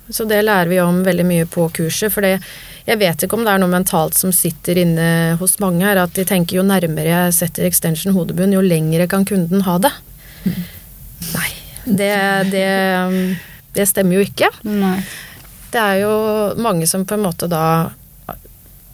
Så 0.09 0.25
det 0.27 0.41
lærer 0.43 0.67
vi 0.67 0.79
om 0.83 1.01
veldig 1.05 1.25
mye 1.27 1.47
på 1.47 1.69
kurset. 1.75 2.11
For 2.13 2.25
jeg 2.25 2.99
vet 2.99 3.23
ikke 3.23 3.37
om 3.37 3.45
det 3.45 3.53
er 3.53 3.61
noe 3.63 3.71
mentalt 3.71 4.17
som 4.19 4.33
sitter 4.35 4.81
inne 4.83 5.07
hos 5.39 5.55
mange 5.63 5.85
her, 5.85 6.01
at 6.03 6.15
de 6.17 6.25
tenker 6.27 6.59
jo 6.59 6.67
nærmere 6.67 7.07
jeg 7.07 7.35
setter 7.39 7.67
extension 7.69 8.15
hodebunn, 8.15 8.55
jo 8.55 8.63
lengre 8.63 9.07
kan 9.11 9.25
kunden 9.27 9.63
ha 9.67 9.79
det. 9.83 9.93
Mm. 10.43 10.61
Nei. 11.33 11.49
Det, 11.83 12.13
det, 12.51 12.67
det, 13.75 13.87
stemmer 13.89 14.19
jo 14.19 14.23
ikke. 14.27 14.47
Nei. 14.67 14.97
Det 15.73 15.81
er 15.81 16.03
jo 16.03 16.13
mange 16.61 16.87
som 16.87 17.03
på 17.07 17.17
en 17.17 17.25
måte 17.25 17.49
da 17.51 17.65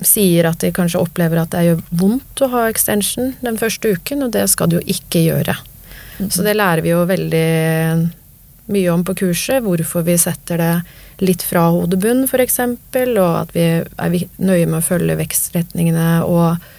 sier 0.06 0.48
at 0.48 0.62
de 0.64 0.72
kanskje 0.72 1.02
opplever 1.02 1.42
at 1.42 1.52
det 1.52 1.66
gjør 1.66 1.82
vondt 2.00 2.42
å 2.46 2.48
ha 2.54 2.68
extension 2.70 3.34
den 3.44 3.60
første 3.60 3.92
uken, 3.98 4.24
og 4.26 4.32
det 4.34 4.46
skal 4.52 4.72
det 4.72 4.80
jo 4.80 4.96
ikke 4.96 5.26
gjøre. 5.26 5.58
Mm. 6.20 6.30
Så 6.32 6.46
det 6.46 6.56
lærer 6.56 6.84
vi 6.86 6.94
jo 6.94 7.04
veldig 7.10 7.50
mye 8.72 8.90
om 8.94 9.04
på 9.06 9.16
kurset. 9.24 9.64
Hvorfor 9.66 10.06
vi 10.08 10.18
setter 10.22 10.62
det 10.62 10.74
litt 11.26 11.44
fra 11.44 11.68
hodebunn, 11.74 12.26
f.eks., 12.30 12.60
og 12.64 13.22
at 13.28 13.56
vi 13.56 13.66
er 13.82 14.20
nøye 14.38 14.68
med 14.70 14.80
å 14.80 14.86
følge 14.86 15.18
vekstretningene 15.20 16.12
og 16.28 16.70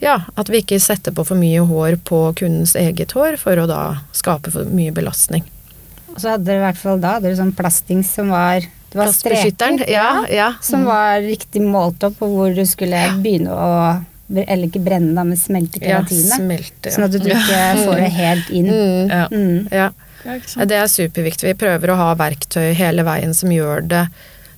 ja, 0.00 0.16
at 0.40 0.48
vi 0.48 0.62
ikke 0.62 0.80
setter 0.80 1.12
på 1.12 1.26
for 1.28 1.36
mye 1.36 1.60
hår 1.68 1.98
på 2.08 2.22
kundens 2.40 2.72
eget 2.78 3.12
hår 3.12 3.36
for 3.40 3.60
å 3.60 3.66
da 3.68 3.82
skape 4.16 4.52
for 4.52 4.68
mye 4.72 4.94
belastning. 4.96 5.44
Og 6.14 6.22
så 6.22 6.34
hadde 6.34 6.48
dere 6.48 6.62
i 6.62 6.64
hvert 6.64 6.80
fall 6.80 7.02
da 7.02 7.18
dere 7.20 7.36
sånn 7.38 7.52
plasting 7.56 8.00
som 8.06 8.32
var 8.32 8.64
det 8.90 8.98
var 8.98 9.12
streker, 9.14 9.84
ja, 9.86 10.24
ja. 10.32 10.48
som 10.66 10.82
var 10.88 11.20
riktig 11.22 11.60
målt 11.62 12.02
opp 12.02 12.16
på 12.18 12.26
hvor 12.26 12.56
du 12.56 12.64
skulle 12.66 13.04
begynne 13.20 13.54
å 13.54 13.74
eller 14.30 14.68
ikke 14.68 14.82
brenne, 14.82 15.10
da, 15.14 15.24
men 15.26 15.38
smelte 15.38 15.80
keratinet. 15.82 16.28
Ja, 16.30 16.36
smelte, 16.38 16.86
ja. 16.86 16.92
Sånn 16.94 17.06
at 17.08 17.14
du 17.14 17.30
ikke 17.32 17.62
får 17.84 17.96
det 17.98 18.10
helt 18.14 18.52
inn. 18.54 18.68
Mm. 18.70 19.10
Ja. 19.10 19.24
Mm. 19.30 19.68
ja. 19.74 19.88
Det 20.24 20.76
er 20.76 20.90
superviktig. 20.90 21.48
Vi 21.52 21.58
prøver 21.60 21.92
å 21.92 21.98
ha 22.00 22.12
verktøy 22.18 22.72
hele 22.76 23.04
veien 23.06 23.34
som 23.36 23.52
gjør 23.52 23.84
det 23.90 24.04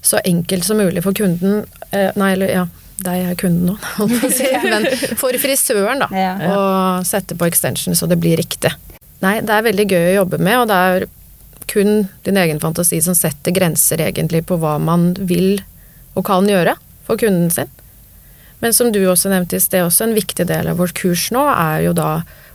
så 0.02 0.18
enkelt 0.26 0.66
som 0.66 0.80
mulig 0.82 1.04
for 1.04 1.14
kunden 1.14 1.60
eh, 1.94 2.08
Nei, 2.18 2.32
eller 2.34 2.50
ja, 2.50 2.64
deg 3.06 3.26
er 3.30 3.36
kunden 3.38 3.70
nå, 3.70 3.76
holdt 3.98 4.18
på 4.22 4.30
å 4.30 4.34
si. 4.34 4.48
Men 4.72 4.88
for 5.18 5.36
frisøren, 5.42 6.02
da. 6.02 6.08
Ja. 6.16 6.32
Å 6.50 6.62
sette 7.06 7.38
på 7.38 7.46
extension 7.48 7.96
så 7.98 8.08
det 8.10 8.18
blir 8.22 8.38
riktig. 8.40 8.72
Nei, 9.22 9.36
det 9.46 9.54
er 9.54 9.66
veldig 9.68 9.86
gøy 9.86 10.06
å 10.08 10.16
jobbe 10.22 10.40
med, 10.42 10.64
og 10.64 10.70
det 10.70 10.78
er 10.86 11.06
kun 11.70 12.08
din 12.26 12.40
egen 12.40 12.58
fantasi 12.60 12.98
som 13.04 13.14
setter 13.16 13.54
grenser 13.54 14.02
egentlig 14.02 14.42
på 14.48 14.58
hva 14.60 14.74
man 14.82 15.12
vil 15.30 15.62
og 16.18 16.26
kan 16.26 16.48
gjøre 16.50 16.74
for 17.06 17.20
kunden 17.20 17.48
sin. 17.54 17.70
Men 18.62 18.74
som 18.74 18.92
du 18.94 19.00
også 19.10 19.30
nevnte 19.30 19.58
i 19.58 19.62
sted, 19.62 19.82
også 19.82 20.06
en 20.06 20.18
viktig 20.18 20.46
del 20.50 20.68
av 20.70 20.82
vårt 20.82 20.94
kurs 20.98 21.30
nå 21.34 21.46
er 21.50 21.86
jo 21.86 21.94
da 21.96 22.10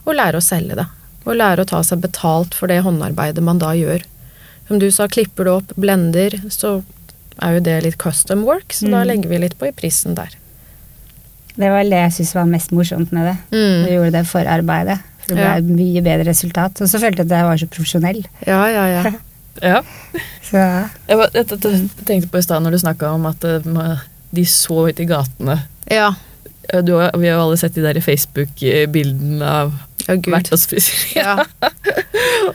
å 0.08 0.16
lære 0.16 0.40
å 0.40 0.44
selge 0.44 0.78
det. 0.80 0.86
Og 1.28 1.36
lære 1.36 1.64
å 1.64 1.70
ta 1.70 1.84
seg 1.84 2.02
betalt 2.06 2.56
for 2.56 2.72
det 2.72 2.80
håndarbeidet 2.86 3.44
man 3.44 3.60
da 3.62 3.74
gjør. 3.76 4.06
Som 4.68 4.82
du 4.82 4.88
sa, 4.92 5.08
klipper 5.12 5.48
du 5.48 5.54
opp, 5.58 5.76
blender, 5.80 6.36
så 6.52 6.80
er 7.44 7.58
jo 7.58 7.64
det 7.68 7.78
litt 7.86 8.00
custom 8.02 8.44
work, 8.48 8.74
så 8.74 8.88
mm. 8.88 8.94
da 8.96 9.04
legger 9.08 9.32
vi 9.32 9.42
litt 9.44 9.58
på 9.60 9.70
i 9.70 9.76
prisen 9.76 10.18
der. 10.18 10.34
Det 11.58 11.70
var 11.74 11.86
det 11.90 12.02
jeg 12.04 12.16
syntes 12.18 12.36
var 12.38 12.50
mest 12.50 12.74
morsomt 12.76 13.14
med 13.16 13.32
det. 13.32 13.38
Mm. 13.54 13.86
Du 13.86 13.94
gjorde 13.96 14.14
det 14.20 14.26
forarbeidet. 14.30 14.98
For 15.24 15.34
det 15.34 15.40
ble 15.40 15.48
ja. 15.48 15.78
mye 15.80 16.04
bedre 16.06 16.28
resultat. 16.30 16.84
Og 16.84 16.92
så 16.92 17.02
følte 17.02 17.24
jeg 17.24 17.32
at 17.32 17.36
jeg 17.36 17.48
var 17.48 17.62
så 17.62 17.70
profesjonell. 17.72 18.22
Ja, 18.46 18.60
ja, 18.72 18.86
ja. 18.94 19.16
ja. 19.74 19.82
Så. 20.46 20.62
Jeg, 20.62 21.18
var, 21.20 21.34
jeg, 21.34 21.50
jeg, 21.50 21.90
tenkte 22.06 22.30
på 22.32 22.40
i 22.40 22.46
stad 22.46 22.64
når 22.64 22.78
du 22.78 22.82
snakka 22.86 23.12
om 23.18 23.26
at 23.30 23.48
eh, 23.50 24.06
de 24.38 24.46
så 24.48 24.86
ut 24.88 25.02
i 25.02 25.10
gatene. 25.10 25.58
Ja. 25.92 26.14
Du, 26.84 26.94
vi 26.94 27.28
har 27.28 27.34
jo 27.34 27.44
alle 27.48 27.58
sett 27.60 27.76
de 27.78 27.84
der 27.86 28.00
Facebook-bildene 28.04 29.52
av 29.64 29.74
ja, 30.16 30.18
vært 30.32 30.52
hos 30.54 30.66
frisør. 30.70 31.04
Ja. 31.18 31.34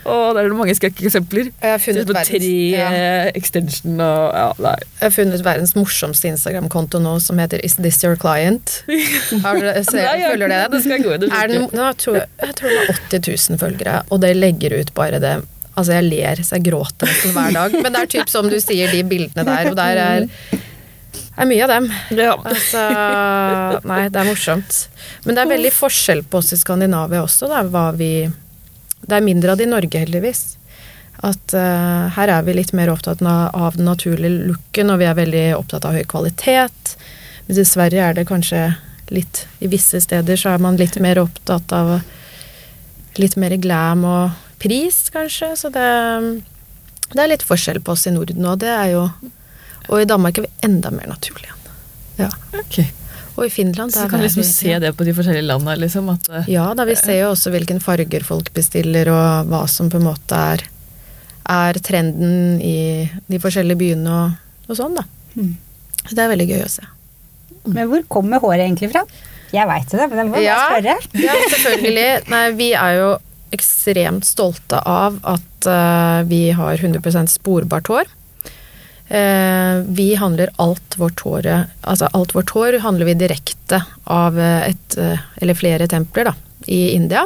og 0.09 0.33
der 0.35 0.43
er 0.43 0.49
det 0.49 0.57
mange 0.57 0.75
skrekkeksempler. 0.77 1.51
Jeg 1.51 1.75
har 1.75 1.81
funnet 1.81 2.09
verdens, 2.09 2.31
tre 2.31 2.51
ja. 2.73 2.89
extension 3.37 4.01
og 4.03 4.25
ja, 4.33 4.47
nei. 4.65 4.75
Jeg 4.99 5.05
har 5.05 5.15
funnet 5.17 5.45
verdens 5.45 5.75
morsomste 5.77 6.31
Instagram-konto 6.33 7.01
nå 7.03 7.15
som 7.23 7.41
heter 7.41 7.63
Is 7.65 7.77
this 7.79 8.01
your 8.03 8.17
client? 8.19 8.81
Har 9.45 9.61
du, 9.61 9.69
se, 9.85 10.01
nei, 10.01 10.19
følger 10.25 10.53
det? 10.53 10.61
det 10.73 10.83
skal 10.87 11.05
gå, 11.05 11.15
det 11.21 11.31
er 11.31 11.53
den, 11.53 11.69
jeg, 11.69 11.97
tror, 12.03 12.21
jeg 12.43 12.59
tror 12.59 12.75
det 12.75 12.83
er 12.83 13.01
80 13.13 13.49
000 13.53 13.63
følgere, 13.63 13.97
og 14.09 14.23
det 14.25 14.35
legger 14.37 14.79
ut 14.81 14.93
bare 14.97 15.21
det 15.23 15.39
Altså, 15.73 15.95
jeg 15.95 16.05
ler 16.05 16.37
så 16.45 16.59
jeg 16.59 16.67
gråter 16.67 17.09
nesten 17.09 17.31
hver 17.33 17.55
dag. 17.55 17.73
Men 17.81 17.95
det 17.95 18.01
er 18.03 18.09
typ 18.11 18.29
som 18.29 18.45
du 18.45 18.59
sier, 18.61 18.91
de 18.93 18.99
bildene 19.09 19.41
der, 19.47 19.71
og 19.71 19.77
der 19.79 20.01
er 20.03 20.27
er 21.35 21.49
mye 21.49 21.63
av 21.65 21.71
dem. 21.71 21.89
Ja. 22.17 22.33
Altså, 22.37 22.81
nei, 23.89 24.01
det 24.09 24.21
er 24.21 24.29
morsomt. 24.29 24.79
Men 25.25 25.35
det 25.35 25.43
er 25.43 25.53
veldig 25.53 25.73
forskjell 25.75 26.23
på 26.29 26.41
oss 26.41 26.53
i 26.55 26.59
Skandinavia 26.59 27.23
også, 27.25 27.49
da, 27.51 27.63
hva 27.67 27.91
vi 27.97 28.29
Det 29.03 29.17
er 29.17 29.25
mindre 29.25 29.51
av 29.51 29.57
det 29.59 29.65
i 29.65 29.71
Norge, 29.71 29.99
heldigvis. 29.99 30.43
At 31.23 31.53
uh, 31.55 32.07
her 32.15 32.31
er 32.31 32.45
vi 32.47 32.55
litt 32.55 32.71
mer 32.75 32.91
opptatt 32.93 33.21
av 33.23 33.75
den 33.75 33.87
naturlige 33.87 34.47
looken, 34.51 34.93
og 34.93 35.01
vi 35.01 35.07
er 35.09 35.17
veldig 35.17 35.43
opptatt 35.57 35.85
av 35.87 35.97
høy 35.97 36.05
kvalitet. 36.07 36.95
Mens 37.47 37.59
i 37.59 37.67
Sverige 37.67 38.05
er 38.05 38.15
det 38.15 38.29
kanskje 38.29 38.73
litt 39.13 39.43
I 39.59 39.67
visse 39.67 39.99
steder 39.99 40.39
så 40.39 40.53
er 40.53 40.61
man 40.63 40.79
litt 40.79 40.95
mer 41.03 41.19
opptatt 41.19 41.73
av 41.75 41.97
litt 43.19 43.35
mer 43.37 43.53
glam 43.61 44.05
og 44.07 44.31
pris, 44.63 45.09
kanskje. 45.13 45.51
Så 45.59 45.69
det, 45.73 45.87
det 47.11 47.19
er 47.19 47.31
litt 47.33 47.45
forskjell 47.45 47.81
på 47.83 47.93
oss 47.93 48.07
i 48.07 48.15
Norden, 48.15 48.45
og 48.47 48.61
det 48.63 48.71
er 48.71 48.93
jo 48.95 49.07
og 49.89 50.01
i 50.01 50.09
Danmark 50.09 50.39
er 50.39 50.47
vi 50.47 50.67
enda 50.67 50.91
mer 50.93 51.09
naturlige 51.11 51.49
igjen. 51.49 51.71
Ja. 52.23 52.29
Okay. 52.59 52.91
Og 53.33 53.47
i 53.47 53.49
Finland 53.49 53.93
Så 53.93 54.05
du 54.05 54.11
kan 54.11 54.21
liksom 54.21 54.43
vi, 54.43 54.47
se 54.47 54.77
det 54.79 54.91
på 54.97 55.05
de 55.07 55.13
forskjellige 55.17 55.47
landene? 55.47 55.75
Liksom, 55.81 56.11
at, 56.13 56.29
uh, 56.29 56.49
ja, 56.49 56.67
da 56.77 56.85
vi 56.85 56.95
ser 56.99 57.23
jo 57.23 57.31
også 57.31 57.53
hvilken 57.53 57.81
farger 57.81 58.25
folk 58.25 58.51
bestiller, 58.53 59.09
og 59.09 59.49
hva 59.49 59.63
som 59.71 59.89
på 59.89 59.97
en 59.97 60.05
måte 60.05 60.37
er, 60.53 60.65
er 61.49 61.81
trenden 61.83 62.61
i 62.61 63.09
de 63.27 63.41
forskjellige 63.41 63.81
byene 63.81 64.17
og, 64.19 64.39
og 64.69 64.79
sånn, 64.79 64.99
da. 64.99 65.07
Mm. 65.33 65.55
Så 66.03 66.13
det 66.13 66.25
er 66.25 66.33
veldig 66.35 66.49
gøy 66.51 66.65
å 66.65 66.71
se. 66.71 66.89
Men 67.73 67.87
hvor 67.89 68.03
kommer 68.11 68.43
håret 68.43 68.67
egentlig 68.67 68.91
fra? 68.93 69.05
Jeg 69.53 69.69
veit 69.69 69.91
det, 69.93 70.07
men 70.09 70.19
jeg 70.19 70.29
må 70.29 70.41
ja, 70.41 70.55
bare 70.57 70.95
spørre. 70.97 71.23
ja, 71.25 71.35
selvfølgelig. 71.53 72.07
Nei, 72.33 72.43
vi 72.57 72.71
er 72.77 72.97
jo 72.99 73.11
ekstremt 73.53 74.25
stolte 74.25 74.79
av 74.89 75.19
at 75.29 75.67
uh, 75.69 76.21
vi 76.29 76.47
har 76.57 76.77
100% 76.77 77.33
sporbart 77.33 77.89
hår. 77.91 78.13
Eh, 79.07 79.83
vi 79.87 80.13
handler 80.15 80.49
alt 80.63 80.95
vårt 80.97 81.19
hår 81.25 81.47
Altså 81.81 82.07
alt 82.15 82.31
vårt 82.35 82.53
hår 82.55 82.79
handler 82.85 83.09
vi 83.11 83.15
direkte 83.19 83.81
av 84.03 84.39
et 84.39 84.97
eller 84.97 85.57
flere 85.57 85.87
templer 85.91 86.29
da, 86.31 86.33
i 86.65 86.93
India. 86.95 87.25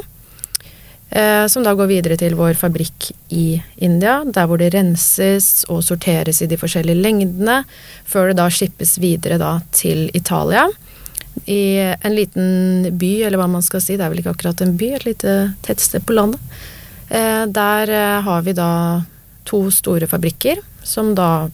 Som 1.47 1.63
da 1.63 1.71
går 1.77 1.87
videre 1.87 2.17
til 2.19 2.33
vår 2.35 2.57
fabrikk 2.59 3.05
i 3.31 3.61
India, 3.79 4.17
der 4.25 4.47
hvor 4.49 4.59
det 4.59 4.73
renses 4.73 5.63
og 5.71 5.79
sorteres 5.87 6.41
i 6.43 6.49
de 6.51 6.57
forskjellige 6.59 6.99
lengdene, 6.99 7.61
før 8.03 8.31
det 8.31 8.39
da 8.41 8.49
skippes 8.51 8.97
videre 8.99 9.37
da 9.39 9.53
til 9.71 10.09
Italia 10.17 10.65
i 11.45 11.93
en 12.01 12.15
liten 12.15 12.87
by, 12.97 13.11
eller 13.27 13.39
hva 13.39 13.47
man 13.51 13.65
skal 13.65 13.83
si, 13.83 13.97
det 13.97 14.05
er 14.05 14.11
vel 14.13 14.23
ikke 14.23 14.33
akkurat 14.35 14.63
en 14.63 14.75
by, 14.79 14.91
et 14.97 15.05
lite 15.07 15.35
tettsted 15.65 16.05
på 16.07 16.15
landet. 16.17 16.41
Eh, 17.09 17.45
der 17.53 17.93
eh, 17.93 18.17
har 18.25 18.43
vi 18.43 18.55
da 18.57 18.71
to 19.47 19.67
store 19.71 20.09
fabrikker 20.11 20.59
som 20.83 21.13
da 21.15 21.47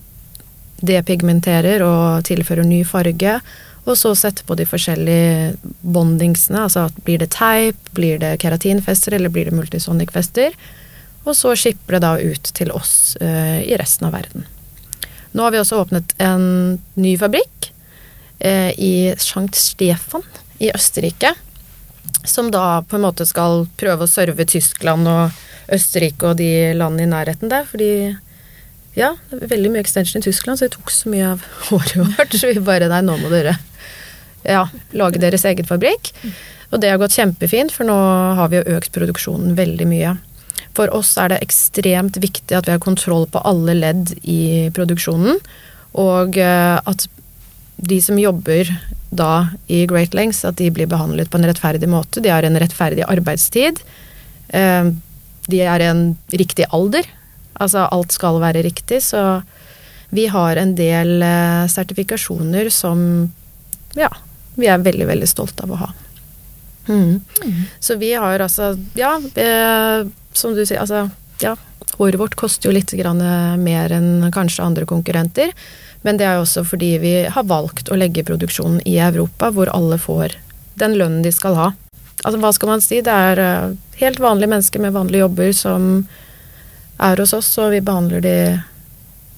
depigmenterer 0.83 1.83
og 1.85 2.25
tilfører 2.27 2.67
ny 2.67 2.83
farge. 2.87 3.39
Og 3.83 3.97
så 3.99 4.13
setter 4.15 4.47
på 4.47 4.55
de 4.55 4.67
forskjellige 4.67 5.73
bondingsene, 5.81 6.63
altså 6.67 6.87
blir 7.03 7.19
det 7.19 7.33
teip, 7.35 7.79
blir 7.97 8.21
det 8.21 8.37
keratinfester 8.43 9.17
eller 9.17 9.33
blir 9.33 9.49
det 9.49 9.57
multisonic-fester. 9.57 10.55
Og 11.23 11.35
så 11.39 11.55
skipper 11.59 11.97
det 11.97 12.03
da 12.05 12.13
ut 12.19 12.51
til 12.55 12.71
oss 12.75 13.15
eh, 13.23 13.59
i 13.67 13.75
resten 13.79 14.07
av 14.07 14.15
verden. 14.15 14.47
Nå 15.33 15.43
har 15.43 15.55
vi 15.55 15.59
også 15.59 15.81
åpnet 15.81 16.15
en 16.21 16.77
ny 16.99 17.15
fabrikk 17.19 17.73
Eh, 18.43 18.79
i 18.79 19.15
Sankt 19.17 19.55
Stefan 19.55 20.21
i 20.57 20.71
Østerrike. 20.75 21.33
Som 22.25 22.51
da 22.51 22.83
på 22.87 22.95
en 22.95 23.05
måte 23.05 23.25
skal 23.25 23.67
prøve 23.79 24.03
å 24.03 24.11
serve 24.11 24.43
Tyskland 24.43 25.07
og 25.07 25.71
Østerrike 25.71 26.27
og 26.27 26.41
de 26.41 26.73
landene 26.75 27.05
i 27.05 27.11
nærheten 27.13 27.51
der. 27.51 27.63
Fordi 27.69 27.89
ja, 28.97 29.13
veldig 29.29 29.71
mye 29.73 29.83
extension 29.83 30.21
i 30.21 30.27
Tyskland, 30.27 30.59
så 30.59 30.67
det 30.67 30.75
tok 30.77 30.91
så 30.93 31.11
mye 31.11 31.33
av 31.33 31.45
håret 31.69 31.95
vårt. 31.99 32.35
Så 32.37 32.51
vi 32.51 32.63
bare 32.63 32.89
nei, 32.91 33.01
nå 33.05 33.17
må 33.21 33.31
dere 33.33 33.57
ja, 34.43 34.67
lage 34.91 35.21
deres 35.23 35.45
egen 35.49 35.67
fabrikk. 35.67 36.13
Og 36.73 36.81
det 36.81 36.89
har 36.89 37.01
gått 37.01 37.15
kjempefint, 37.15 37.73
for 37.73 37.87
nå 37.87 37.95
har 38.37 38.49
vi 38.51 38.59
jo 38.59 38.77
økt 38.77 38.93
produksjonen 38.95 39.57
veldig 39.57 39.87
mye. 39.89 40.15
For 40.73 40.89
oss 40.95 41.13
er 41.21 41.29
det 41.29 41.43
ekstremt 41.45 42.17
viktig 42.21 42.55
at 42.57 42.67
vi 42.67 42.73
har 42.73 42.81
kontroll 42.81 43.27
på 43.29 43.41
alle 43.45 43.75
ledd 43.77 44.15
i 44.25 44.71
produksjonen. 44.73 45.37
Og 46.01 46.39
eh, 46.41 46.77
at 46.81 47.05
de 47.77 47.99
som 48.01 48.17
jobber 48.17 48.69
da 49.13 49.53
i 49.69 49.83
Great 49.89 50.15
Lengths, 50.17 50.41
at 50.47 50.57
de 50.57 50.71
blir 50.73 50.89
behandlet 50.89 51.29
på 51.29 51.37
en 51.37 51.45
rettferdig 51.45 51.89
måte. 51.89 52.23
De 52.23 52.31
har 52.33 52.45
en 52.45 52.57
rettferdig 52.57 53.05
arbeidstid. 53.05 53.83
Eh, 54.49 54.89
de 55.51 55.61
er 55.61 55.83
i 55.83 55.91
en 55.91 56.05
riktig 56.33 56.65
alder. 56.73 57.05
Altså 57.61 57.85
alt 57.85 58.15
skal 58.15 58.39
være 58.41 58.63
riktig, 58.65 59.01
så 59.05 59.41
vi 60.13 60.27
har 60.29 60.59
en 60.61 60.75
del 60.77 61.21
eh, 61.25 61.65
sertifikasjoner 61.69 62.69
som 62.73 63.01
ja, 63.97 64.09
vi 64.55 64.69
er 64.69 64.81
veldig, 64.81 65.07
veldig 65.09 65.29
stolte 65.29 65.65
av 65.65 65.73
å 65.73 65.81
ha. 65.81 65.91
Mm. 66.87 67.21
Mm. 67.45 67.61
Så 67.79 67.95
vi 67.95 68.11
har 68.13 68.41
altså 68.43 68.73
Ja, 68.99 69.15
eh, 69.39 70.05
som 70.33 70.55
du 70.55 70.65
sier, 70.65 70.81
altså 70.81 71.07
ja. 71.41 71.55
Håret 71.97 72.19
vårt 72.19 72.35
koster 72.39 72.69
jo 72.69 72.73
litt 72.73 72.93
mer 72.93 73.93
enn 73.93 74.31
kanskje 74.33 74.63
andre 74.65 74.85
konkurrenter. 74.89 75.51
Men 76.01 76.17
det 76.17 76.25
er 76.25 76.37
jo 76.37 76.45
også 76.45 76.63
fordi 76.65 76.97
vi 76.99 77.13
har 77.29 77.45
valgt 77.47 77.91
å 77.91 77.97
legge 77.97 78.25
produksjonen 78.25 78.81
i 78.85 78.97
Europa, 78.97 79.51
hvor 79.51 79.69
alle 79.69 79.99
får 80.01 80.35
den 80.81 80.97
lønnen 80.97 81.21
de 81.23 81.31
skal 81.31 81.55
ha. 81.55 81.67
Altså, 82.23 82.39
hva 82.39 82.51
skal 82.55 82.71
man 82.71 82.83
si? 82.83 83.01
Det 83.03 83.13
er 83.13 83.39
eh, 83.39 83.75
helt 84.01 84.21
vanlige 84.23 84.51
mennesker 84.51 84.83
med 84.83 84.95
vanlige 84.95 85.25
jobber 85.25 85.53
som 85.55 85.87
er 86.97 87.23
hos 87.23 87.33
oss, 87.33 87.49
og 87.61 87.71
vi 87.73 87.81
behandler 87.81 88.21
de 88.23 88.35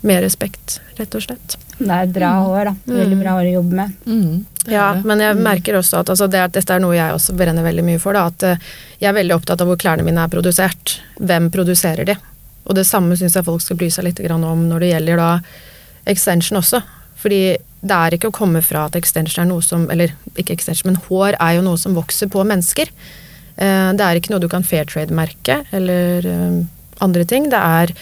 med 0.06 0.22
respekt, 0.22 0.80
rett 1.00 1.16
og 1.18 1.24
slett. 1.24 1.56
Det 1.78 1.92
er 1.92 2.12
bra 2.14 2.30
mm. 2.36 2.44
hår, 2.46 2.68
da. 2.70 2.74
Veldig 3.00 3.18
bra 3.20 3.38
hår 3.38 3.48
å 3.50 3.54
jobbe 3.56 3.80
med. 3.80 3.96
Mm, 4.06 4.36
ja, 4.72 4.90
men 5.04 5.24
jeg 5.24 5.36
mm. 5.36 5.44
merker 5.48 5.80
også 5.80 6.04
at 6.04 6.12
altså, 6.14 6.28
det, 6.32 6.44
dette 6.56 6.76
er 6.76 6.84
noe 6.84 6.96
jeg 6.96 7.16
også 7.16 7.36
brenner 7.38 7.66
veldig 7.66 7.86
mye 7.88 8.02
for. 8.02 8.16
Da, 8.16 8.28
at 8.30 8.46
eh, 8.46 8.70
jeg 9.02 9.10
er 9.10 9.18
veldig 9.18 9.36
opptatt 9.36 9.64
av 9.64 9.72
hvor 9.72 9.80
klærne 9.82 10.06
mine 10.06 10.22
er 10.22 10.32
produsert. 10.32 11.00
Hvem 11.18 11.50
produserer 11.54 12.08
de? 12.08 12.18
Og 12.66 12.78
det 12.78 12.86
samme 12.88 13.18
syns 13.18 13.36
jeg 13.38 13.46
folk 13.46 13.64
skal 13.64 13.80
bry 13.82 13.90
seg 13.94 14.08
litt 14.08 14.22
om 14.26 14.68
når 14.70 14.86
det 14.86 14.92
gjelder 14.94 15.22
da 15.22 15.32
extension 16.10 16.62
også. 16.62 16.82
Fordi 17.22 17.42
det 17.86 17.98
er 17.98 18.16
ikke 18.16 18.30
å 18.32 18.36
komme 18.36 18.62
fra 18.66 18.86
at 18.88 18.98
extension 18.98 19.44
er 19.44 19.50
noe 19.50 19.64
som 19.66 19.86
Eller 19.94 20.14
ikke 20.36 20.54
extension, 20.54 20.92
men 20.92 21.02
hår 21.08 21.38
er 21.40 21.58
jo 21.58 21.66
noe 21.66 21.82
som 21.82 21.98
vokser 21.98 22.30
på 22.32 22.46
mennesker. 22.46 22.90
Eh, 23.58 23.90
det 23.98 24.06
er 24.06 24.20
ikke 24.20 24.34
noe 24.34 24.44
du 24.44 24.50
kan 24.52 24.66
fair 24.66 24.88
trade-merke 24.90 25.64
eller 25.76 26.30
eh, 26.30 26.64
andre 27.06 27.26
ting. 27.30 27.50
Det 27.54 27.62
er 27.62 27.94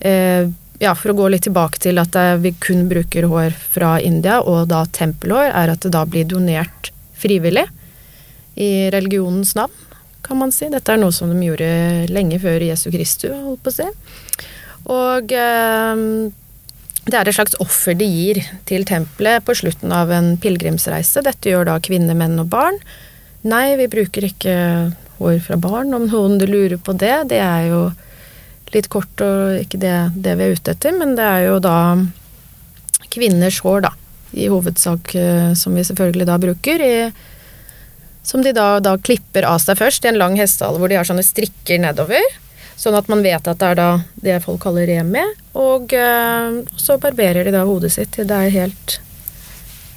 eh, 0.00 0.50
ja, 0.82 0.94
for 0.98 1.12
å 1.12 1.16
gå 1.18 1.28
litt 1.32 1.46
tilbake 1.46 1.80
til 1.82 2.00
at 2.02 2.16
vi 2.42 2.54
kun 2.62 2.88
bruker 2.90 3.28
hår 3.30 3.54
fra 3.76 3.96
India, 4.02 4.40
og 4.42 4.68
da 4.72 4.84
tempelhår, 4.90 5.52
er 5.52 5.72
at 5.74 5.84
det 5.84 5.94
da 5.94 6.02
blir 6.08 6.26
donert 6.28 6.90
frivillig. 7.18 7.66
I 8.54 8.90
religionens 8.94 9.54
navn, 9.58 9.74
kan 10.26 10.38
man 10.40 10.52
si. 10.54 10.68
Dette 10.72 10.94
er 10.94 11.00
noe 11.00 11.14
som 11.14 11.30
de 11.32 11.46
gjorde 11.46 11.68
lenge 12.12 12.38
før 12.42 12.62
Jesu 12.62 12.88
Kristu, 12.94 13.28
holdt 13.32 13.62
på 13.64 13.72
å 13.72 13.78
si. 13.78 13.88
Og 14.94 15.32
det 17.04 17.16
er 17.18 17.28
et 17.28 17.36
slags 17.36 17.56
offer 17.60 17.96
de 17.98 18.06
gir 18.08 18.40
til 18.68 18.86
tempelet 18.88 19.44
på 19.44 19.56
slutten 19.58 19.92
av 19.92 20.12
en 20.14 20.34
pilegrimsreise. 20.40 21.24
Dette 21.24 21.50
gjør 21.50 21.68
da 21.68 21.78
kvinner, 21.84 22.16
menn 22.16 22.38
og 22.40 22.48
barn. 22.52 22.78
Nei, 23.44 23.76
vi 23.76 23.90
bruker 23.92 24.24
ikke 24.30 24.54
hår 25.18 25.38
fra 25.44 25.58
barn, 25.60 25.92
om 25.96 26.06
noen 26.08 26.38
lurer 26.40 26.78
på 26.80 26.96
det. 26.96 27.16
Det 27.32 27.40
er 27.44 27.68
jo 27.68 27.82
litt 28.76 28.90
kort 28.92 29.22
og 29.24 29.60
ikke 29.62 29.80
det, 29.82 29.96
det 30.14 30.36
vi 30.38 30.46
er 30.46 30.56
ute 30.58 30.74
etter, 30.74 30.94
men 30.96 31.14
det 31.18 31.24
er 31.24 31.46
jo 31.48 31.60
da 31.62 31.76
kvinners 33.14 33.60
hår, 33.64 33.84
da, 33.86 33.92
i 34.34 34.48
hovedsak, 34.50 35.14
eh, 35.14 35.52
som 35.58 35.76
vi 35.76 35.86
selvfølgelig 35.86 36.26
da 36.28 36.38
bruker, 36.42 36.82
i, 36.82 36.94
som 38.24 38.42
de 38.42 38.54
da, 38.56 38.78
da 38.82 38.96
klipper 38.98 39.46
av 39.46 39.60
seg 39.62 39.78
først 39.78 40.06
i 40.06 40.10
en 40.10 40.18
lang 40.20 40.38
hestehale 40.40 40.80
hvor 40.80 40.90
de 40.90 40.98
har 40.98 41.06
sånne 41.06 41.24
strikker 41.26 41.82
nedover. 41.82 42.24
Sånn 42.80 42.96
at 42.98 43.08
man 43.12 43.22
vet 43.22 43.46
at 43.46 43.60
det 43.60 43.70
er 43.70 43.78
da 43.78 43.88
det 44.24 44.40
folk 44.42 44.62
kaller 44.64 44.88
remi. 44.88 45.22
Og 45.54 45.92
uh, 45.94 46.64
så 46.80 46.96
barberer 46.98 47.46
de 47.46 47.52
da 47.54 47.62
hodet 47.68 47.92
sitt 47.94 48.16
til 48.16 48.26
det 48.26 48.38
er 48.46 48.56
helt 48.56 48.96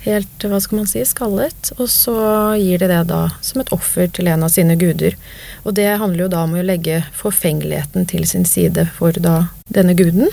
helt, 0.08 0.46
hva 0.48 0.60
skal 0.63 0.82
man 0.82 0.89
si, 0.89 1.04
skallet. 1.06 1.72
Og 1.78 1.89
så 1.91 2.15
gir 2.60 2.82
de 2.82 2.89
det 2.91 3.04
da 3.12 3.22
som 3.43 3.62
et 3.62 3.72
offer 3.76 4.10
til 4.13 4.30
en 4.32 4.46
av 4.46 4.54
sine 4.54 4.78
guder. 4.80 5.17
Og 5.65 5.76
det 5.78 5.89
handler 6.02 6.26
jo 6.26 6.34
da 6.34 6.43
om 6.48 6.58
å 6.58 6.65
legge 6.65 7.04
forfengeligheten 7.17 8.08
til 8.10 8.28
sin 8.30 8.48
side 8.48 8.88
for 8.98 9.17
da 9.22 9.48
denne 9.74 9.98
guden. 9.98 10.32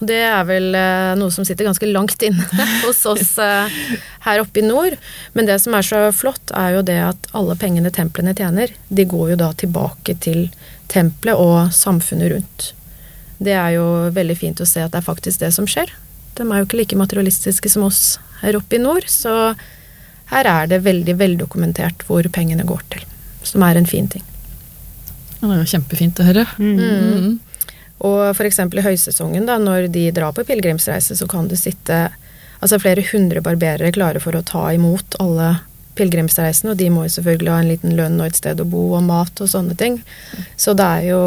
Og 0.00 0.06
det 0.08 0.20
er 0.24 0.44
vel 0.48 0.72
eh, 0.74 1.12
noe 1.20 1.32
som 1.34 1.44
sitter 1.44 1.68
ganske 1.68 1.88
langt 1.90 2.22
inne 2.24 2.46
hos 2.86 3.04
oss 3.06 3.34
eh, 3.42 3.80
her 4.26 4.42
oppe 4.42 4.62
i 4.62 4.66
nord. 4.66 4.96
Men 5.36 5.48
det 5.48 5.58
som 5.62 5.76
er 5.76 5.86
så 5.86 6.04
flott, 6.16 6.54
er 6.56 6.78
jo 6.78 6.84
det 6.86 6.98
at 7.12 7.28
alle 7.36 7.56
pengene 7.60 7.92
templene 7.94 8.34
tjener, 8.36 8.72
de 8.88 9.08
går 9.08 9.34
jo 9.34 9.40
da 9.44 9.52
tilbake 9.58 10.16
til 10.24 10.46
tempelet 10.92 11.38
og 11.38 11.74
samfunnet 11.76 12.32
rundt. 12.32 12.72
Det 13.42 13.54
er 13.58 13.76
jo 13.76 13.86
veldig 14.14 14.38
fint 14.38 14.60
å 14.62 14.68
se 14.68 14.82
at 14.84 14.92
det 14.94 15.02
er 15.02 15.06
faktisk 15.06 15.42
det 15.42 15.52
som 15.54 15.68
skjer. 15.68 15.90
De 16.38 16.46
er 16.46 16.60
jo 16.60 16.66
ikke 16.66 16.78
like 16.80 16.98
materialistiske 16.98 17.72
som 17.72 17.84
oss 17.84 18.16
her 18.42 18.58
oppe 18.58 18.78
i 18.78 18.82
nord, 18.82 19.06
så 19.10 19.54
her 20.32 20.48
er 20.48 20.68
det 20.70 20.82
veldig 20.86 21.16
veldokumentert 21.20 22.04
hvor 22.08 22.26
pengene 22.32 22.66
går 22.68 22.84
til. 22.94 23.06
Som 23.46 23.64
er 23.66 23.78
en 23.78 23.88
fin 23.88 24.08
ting. 24.08 24.24
Ja, 25.40 25.48
det 25.48 25.56
er 25.56 25.64
jo 25.64 25.72
kjempefint 25.74 26.20
å 26.22 26.28
høre. 26.28 26.46
Mm. 26.62 26.78
Mm. 26.78 27.32
Og 28.06 28.20
f.eks. 28.32 28.60
i 28.62 28.84
høysesongen, 28.86 29.46
da, 29.46 29.58
når 29.62 29.88
de 29.94 30.08
drar 30.14 30.34
på 30.34 30.44
pilegrimsreise, 30.46 31.16
så 31.18 31.28
kan 31.30 31.50
det 31.50 31.60
sitte 31.60 32.08
altså 32.62 32.78
flere 32.82 33.04
hundre 33.10 33.42
barberere 33.42 33.92
klare 33.94 34.22
for 34.22 34.38
å 34.38 34.44
ta 34.46 34.68
imot 34.74 35.18
alle 35.22 35.56
pilegrimsreisende, 35.98 36.72
og 36.72 36.80
de 36.80 36.88
må 36.94 37.04
jo 37.06 37.14
selvfølgelig 37.18 37.52
ha 37.52 37.60
en 37.60 37.70
liten 37.70 37.96
lønn 37.98 38.20
og 38.20 38.30
et 38.30 38.38
sted 38.38 38.62
å 38.62 38.68
bo 38.68 38.86
og 38.96 39.04
mat 39.06 39.42
og 39.44 39.50
sånne 39.50 39.76
ting. 39.78 40.00
Så 40.56 40.76
det 40.78 40.88
er 40.98 41.08
jo 41.12 41.22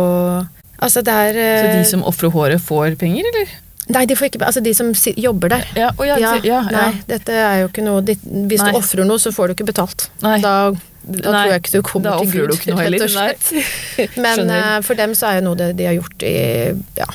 Altså, 0.76 1.00
det 1.08 1.14
er 1.14 1.38
Så 1.40 1.68
de 1.72 1.84
som 1.88 2.02
ofrer 2.04 2.34
håret, 2.34 2.60
får 2.60 2.98
penger, 3.00 3.24
eller? 3.30 3.52
Nei, 3.94 4.06
de 4.10 4.18
får 4.18 4.32
ikke 4.32 4.46
Altså 4.46 4.64
de 4.66 4.74
som 4.78 4.92
jobber 5.18 5.54
der. 5.54 5.68
Ja, 5.78 5.92
ja, 6.08 6.18
ja, 6.18 6.34
ja, 6.44 6.62
Nei, 6.74 6.90
dette 7.10 7.36
er 7.38 7.62
jo 7.64 7.70
ikke 7.70 7.86
noe 7.86 8.02
de, 8.06 8.18
Hvis 8.24 8.64
nei. 8.64 8.72
du 8.74 8.80
ofrer 8.82 9.06
noe, 9.08 9.22
så 9.22 9.34
får 9.36 9.52
du 9.52 9.58
ikke 9.58 9.70
betalt. 9.70 10.08
Nei. 10.26 10.40
Da, 10.44 10.56
da 11.06 11.22
tror 11.30 11.52
jeg 11.52 11.62
ikke 11.62 11.76
du 11.76 11.86
kommer 11.86 12.24
til 12.24 12.32
Gud, 12.34 12.50
du 12.50 12.58
ikke 12.58 12.74
noe 12.74 12.88
rett 12.90 13.06
og 13.06 13.14
slett. 13.14 13.54
Men 14.26 14.50
uh, 14.50 14.80
for 14.86 14.98
dem 14.98 15.14
så 15.18 15.30
er 15.30 15.40
jo 15.40 15.48
noe 15.52 15.60
det 15.62 15.72
de 15.78 15.90
har 15.90 15.98
gjort 16.00 16.26
i 16.26 16.36
ja, 16.98 17.10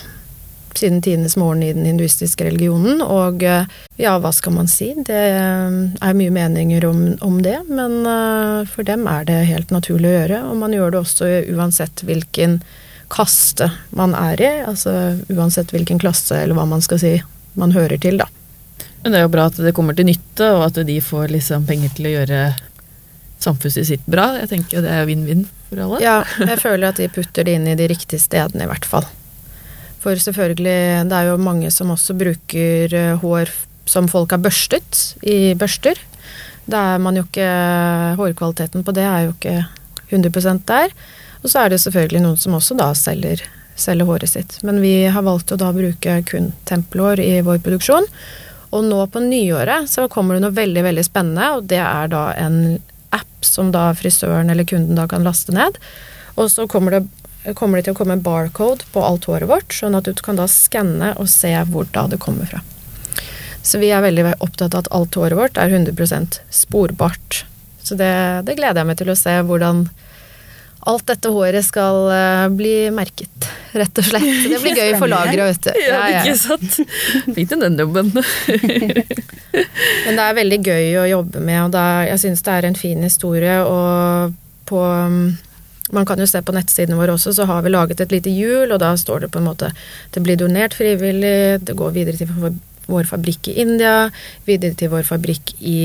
siden 0.79 1.01
tidenes 1.03 1.35
morgen 1.41 1.65
i 1.67 1.73
den 1.75 1.89
hinduistiske 1.89 2.47
religionen. 2.47 3.03
Og 3.03 3.43
eh, 3.43 3.67
ja, 3.99 4.13
hva 4.23 4.31
skal 4.33 4.55
man 4.55 4.71
si? 4.71 4.93
Det 4.95 5.25
eh, 5.33 5.81
er 5.91 6.21
mye 6.21 6.35
meninger 6.37 6.87
om, 6.87 7.03
om 7.27 7.41
det, 7.43 7.59
men 7.67 7.99
for 8.71 8.87
dem 8.87 9.09
er 9.11 9.27
det 9.27 9.41
helt 9.51 9.75
naturlig 9.75 10.13
å 10.13 10.15
gjøre. 10.21 10.45
Og 10.53 10.63
man 10.63 10.77
gjør 10.77 10.95
det 10.95 11.03
også 11.03 11.33
uansett 11.57 12.07
hvilken 12.07 12.61
kaste 13.11 13.71
man 13.97 14.15
er 14.17 14.41
i. 14.41 14.51
Altså 14.69 14.95
uansett 15.33 15.73
hvilken 15.75 16.01
klasse 16.03 16.39
eller 16.43 16.59
hva 16.59 16.67
man 16.69 16.85
skal 16.85 17.01
si 17.03 17.15
man 17.59 17.75
hører 17.75 17.99
til, 18.01 18.21
da. 18.21 18.29
Men 19.03 19.13
det 19.13 19.21
er 19.21 19.25
jo 19.25 19.33
bra 19.33 19.47
at 19.49 19.61
det 19.61 19.73
kommer 19.77 19.97
til 19.97 20.07
nytte, 20.11 20.51
og 20.55 20.67
at 20.69 20.83
de 20.87 20.99
får 21.03 21.33
liksom 21.33 21.65
penger 21.69 21.93
til 21.97 22.11
å 22.11 22.13
gjøre 22.19 22.43
samfunnet 23.41 23.89
sitt 23.89 24.05
bra. 24.11 24.35
Jeg 24.43 24.51
tenker 24.53 24.85
det 24.85 24.93
er 24.93 25.09
vinn-vinn 25.09 25.47
for 25.71 25.81
alle. 25.87 26.03
Ja, 26.05 26.19
jeg 26.45 26.61
føler 26.61 26.91
at 26.91 27.01
de 27.01 27.09
putter 27.13 27.49
det 27.49 27.57
inn 27.57 27.67
i 27.71 27.79
de 27.79 27.89
riktige 27.91 28.21
stedene, 28.21 28.67
i 28.67 28.71
hvert 28.71 28.87
fall. 28.89 29.09
For 30.01 30.17
selvfølgelig, 30.17 31.09
det 31.11 31.17
er 31.17 31.29
jo 31.29 31.41
mange 31.41 31.73
som 31.73 31.93
også 31.93 32.17
bruker 32.17 32.95
eh, 32.97 33.17
hår 33.21 33.53
som 33.91 34.07
folk 34.09 34.33
har 34.33 34.41
børstet 34.41 35.01
i 35.27 35.53
børster. 35.59 35.99
Da 36.71 36.95
er 36.95 37.03
man 37.03 37.17
jo 37.19 37.25
ikke 37.27 37.49
Hårkvaliteten 38.21 38.85
på 38.87 38.95
det 38.95 39.07
er 39.09 39.27
jo 39.27 39.35
ikke 39.35 39.57
100% 40.11 40.63
der. 40.69 40.93
Og 41.41 41.49
så 41.51 41.65
er 41.65 41.73
det 41.73 41.81
selvfølgelig 41.83 42.23
noen 42.25 42.39
som 42.41 42.57
også 42.59 42.77
da 42.79 42.91
selger, 42.99 43.43
selger 43.81 44.09
håret 44.09 44.33
sitt. 44.33 44.59
Men 44.67 44.81
vi 44.85 44.95
har 45.09 45.25
valgt 45.27 45.53
å 45.53 45.59
da 45.61 45.73
bruke 45.77 46.21
kun 46.29 46.53
tempelhår 46.69 47.23
i 47.25 47.33
vår 47.47 47.63
produksjon. 47.65 48.09
Og 48.71 48.87
nå 48.87 49.01
på 49.11 49.23
nyåret 49.25 49.91
så 49.91 50.07
kommer 50.13 50.37
det 50.37 50.45
noe 50.45 50.55
veldig, 50.55 50.85
veldig 50.87 51.05
spennende, 51.07 51.49
og 51.57 51.67
det 51.73 51.81
er 51.83 52.11
da 52.13 52.29
en 52.39 52.79
app 53.11 53.47
som 53.47 53.73
da 53.75 53.89
frisøren 53.99 54.53
eller 54.53 54.69
kunden 54.69 54.99
da 54.99 55.09
kan 55.11 55.27
laste 55.27 55.55
ned. 55.57 55.79
Og 56.37 56.51
så 56.53 56.69
kommer 56.71 56.95
det, 56.95 57.55
kommer 57.59 57.81
det 57.81 57.89
til 57.89 57.97
å 57.97 57.99
komme 57.99 58.15
en 58.19 58.23
barcode 58.25 58.87
på 58.95 59.03
alt 59.03 59.27
håret 59.27 59.51
vårt, 59.51 59.75
sånn 59.75 59.99
at 59.99 60.07
du 60.07 60.23
kan 60.23 60.39
da 60.39 60.47
skanne 60.51 61.15
og 61.19 61.31
se 61.33 61.51
hvor 61.73 61.89
da 61.97 62.07
det 62.13 62.21
kommer 62.23 62.47
fra. 62.53 62.63
Så 63.63 63.81
vi 63.83 63.91
er 63.93 64.05
veldig 64.05 64.39
opptatt 64.39 64.75
av 64.75 64.85
at 64.85 64.93
alt 64.95 65.19
håret 65.19 65.37
vårt 65.37 65.59
er 65.61 65.73
100% 65.73 66.41
sporbart. 66.63 67.43
Så 67.83 67.97
det, 67.99 68.13
det 68.47 68.57
gleder 68.61 68.81
jeg 68.81 68.89
meg 68.89 69.01
til 69.01 69.11
å 69.13 69.19
se 69.19 69.35
hvordan 69.45 69.89
alt 70.89 71.05
dette 71.11 71.29
håret 71.33 71.65
skal 71.67 72.07
uh, 72.09 72.47
bli 72.57 72.89
merket, 72.95 73.49
rett 73.77 74.01
og 74.01 74.07
slett. 74.07 74.29
Det 74.49 74.61
blir 74.63 74.79
gøy 74.79 74.95
for 74.97 75.13
lageret, 75.13 75.51
vet 75.51 75.67
du. 75.67 75.81
Ja, 75.83 76.01
ja, 76.09 76.23
ikke 76.23 76.39
sant. 76.41 76.79
Fint 77.37 77.53
den 77.53 77.77
jobben. 77.81 78.13
Men 80.07 80.17
det 80.17 80.25
er 80.25 80.39
veldig 80.39 80.61
gøy 80.65 80.97
å 81.03 81.11
jobbe 81.11 81.45
med, 81.45 81.61
og 81.67 81.79
er, 81.83 82.09
jeg 82.15 82.25
syns 82.25 82.45
det 82.47 82.57
er 82.57 82.71
en 82.71 82.79
fin 82.79 83.05
historie. 83.05 83.59
Og 83.67 84.33
på 84.71 84.81
um, 84.81 85.21
man 85.93 86.07
kan 86.07 86.23
jo 86.23 86.29
se 86.31 86.41
på 86.43 86.55
nettsidene 86.55 86.99
våre 86.99 87.17
også, 87.17 87.35
så 87.35 87.47
har 87.51 87.65
vi 87.67 87.75
laget 87.75 88.01
et 88.01 88.15
lite 88.15 88.33
hjul, 88.33 88.71
og 88.71 88.81
da 88.83 88.95
står 88.99 89.27
det 89.27 89.33
på 89.35 89.41
en 89.41 89.49
måte 89.51 89.73
Det 90.15 90.23
blir 90.23 90.39
donert 90.39 90.75
frivillig, 90.79 91.61
det 91.67 91.77
går 91.77 91.95
videre 91.97 92.21
til 92.21 92.31
vår 92.91 93.09
fabrikk 93.11 93.51
i 93.51 93.59
India, 93.63 94.11
videre 94.47 94.79
til 94.79 94.93
vår 94.95 95.07
fabrikk 95.09 95.55
i 95.61 95.79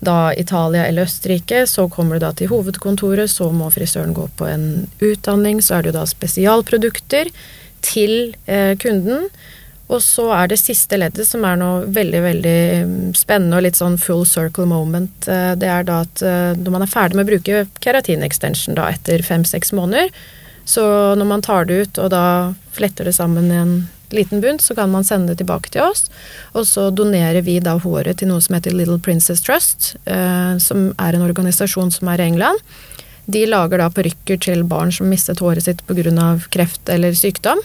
da 0.00 0.32
Italia 0.34 0.86
eller 0.86 1.08
Østerrike. 1.08 1.66
Så 1.68 1.88
kommer 1.92 2.16
du 2.16 2.24
da 2.24 2.32
til 2.36 2.50
hovedkontoret, 2.52 3.30
så 3.30 3.50
må 3.52 3.70
frisøren 3.72 4.16
gå 4.16 4.26
på 4.36 4.48
en 4.48 4.66
utdanning. 5.00 5.62
Så 5.62 5.76
er 5.76 5.82
det 5.82 5.92
jo 5.92 5.98
da 6.00 6.06
spesialprodukter 6.08 7.32
til 7.84 8.34
eh, 8.46 8.76
kunden. 8.80 9.28
Og 9.90 9.98
så 10.04 10.28
er 10.36 10.50
det 10.50 10.60
siste 10.60 10.98
leddet 11.00 11.26
som 11.26 11.42
er 11.46 11.56
noe 11.58 11.86
veldig 11.90 12.20
veldig 12.22 12.58
mm, 12.86 12.98
spennende 13.18 13.58
og 13.58 13.64
litt 13.66 13.78
sånn 13.78 13.98
full 13.98 14.22
circle 14.28 14.68
moment. 14.70 15.26
Eh, 15.26 15.54
det 15.58 15.70
er 15.70 15.86
da 15.88 16.02
at 16.04 16.22
eh, 16.22 16.52
når 16.58 16.76
man 16.76 16.86
er 16.86 16.92
ferdig 16.92 17.18
med 17.18 17.26
å 17.26 17.32
bruke 17.32 17.64
keratin 17.82 18.22
extension 18.26 18.78
da 18.78 18.86
etter 18.92 19.24
fem-seks 19.26 19.74
måneder, 19.76 20.12
så 20.68 20.84
når 21.18 21.26
man 21.26 21.42
tar 21.42 21.66
det 21.66 21.80
ut 21.82 21.98
og 21.98 22.12
da 22.12 22.24
fletter 22.76 23.08
det 23.08 23.16
sammen 23.16 23.50
i 23.50 23.58
en 23.58 23.74
liten 24.16 24.40
bunt, 24.40 24.62
så 24.62 24.74
kan 24.74 24.90
man 24.90 25.04
sende 25.04 25.32
det 25.32 25.40
tilbake 25.42 25.72
til 25.74 25.84
oss. 25.86 26.08
Og 26.52 26.66
så 26.68 26.88
donerer 26.90 27.42
vi 27.46 27.58
da 27.62 27.76
håret 27.78 28.20
til 28.20 28.30
noe 28.30 28.42
som 28.44 28.56
heter 28.56 28.74
Little 28.76 28.98
Princess 28.98 29.42
Trust, 29.46 29.94
eh, 30.04 30.56
som 30.58 30.90
er 30.98 31.16
en 31.16 31.26
organisasjon 31.26 31.92
som 31.94 32.10
er 32.12 32.22
i 32.22 32.28
England. 32.30 32.60
De 33.30 33.44
lager 33.46 33.78
da 33.78 33.90
parykker 33.94 34.40
til 34.42 34.64
barn 34.66 34.92
som 34.92 35.10
mistet 35.10 35.42
håret 35.42 35.64
sitt 35.64 35.84
pga. 35.86 36.40
kreft 36.50 36.88
eller 36.88 37.14
sykdom. 37.14 37.60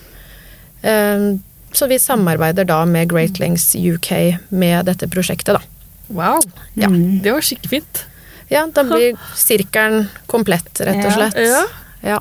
Eh, 0.81 1.35
så 1.75 1.87
vi 1.87 1.99
samarbeider 1.99 2.63
da 2.63 2.85
med 2.85 3.09
Great 3.09 3.39
Lengths 3.39 3.75
UK 3.75 4.37
med 4.49 4.85
dette 4.85 5.07
prosjektet, 5.07 5.57
da. 5.57 5.61
Wow. 6.07 6.41
Ja. 6.73 6.87
Mm. 6.87 7.21
Det 7.21 7.31
var 7.31 7.41
skikkelig 7.41 7.69
fint. 7.69 8.05
Ja, 8.47 8.67
da 8.67 8.83
blir 8.85 9.17
sirkelen 9.35 10.07
komplett, 10.29 10.69
rett 10.85 11.01
og 11.01 11.15
slett. 11.17 11.39
Ja. 11.41 11.63
ja. 12.05 12.19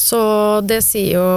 Så 0.00 0.20
det 0.64 0.80
sier 0.86 1.18
jo 1.18 1.28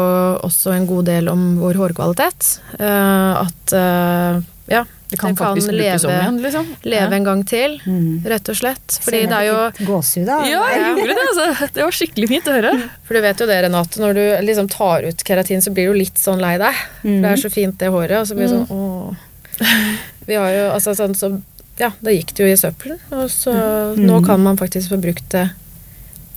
også 0.47 0.71
en 0.71 0.87
god 0.87 1.09
del 1.11 1.27
om 1.31 1.41
vår 1.59 1.81
hårkvalitet. 1.81 2.57
Uh, 2.79 3.43
at 3.43 3.73
uh, 3.75 4.39
ja, 4.71 4.85
det 5.13 5.19
kan, 5.19 5.35
kan 5.35 5.59
leve, 5.59 5.97
igjen, 6.11 6.37
liksom. 6.41 6.69
leve 6.81 7.09
ja. 7.11 7.15
en 7.17 7.23
gang 7.27 7.41
til, 7.45 7.75
mm. 7.85 8.23
rett 8.25 8.49
og 8.49 8.55
slett. 8.57 8.95
Fordi 9.03 9.19
det 9.29 9.41
er 9.41 9.49
jo 9.49 9.57
Gåsehud, 9.89 10.25
da. 10.25 10.37
Ja, 10.47 10.61
jeg 10.71 10.85
gjorde 10.87 11.09
det. 11.11 11.25
Altså. 11.27 11.67
Det 11.75 11.83
var 11.83 11.97
skikkelig 11.97 12.29
fint 12.31 12.47
å 12.49 12.55
høre. 12.55 12.71
For 13.05 13.19
du 13.19 13.21
vet 13.27 13.43
jo 13.43 13.47
det, 13.51 13.59
Renate, 13.67 14.01
når 14.01 14.17
du 14.17 14.23
liksom 14.47 14.71
tar 14.73 15.05
ut 15.05 15.25
keratin, 15.27 15.61
så 15.61 15.73
blir 15.75 15.91
du 15.91 15.99
litt 15.99 16.17
sånn 16.17 16.41
lei 16.41 16.55
deg. 16.61 16.79
Mm. 17.03 17.09
For 17.11 17.27
det 17.27 17.33
er 17.33 17.43
så 17.43 17.51
fint, 17.53 17.77
det 17.83 17.91
håret. 17.93 18.15
Og 18.21 18.29
så 18.31 18.39
blir 18.39 18.47
det 18.47 18.55
sånn 18.55 18.65
mm. 18.71 18.79
åh. 18.79 19.99
Vi 20.31 20.39
har 20.39 20.55
jo 20.55 20.67
altså 20.71 20.95
sånn 20.97 21.13
så 21.19 21.35
Ja, 21.77 21.91
da 21.99 22.13
gikk 22.15 22.31
det 22.37 22.47
jo 22.47 22.53
i 22.53 22.57
søppelen. 22.57 23.03
Og 23.13 23.27
så 23.33 23.53
mm. 23.53 24.01
nå 24.07 24.23
kan 24.25 24.41
man 24.41 24.57
faktisk 24.57 24.95
få 24.95 25.01
brukt 25.03 25.27
det 25.35 25.49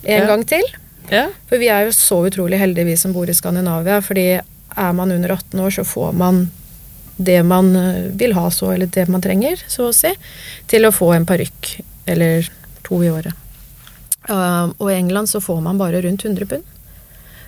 en 0.03 0.21
ja. 0.21 0.27
gang 0.29 0.45
til. 0.45 0.69
Ja. 1.13 1.27
For 1.47 1.61
vi 1.61 1.69
er 1.71 1.87
jo 1.87 1.95
så 1.95 2.19
utrolig 2.27 2.59
heldige, 2.59 2.89
vi 2.89 2.97
som 2.99 3.13
bor 3.15 3.29
i 3.29 3.35
Skandinavia. 3.35 4.01
fordi 4.01 4.39
er 4.77 4.93
man 4.93 5.11
under 5.11 5.31
18 5.31 5.59
år, 5.59 5.71
så 5.71 5.83
får 5.83 6.11
man 6.13 6.47
det 7.17 7.43
man 7.43 7.75
eh, 7.75 8.11
vil 8.13 8.33
ha 8.33 8.51
så, 8.51 8.71
eller 8.71 8.85
det 8.85 9.07
man 9.09 9.21
trenger, 9.21 9.63
så 9.67 9.89
å 9.89 9.93
si, 9.95 10.11
til 10.69 10.85
å 10.85 10.93
få 10.93 11.11
en 11.15 11.25
parykk 11.25 11.71
eller 12.05 12.49
to 12.85 13.01
i 13.03 13.09
året. 13.11 13.33
Uh, 14.27 14.73
og 14.77 14.89
i 14.91 14.97
England 14.97 15.31
så 15.31 15.41
får 15.41 15.61
man 15.63 15.79
bare 15.79 16.01
rundt 16.03 16.25
100 16.25 16.45
pund, 16.51 16.63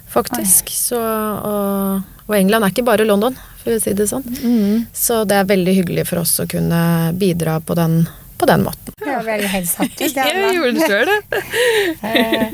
faktisk. 0.09 0.71
Så, 0.73 0.97
og, 0.97 2.07
og, 2.25 2.35
England 2.37 2.65
er 2.65 2.73
ikke 2.73 2.87
bare 2.87 3.05
London, 3.05 3.35
for 3.61 3.75
å 3.75 3.81
si 3.83 3.93
det 3.93 4.07
sånn. 4.09 4.25
Mm. 4.25 4.87
Så 4.95 5.21
det 5.27 5.37
er 5.37 5.51
veldig 5.51 5.75
hyggelig 5.81 6.07
for 6.09 6.23
oss 6.23 6.37
å 6.39 6.47
kunne 6.49 6.81
bidra 7.19 7.59
på 7.59 7.75
den, 7.77 8.01
på 8.39 8.47
den 8.49 8.65
måten. 8.65 8.95
Ja, 9.05 9.19
vel 9.25 9.45
helt 9.51 9.69
satt 9.69 9.95
ut, 9.95 10.17
Jeg 10.19 10.53
gjorde 10.55 10.73
det 10.77 10.89
sjøl, 10.89 11.13
det. 11.31 11.43
Eh, 12.09 12.51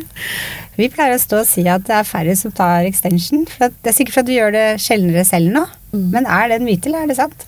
vi 0.75 0.89
pleier 0.91 1.15
å 1.15 1.21
stå 1.21 1.41
og 1.43 1.47
si 1.47 1.63
at 1.71 1.85
det 1.87 1.95
er 1.95 2.07
færre 2.07 2.33
som 2.37 2.53
tar 2.55 2.87
extension. 2.89 3.45
For 3.47 3.71
det 3.71 3.91
er 3.91 3.95
sikkert 3.95 4.19
fordi 4.19 4.33
du 4.33 4.39
gjør 4.39 4.55
det 4.55 4.65
sjeldnere 4.83 5.23
selv 5.27 5.53
nå. 5.53 5.65
Mm. 5.93 6.07
Men 6.11 6.27
er 6.27 6.49
det 6.49 6.59
en 6.59 6.67
myte, 6.67 6.89
eller 6.89 7.05
er 7.05 7.11
det 7.11 7.19
sant? 7.19 7.45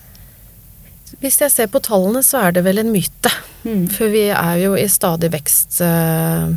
Hvis 1.23 1.39
jeg 1.41 1.51
ser 1.53 1.69
på 1.73 1.81
tallene, 1.83 2.21
så 2.23 2.45
er 2.45 2.55
det 2.55 2.63
vel 2.67 2.79
en 2.83 2.93
myte. 2.93 3.31
Mm. 3.65 3.87
For 3.91 4.13
vi 4.13 4.27
er 4.29 4.59
jo 4.61 4.75
i 4.77 4.85
stadig 4.91 5.31
vekst 5.33 5.79
uh, 5.81 6.53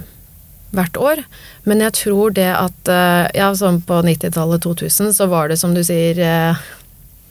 hvert 0.77 1.01
år. 1.01 1.23
Men 1.67 1.83
jeg 1.87 1.97
tror 1.99 2.35
det 2.37 2.51
at 2.53 2.93
uh, 2.93 3.27
Ja, 3.37 3.51
sånn 3.57 3.81
på 3.87 4.03
90-tallet, 4.07 4.63
2000, 4.67 5.15
så 5.17 5.31
var 5.33 5.51
det 5.51 5.59
som 5.63 5.75
du 5.75 5.83
sier 5.87 6.21
uh, 6.21 6.61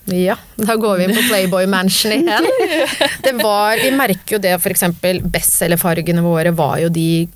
ja, 0.09 0.35
da 0.55 0.75
går 0.79 0.97
vi 0.97 1.03
inn 1.05 1.13
på 1.13 1.25
Playboy 1.27 1.67
Mansion 1.69 2.15
igjen. 2.15 2.47
Det 3.25 3.35
var, 3.37 3.77
Vi 3.77 3.91
merker 3.93 4.37
jo 4.37 4.39
det 4.41 4.55
f.eks. 4.57 4.87
bestselgerfargene 5.21 6.23
våre 6.25 6.53
var 6.55 6.79
jo 6.81 6.89
de 6.89 7.27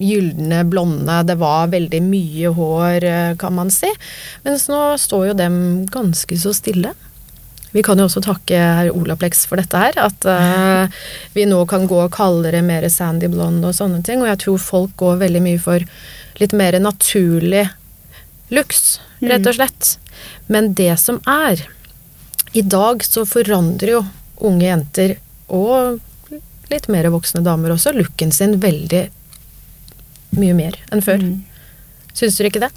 gylne, 0.00 0.62
blonde. 0.64 1.18
Det 1.28 1.36
var 1.36 1.68
veldig 1.74 2.00
mye 2.06 2.54
hår, 2.56 3.04
eh, 3.04 3.36
kan 3.36 3.54
man 3.54 3.70
si. 3.74 3.90
Mens 4.46 4.64
nå 4.70 4.80
står 4.98 5.26
jo 5.30 5.36
dem 5.36 5.56
ganske 5.92 6.38
så 6.40 6.54
stille. 6.56 6.94
Vi 7.70 7.82
kan 7.86 8.00
jo 8.00 8.06
også 8.08 8.22
takke 8.24 8.58
herr 8.58 8.90
Olaplex 8.90 9.44
for 9.46 9.60
dette 9.60 9.78
her. 9.78 9.98
At 10.02 10.24
uh, 10.26 11.02
vi 11.36 11.44
nå 11.46 11.60
kan 11.70 11.86
gå 11.90 12.00
kaldere, 12.14 12.64
mer 12.66 12.88
sandy 12.90 13.28
blonde 13.30 13.68
og 13.68 13.76
sånne 13.76 14.02
ting. 14.06 14.24
Og 14.24 14.30
jeg 14.32 14.40
tror 14.42 14.64
folk 14.64 14.96
går 14.98 15.20
veldig 15.20 15.42
mye 15.44 15.60
for 15.62 15.84
litt 16.40 16.56
mer 16.56 16.78
naturlig 16.82 17.68
looks, 18.50 18.98
rett 19.22 19.44
og 19.44 19.52
mm. 19.52 19.58
slett. 19.60 19.92
Men 20.50 20.72
det 20.74 20.96
som 20.98 21.20
er 21.30 21.62
I 22.52 22.62
dag 22.62 23.04
så 23.04 23.22
forandrer 23.26 23.92
jo 23.92 24.04
unge 24.46 24.66
jenter, 24.66 25.16
og 25.46 26.00
litt 26.70 26.88
mer 26.90 27.06
voksne 27.12 27.42
damer 27.46 27.74
også, 27.74 27.92
looken 27.94 28.32
sin 28.34 28.56
veldig 28.62 29.04
mye 30.38 30.54
mer 30.58 30.78
enn 30.90 31.02
før. 31.04 31.22
Mm. 31.22 31.36
Syns 32.14 32.38
dere 32.38 32.50
ikke 32.50 32.62
det? 32.64 32.72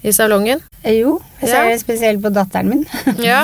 I 0.00 0.12
salongen? 0.16 0.62
Eh, 0.80 1.02
jo, 1.02 1.18
jeg 1.42 1.50
ser 1.50 1.66
ja. 1.68 1.76
spesielt 1.80 2.22
på 2.24 2.32
datteren 2.32 2.70
min. 2.72 2.86
ja, 3.30 3.42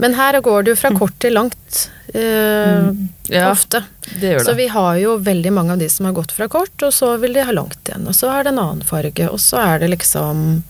Men 0.00 0.16
her 0.16 0.40
går 0.44 0.64
det 0.64 0.72
jo 0.72 0.80
fra 0.80 0.94
kort 0.96 1.18
til 1.20 1.36
langt. 1.36 1.82
eh, 2.14 2.88
mm. 2.88 3.02
ja, 3.28 3.50
ofte. 3.50 3.82
Det 4.14 4.32
gjør 4.32 4.40
det. 4.40 4.46
Så 4.46 4.56
vi 4.56 4.70
har 4.72 4.96
jo 5.02 5.18
veldig 5.20 5.52
mange 5.52 5.76
av 5.76 5.82
de 5.84 5.90
som 5.92 6.08
har 6.08 6.16
gått 6.16 6.32
fra 6.32 6.48
kort, 6.48 6.72
og 6.80 6.94
så 6.96 7.12
vil 7.20 7.36
de 7.36 7.44
ha 7.44 7.52
langt 7.52 7.82
igjen. 7.84 8.08
Og 8.08 8.16
så 8.16 8.32
er 8.32 8.48
det 8.48 8.54
en 8.54 8.62
annen 8.64 8.88
farge, 8.88 9.28
og 9.28 9.40
så 9.44 9.60
er 9.66 9.84
det 9.84 9.92
liksom 9.92 10.62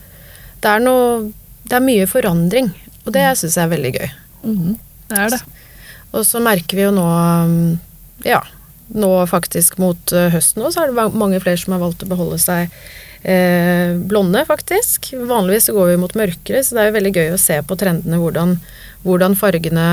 Det 0.59 0.74
er 0.74 0.83
noe 0.83 1.28
Det 1.62 1.78
er 1.78 1.85
mye 1.87 2.11
forandring, 2.11 2.72
og 3.09 3.14
det 3.16 3.25
syns 3.40 3.57
jeg 3.57 3.64
er 3.64 3.73
veldig 3.73 3.92
gøy. 3.97 4.09
Mm. 4.44 4.77
Det 5.09 5.18
er 5.25 5.35
det. 5.35 5.40
Og 6.12 6.25
så 6.29 6.40
merker 6.44 6.79
vi 6.79 6.87
jo 6.87 6.94
nå 6.94 7.09
Ja, 8.27 8.40
nå 8.88 9.11
faktisk 9.29 9.77
mot 9.81 10.12
eh, 10.16 10.31
høsten 10.33 10.64
òg, 10.64 10.73
så 10.73 10.85
er 10.85 10.90
det 10.92 11.07
mange 11.16 11.40
flere 11.42 11.61
som 11.61 11.75
har 11.77 11.83
valgt 11.83 12.05
å 12.05 12.09
beholde 12.11 12.38
seg 12.40 12.73
eh, 13.23 13.94
blonde, 14.11 14.42
faktisk. 14.49 15.12
Vanligvis 15.29 15.68
så 15.68 15.77
går 15.77 15.92
vi 15.92 16.01
mot 16.03 16.16
mørkere, 16.18 16.62
så 16.64 16.77
det 16.77 16.83
er 16.83 16.90
jo 16.90 16.97
veldig 16.99 17.14
gøy 17.14 17.33
å 17.35 17.40
se 17.40 17.61
på 17.62 17.79
trendene 17.81 18.21
hvordan, 18.21 18.57
hvordan 19.05 19.37
fargene 19.38 19.87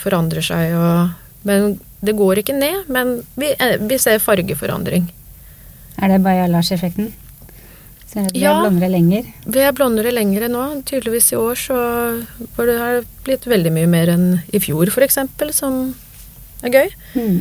forandrer 0.00 0.46
seg. 0.50 0.74
Og, 0.78 1.40
men 1.48 1.78
det 2.04 2.16
går 2.18 2.42
ikke 2.42 2.56
ned, 2.56 2.88
men 2.92 3.20
vi, 3.40 3.52
eh, 3.56 3.76
vi 3.80 4.00
ser 4.00 4.22
fargeforandring. 4.24 5.10
Er 6.00 6.14
det 6.14 6.22
Bajalasj-effekten? 8.10 8.34
Vi 8.34 8.42
ja, 8.42 8.56
er 8.56 8.64
blondere 8.64 8.90
lenger? 8.90 9.30
Vi 9.46 9.62
er 9.62 9.76
blondere 9.76 10.12
lengre 10.14 10.50
nå. 10.50 10.66
Tydeligvis 10.88 11.32
i 11.32 11.38
år 11.38 11.54
så 11.58 11.78
var 12.56 12.68
det 12.68 12.76
har 12.80 13.00
blitt 13.26 13.46
veldig 13.46 13.72
mye 13.74 13.90
mer 13.90 14.12
enn 14.14 14.28
i 14.52 14.60
fjor, 14.62 14.90
f.eks., 14.90 15.18
som 15.54 15.80
er 16.66 16.74
gøy. 16.74 16.92
Mm. 17.14 17.40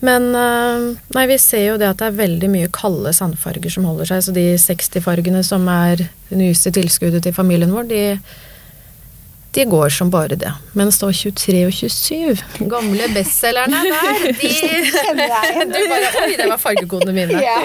Men 0.00 0.30
eh, 0.34 0.84
nei, 1.14 1.24
vi 1.28 1.38
ser 1.40 1.66
jo 1.66 1.78
det 1.80 1.90
at 1.90 2.00
det 2.00 2.08
er 2.08 2.20
veldig 2.22 2.50
mye 2.50 2.70
kalde 2.72 3.12
sandfarger 3.16 3.72
som 3.72 3.86
holder 3.88 4.08
seg. 4.08 4.24
Så 4.24 4.36
de 4.36 4.46
60-fargene 4.60 5.42
som 5.46 5.68
er 5.70 6.06
det 6.30 6.38
nyeste 6.38 6.72
tilskuddet 6.74 7.26
til 7.26 7.36
familien 7.36 7.74
vår, 7.74 7.90
de, 7.90 8.04
de 9.52 9.64
går 9.66 9.88
som 9.90 10.10
bare 10.10 10.36
det. 10.38 10.50
Mens 10.78 11.00
da 11.02 11.08
23 11.10 11.64
og 11.66 11.72
27, 11.74 12.42
gamle 12.70 13.08
bestselgerne 13.14 13.80
der, 13.82 14.20
de 14.40 14.50
Du 15.72 15.78
bare 15.90 16.10
Oi, 16.22 16.36
det 16.38 16.46
var 16.52 16.60
fargekodene 16.62 17.14
mine. 17.16 17.40
Ja. 17.42 17.56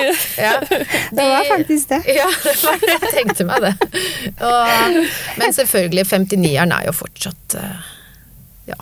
Ja. 0.42 0.54
Det 0.66 1.28
var 1.30 1.46
faktisk 1.52 1.92
det. 1.94 2.02
Ja, 2.16 2.26
det 2.42 2.56
var. 2.66 2.88
Jeg 2.90 3.12
tenkte 3.14 3.46
meg 3.46 3.68
det. 3.68 3.74
Og, 4.40 4.98
men 5.38 5.54
selvfølgelig, 5.54 6.08
59-eren 6.10 6.74
er 6.74 6.90
jo 6.90 6.96
fortsatt 6.98 7.58
eh, 7.62 7.86
Ja, 8.72 8.80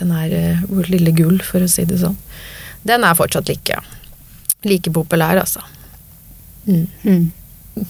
den 0.00 0.10
er 0.18 0.34
eh, 0.34 0.66
vår 0.66 0.90
lille 0.90 1.14
gull, 1.14 1.38
for 1.46 1.62
å 1.62 1.70
si 1.70 1.86
det 1.86 2.02
sånn. 2.02 2.18
Den 2.84 3.06
er 3.06 3.14
fortsatt 3.16 3.48
like, 3.48 3.78
like 4.66 4.90
populær, 4.92 5.38
altså. 5.44 5.62
Mm. 6.66 6.88
Mm. 7.06 7.84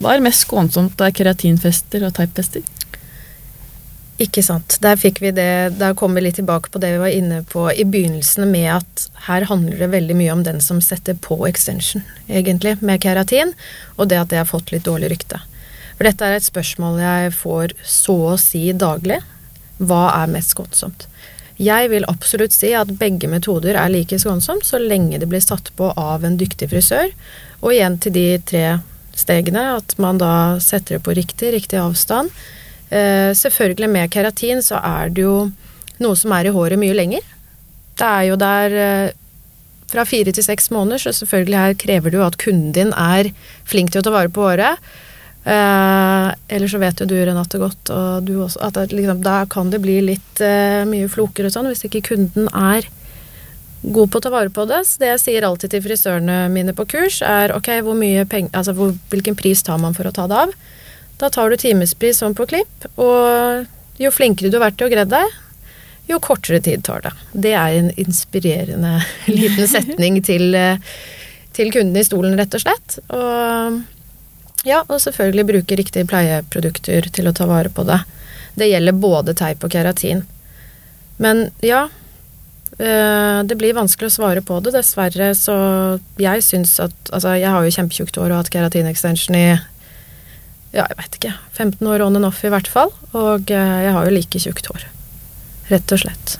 Hva 0.00 0.16
er 0.16 0.24
mest 0.24 0.46
skånsomt 0.46 1.00
av 1.04 1.12
keratinfester 1.14 2.08
og 2.08 2.16
typefester? 2.16 2.64
Ikke 4.22 4.42
sant. 4.44 4.76
Der 4.84 4.98
fikk 5.00 5.18
vi 5.24 5.32
det, 5.34 5.74
der 5.80 5.96
kom 5.98 6.14
vi 6.14 6.22
litt 6.22 6.36
tilbake 6.38 6.70
på 6.70 6.78
det 6.82 6.92
vi 6.94 7.00
var 7.02 7.14
inne 7.14 7.40
på 7.48 7.64
i 7.72 7.86
begynnelsen 7.88 8.46
med 8.52 8.68
at 8.76 9.06
her 9.26 9.48
handler 9.48 9.80
det 9.80 9.88
veldig 9.94 10.18
mye 10.18 10.34
om 10.34 10.44
den 10.46 10.60
som 10.62 10.82
setter 10.84 11.16
på 11.18 11.40
extension, 11.48 12.04
egentlig, 12.28 12.76
med 12.84 13.02
keratin, 13.02 13.54
og 13.96 14.12
det 14.12 14.20
at 14.20 14.30
det 14.30 14.38
har 14.42 14.50
fått 14.50 14.70
litt 14.74 14.86
dårlig 14.86 15.10
rykte. 15.14 15.40
For 15.96 16.06
dette 16.06 16.28
er 16.28 16.38
et 16.38 16.46
spørsmål 16.46 17.00
jeg 17.02 17.34
får 17.40 17.74
så 17.86 18.16
å 18.34 18.38
si 18.40 18.68
daglig. 18.76 19.18
Hva 19.82 20.04
er 20.20 20.30
mest 20.30 20.54
skånsomt? 20.54 21.08
Jeg 21.62 21.90
vil 21.92 22.06
absolutt 22.10 22.54
si 22.54 22.72
at 22.74 22.90
begge 22.98 23.28
metoder 23.30 23.76
er 23.78 23.90
like 23.92 24.18
skånsomt 24.18 24.66
så 24.66 24.80
lenge 24.80 25.20
det 25.20 25.28
blir 25.30 25.42
satt 25.42 25.70
på 25.78 25.92
av 25.98 26.24
en 26.26 26.38
dyktig 26.38 26.70
frisør. 26.72 27.12
Og 27.62 27.74
igjen 27.74 27.98
til 28.02 28.14
de 28.16 28.26
tre 28.46 28.64
stegene, 29.18 29.62
at 29.76 29.94
man 30.02 30.18
da 30.18 30.58
setter 30.62 30.96
det 30.96 31.04
på 31.06 31.14
riktig, 31.18 31.52
riktig 31.54 31.78
avstand. 31.82 32.32
Eh, 32.92 33.32
selvfølgelig 33.38 33.88
med 33.88 34.12
keratin 34.12 34.60
så 34.64 34.80
er 34.84 35.12
det 35.14 35.24
jo 35.24 35.36
noe 36.02 36.18
som 36.18 36.34
er 36.36 36.48
i 36.48 36.54
håret 36.54 36.80
mye 36.80 36.96
lenger. 36.96 37.24
Det 37.96 38.08
er 38.08 38.26
jo 38.28 38.38
der 38.40 38.76
eh, 38.84 39.14
fra 39.92 40.04
fire 40.08 40.32
til 40.32 40.44
seks 40.44 40.70
måneder, 40.72 41.00
så 41.00 41.14
selvfølgelig 41.16 41.62
her 41.62 41.78
krever 41.80 42.16
jo 42.16 42.26
at 42.26 42.38
kunden 42.40 42.72
din 42.76 42.92
er 42.96 43.32
flink 43.68 43.92
til 43.92 44.02
å 44.02 44.06
ta 44.06 44.14
vare 44.14 44.32
på 44.32 44.44
håret. 44.44 44.80
Eh, 45.42 46.28
eller 46.54 46.70
så 46.70 46.78
vet 46.78 47.02
jo 47.02 47.08
du 47.10 47.16
Renate 47.18 47.58
godt, 47.58 47.90
og 47.90 48.26
du 48.28 48.36
også, 48.44 48.60
at 48.62 48.78
det, 48.78 48.92
liksom, 48.94 49.22
da 49.24 49.42
kan 49.50 49.72
det 49.72 49.82
bli 49.82 49.98
litt 50.12 50.42
eh, 50.44 50.82
mye 50.88 51.10
floker 51.10 51.48
og 51.48 51.54
sånn 51.54 51.70
hvis 51.70 51.86
ikke 51.88 52.04
kunden 52.12 52.46
er 52.54 52.86
god 53.82 54.12
på 54.12 54.20
å 54.20 54.22
ta 54.22 54.30
vare 54.30 54.52
på 54.54 54.64
det. 54.70 54.84
Så 54.86 55.02
det 55.02 55.10
jeg 55.10 55.22
sier 55.24 55.48
alltid 55.48 55.74
til 55.74 55.82
frisørene 55.84 56.44
mine 56.52 56.74
på 56.76 56.86
kurs, 56.94 57.18
er 57.26 57.54
ok, 57.56 57.74
hvor 57.82 57.98
mye 57.98 58.24
penger, 58.30 58.54
altså 58.54 58.76
hvor, 58.78 58.94
hvilken 59.10 59.38
pris 59.38 59.64
tar 59.66 59.82
man 59.82 59.96
for 59.98 60.06
å 60.06 60.14
ta 60.14 60.28
det 60.30 60.44
av? 60.46 60.54
Da 61.22 61.30
tar 61.30 61.52
du 61.52 61.56
timespris 61.60 62.18
sånn 62.18 62.34
på 62.34 62.48
klipp, 62.50 62.90
og 62.98 64.02
jo 64.02 64.10
flinkere 64.10 64.50
du 64.50 64.58
har 64.58 64.66
vært 64.66 64.80
til 64.80 64.88
å 64.88 64.92
gredde 64.92 65.20
deg, 65.22 65.38
jo 66.10 66.18
kortere 66.18 66.58
tid 66.64 66.82
tar 66.82 67.04
det. 67.04 67.12
Det 67.44 67.52
er 67.54 67.78
en 67.78 67.90
inspirerende 68.00 68.96
liten 69.30 69.70
setning 69.70 70.18
til, 70.26 70.50
eh, 70.58 70.82
til 71.54 71.70
kunden 71.74 71.98
i 71.98 72.06
stolen, 72.06 72.34
rett 72.38 72.58
og 72.58 72.64
slett. 72.64 72.98
Og 73.14 73.82
ja, 74.66 74.82
og 74.82 74.98
selvfølgelig 75.02 75.48
bruke 75.48 75.78
riktige 75.78 76.10
pleieprodukter 76.10 77.08
til 77.14 77.30
å 77.30 77.34
ta 77.34 77.46
vare 77.50 77.70
på 77.70 77.86
det. 77.86 78.00
Det 78.58 78.70
gjelder 78.70 79.02
både 79.02 79.34
teip 79.38 79.62
og 79.62 79.72
keratin. 79.74 80.24
Men 81.22 81.48
ja, 81.62 81.84
eh, 82.78 83.40
det 83.46 83.58
blir 83.58 83.78
vanskelig 83.78 84.10
å 84.10 84.16
svare 84.18 84.42
på 84.42 84.58
det, 84.62 84.74
dessverre. 84.74 85.32
Så 85.38 85.54
jeg 86.18 86.42
syns 86.46 86.78
at 86.82 86.94
Altså, 87.12 87.36
jeg 87.36 87.50
har 87.50 87.62
jo 87.62 87.74
kjempetjukt 87.74 88.16
hår 88.16 88.30
og 88.32 88.38
hatt 88.40 88.50
keratinextension 88.54 89.36
i 89.36 89.46
ja, 90.72 90.86
jeg 90.88 90.96
veit 90.98 91.18
ikke, 91.20 91.34
15 91.58 91.86
år 91.92 92.06
on 92.06 92.16
and 92.16 92.24
off 92.28 92.42
i 92.44 92.52
hvert 92.52 92.68
fall. 92.70 92.92
Og 93.12 93.50
eh, 93.52 93.78
jeg 93.86 93.92
har 93.96 94.08
jo 94.08 94.14
like 94.16 94.40
tjukt 94.40 94.66
hår. 94.72 94.86
Rett 95.72 95.92
og 95.92 96.02
slett. 96.04 96.38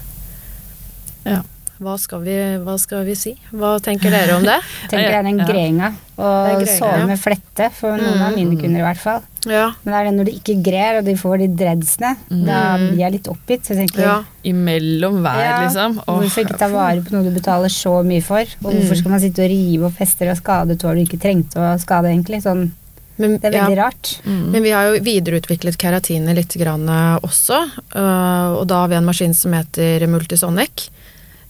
Ja. 1.29 1.43
Hva 1.83 1.97
skal, 1.99 2.21
vi, 2.23 2.35
hva 2.63 2.77
skal 2.79 3.01
vi 3.03 3.15
si? 3.19 3.33
Hva 3.51 3.73
tenker 3.83 4.13
dere 4.15 4.37
om 4.37 4.45
det? 4.47 4.55
tenker 4.93 5.17
er 5.19 5.25
den 5.27 5.41
grenga. 5.41 5.89
Grenga, 6.15 6.67
sove 6.79 7.01
med 7.09 7.19
flette, 7.19 7.67
for 7.75 7.97
noen 7.99 8.21
av 8.23 8.31
Mm. 8.33 8.37
mine 8.39 8.59
kunder 8.61 8.79
i 8.79 8.85
hvert 8.87 9.01
fall. 9.03 9.25
Ja. 9.51 9.65
Men 9.83 9.91
det 9.91 9.97
er 9.99 10.05
det 10.07 10.13
når 10.15 10.29
de 10.29 10.35
ikke 10.39 10.55
grer, 10.63 10.99
og 11.01 11.09
de 11.09 11.15
får 11.19 11.41
de 11.43 11.49
dreadsene, 11.59 12.13
da 12.47 12.61
blir 12.79 13.01
jeg 13.03 13.15
litt 13.17 13.31
oppgitt. 13.33 13.65
Så 13.67 13.75
jeg 13.75 13.81
tenker 13.89 14.05
ja. 14.07 14.15
Imellom 14.47 15.19
hver, 15.25 15.41
Ja, 15.43 15.57
liksom. 15.65 15.97
Åh, 16.05 16.21
Hvorfor 16.23 16.45
ikke 16.47 16.61
ta 16.63 16.69
vare 16.71 17.03
på 17.03 17.17
noe 17.17 17.27
du 17.27 17.33
betaler 17.35 17.73
så 17.75 17.97
mye 18.07 18.23
for? 18.23 18.47
Og 18.63 18.69
hvorfor 18.77 19.01
skal 19.03 19.17
man 19.17 19.25
sitte 19.25 19.43
og 19.43 19.51
rive 19.51 19.89
og 19.91 19.97
fester 19.99 20.31
og 20.31 20.39
skade 20.39 20.77
et 20.79 20.87
hår 20.87 20.95
du 20.95 21.03
ikke 21.09 21.19
trengte 21.27 21.59
å 21.59 21.73
skade, 21.83 22.13
egentlig? 22.15 22.45
Sånn, 22.47 22.69
Men, 23.17 23.37
det 23.39 23.51
er 23.51 23.57
ja. 23.57 23.67
veldig 23.67 23.79
rart. 23.79 24.13
mm. 24.25 24.45
Men 24.55 24.65
vi 24.65 24.73
har 24.73 24.89
jo 24.89 25.03
videreutviklet 25.05 25.79
keratinet 25.81 26.37
litt 26.39 26.55
grann 26.61 26.89
eh, 26.89 27.17
også, 27.23 27.59
øh, 27.95 28.59
og 28.59 28.67
da 28.71 28.83
har 28.85 28.93
vi 28.93 28.99
en 28.99 29.09
maskin 29.09 29.37
som 29.37 29.55
heter 29.57 30.07
Multisonic. 30.11 30.89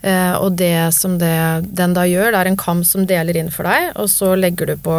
Eh, 0.02 0.34
og 0.34 0.56
det 0.58 0.90
som 0.96 1.18
det, 1.20 1.34
den 1.70 1.94
da 1.94 2.06
gjør, 2.10 2.32
det 2.34 2.40
er 2.40 2.50
en 2.50 2.58
kam 2.58 2.82
som 2.86 3.06
deler 3.06 3.38
inn 3.38 3.52
for 3.54 3.68
deg, 3.70 3.92
og 3.94 4.10
så 4.10 4.34
legger 4.34 4.72
du 4.72 4.76
på 4.82 4.96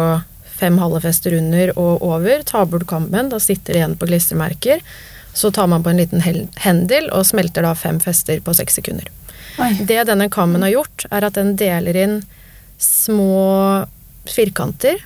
fem 0.54 0.78
halve 0.80 1.02
fester 1.04 1.34
under 1.36 1.74
og 1.74 2.04
over, 2.04 2.44
tar 2.46 2.68
bort 2.70 2.86
kammen, 2.88 3.28
da 3.28 3.40
sitter 3.42 3.74
det 3.74 3.82
igjen 3.82 3.98
på 4.00 4.08
klistremerker. 4.08 4.80
Så 5.34 5.50
tar 5.50 5.66
man 5.66 5.82
på 5.82 5.90
en 5.90 5.98
liten 5.98 6.22
hendel 6.62 7.08
og 7.10 7.26
smelter 7.26 7.66
da 7.66 7.72
fem 7.74 7.98
fester 8.00 8.38
på 8.40 8.54
seks 8.54 8.78
sekunder. 8.78 9.10
Oi. 9.58 9.72
Det 9.86 10.04
denne 10.06 10.28
kammen 10.30 10.62
har 10.62 10.70
gjort, 10.70 11.06
er 11.10 11.26
at 11.26 11.34
den 11.38 11.56
deler 11.58 11.98
inn 11.98 12.20
små 12.78 13.84
firkanter, 14.30 15.02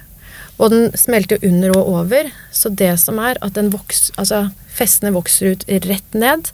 og 0.58 0.72
den 0.74 0.90
smelter 0.98 1.38
under 1.46 1.76
og 1.78 1.92
over. 2.00 2.30
Så 2.52 2.70
det 2.74 2.96
som 3.02 3.20
er 3.22 3.38
at 3.44 3.54
den 3.58 3.70
vokser, 3.74 4.14
altså 4.18 4.48
festene 4.74 5.14
vokser 5.14 5.54
ut 5.54 5.66
rett 5.86 6.18
ned, 6.18 6.50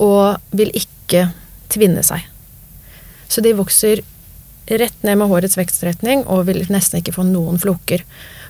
og 0.00 0.38
vil 0.54 0.72
ikke 0.78 1.28
tvinne 1.72 2.04
seg. 2.06 2.24
Så 3.28 3.42
de 3.44 3.54
vokser 3.56 4.02
rett 4.70 5.02
ned 5.02 5.18
med 5.18 5.28
hårets 5.28 5.58
vekstretning 5.58 6.22
og 6.30 6.46
vil 6.48 6.62
nesten 6.70 7.00
ikke 7.00 7.14
få 7.16 7.24
noen 7.26 7.58
floker. 7.60 8.04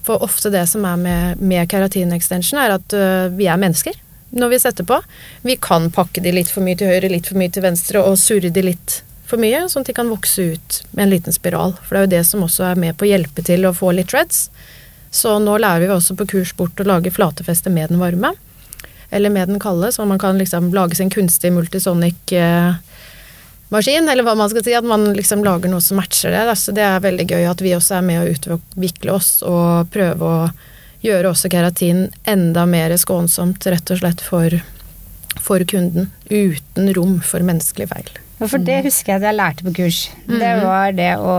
For 0.05 0.23
ofte 0.23 0.51
det 0.53 0.65
som 0.71 0.85
er 0.87 0.99
med, 1.01 1.43
med 1.43 1.71
keratinextension, 1.71 2.61
er 2.61 2.77
at 2.77 2.97
øh, 2.97 3.31
vi 3.39 3.49
er 3.49 3.61
mennesker 3.61 3.97
når 4.33 4.49
vi 4.49 4.59
setter 4.63 4.87
på. 4.89 4.99
Vi 5.47 5.57
kan 5.61 5.91
pakke 5.93 6.23
de 6.25 6.33
litt 6.35 6.51
for 6.51 6.65
mye 6.65 6.79
til 6.79 6.91
høyre, 6.91 7.11
litt 7.13 7.29
for 7.29 7.39
mye 7.41 7.53
til 7.53 7.65
venstre, 7.65 8.03
og 8.03 8.19
surre 8.21 8.53
de 8.53 8.65
litt 8.65 9.01
for 9.29 9.41
mye, 9.41 9.65
sånn 9.69 9.85
at 9.85 9.93
de 9.93 9.97
kan 9.97 10.11
vokse 10.13 10.47
ut 10.55 10.79
med 10.93 11.07
en 11.07 11.13
liten 11.13 11.37
spiral. 11.37 11.77
For 11.85 11.95
det 11.95 12.01
er 12.01 12.07
jo 12.07 12.13
det 12.17 12.23
som 12.29 12.45
også 12.45 12.67
er 12.71 12.81
med 12.81 12.97
på 12.97 13.07
å 13.07 13.13
hjelpe 13.13 13.45
til 13.47 13.69
å 13.69 13.75
få 13.77 13.93
litt 13.97 14.13
dreads. 14.13 14.47
Så 15.13 15.37
nå 15.45 15.59
lærer 15.61 15.85
vi 15.85 15.93
også 15.93 16.17
på 16.17 16.25
kurs 16.31 16.55
bort 16.57 16.81
å 16.81 16.87
lage 16.89 17.13
flatefeste 17.13 17.69
med 17.71 17.91
den 17.93 18.01
varme. 18.01 18.33
Eller 19.13 19.29
med 19.31 19.51
den 19.53 19.61
kalde, 19.61 19.91
så 19.93 20.07
man 20.09 20.19
kan 20.19 20.39
liksom 20.41 20.71
lage 20.73 20.97
sin 20.97 21.11
kunstig 21.13 21.51
multisonic 21.53 22.33
eh, 22.33 22.73
maskin, 23.69 24.09
eller 24.09 24.25
hva 24.25 24.35
man 24.41 24.49
skal 24.49 24.65
si, 24.65 24.73
at 24.77 24.85
man 24.89 25.11
liksom 25.17 25.45
lager 25.45 25.69
noe 25.73 25.85
som 25.85 25.99
matcher 26.01 26.33
det. 26.33 26.57
Så 26.57 26.73
det 26.73 26.85
er 26.87 27.05
veldig 27.05 27.27
gøy 27.29 27.45
at 27.51 27.61
vi 27.65 27.75
også 27.77 27.99
er 27.99 28.07
med 28.09 28.23
å 28.23 28.31
utvikle 28.33 29.13
oss 29.19 29.35
og 29.45 29.91
prøve 29.93 30.33
å 30.33 30.51
gjøre 31.05 31.33
også 31.35 31.51
keratin 31.53 32.07
enda 32.31 32.65
mer 32.71 32.95
skånsomt, 32.97 33.65
rett 33.69 33.91
og 33.93 34.01
slett 34.01 34.21
for, 34.25 34.57
for 35.45 35.65
kunden. 35.69 36.09
Uten 36.31 36.93
rom 36.97 37.19
for 37.27 37.45
menneskelig 37.45 37.89
feil. 37.93 38.13
Ja, 38.41 38.49
For 38.49 38.59
det 38.65 38.81
husker 38.89 39.13
jeg 39.13 39.21
at 39.21 39.29
jeg 39.29 39.37
lærte 39.39 39.67
på 39.69 39.75
kurs. 39.77 39.99
Det 40.27 40.41
Mhm. 40.57 40.63
var 40.65 40.93
det 40.93 41.13
å 41.19 41.35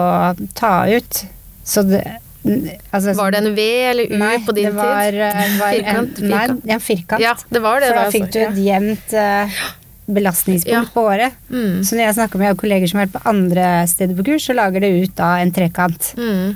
ta 0.54 0.86
ut 0.88 1.26
Så 1.66 1.82
det 1.88 2.04
altså, 2.44 3.14
Var 3.16 3.32
det 3.32 3.40
en 3.44 3.56
V 3.56 3.68
eller 3.92 4.12
U 4.12 4.18
nei, 4.20 4.34
på 4.46 4.56
din 4.58 4.66
det 4.66 4.74
var, 4.76 5.12
tid? 5.12 5.22
eh, 5.22 5.54
var 5.60 5.72
Firkant, 5.78 6.20
En, 6.20 6.30
nei, 6.34 6.74
en 6.76 6.84
firkant. 6.84 7.22
Ja, 7.24 7.36
det 7.50 7.62
var 7.64 7.80
det. 7.84 7.88
For 7.94 8.02
da 8.02 8.12
fikk 8.12 8.28
du 8.34 8.40
altså. 8.42 8.52
et 8.52 8.66
jevnt 8.66 9.16
uh, 9.16 9.64
belastningspunkt 10.06 10.74
Ja. 10.74 10.84
på 10.94 11.02
året. 11.08 11.34
Mm. 11.50 11.84
Så 11.84 11.96
når 11.96 12.04
jeg 12.10 12.16
snakker 12.20 12.42
med 12.42 12.58
kolleger 12.60 12.88
som 12.92 13.00
har 13.00 13.08
vært 13.08 13.18
på 13.22 13.30
andre 13.30 13.68
steder 13.88 14.16
på 14.20 14.26
kurs, 14.32 14.48
så 14.50 14.54
lager 14.58 14.84
det 14.84 14.92
ut 15.06 15.16
da 15.16 15.38
en 15.40 15.52
trekant. 15.56 16.14
Mm. 16.18 16.56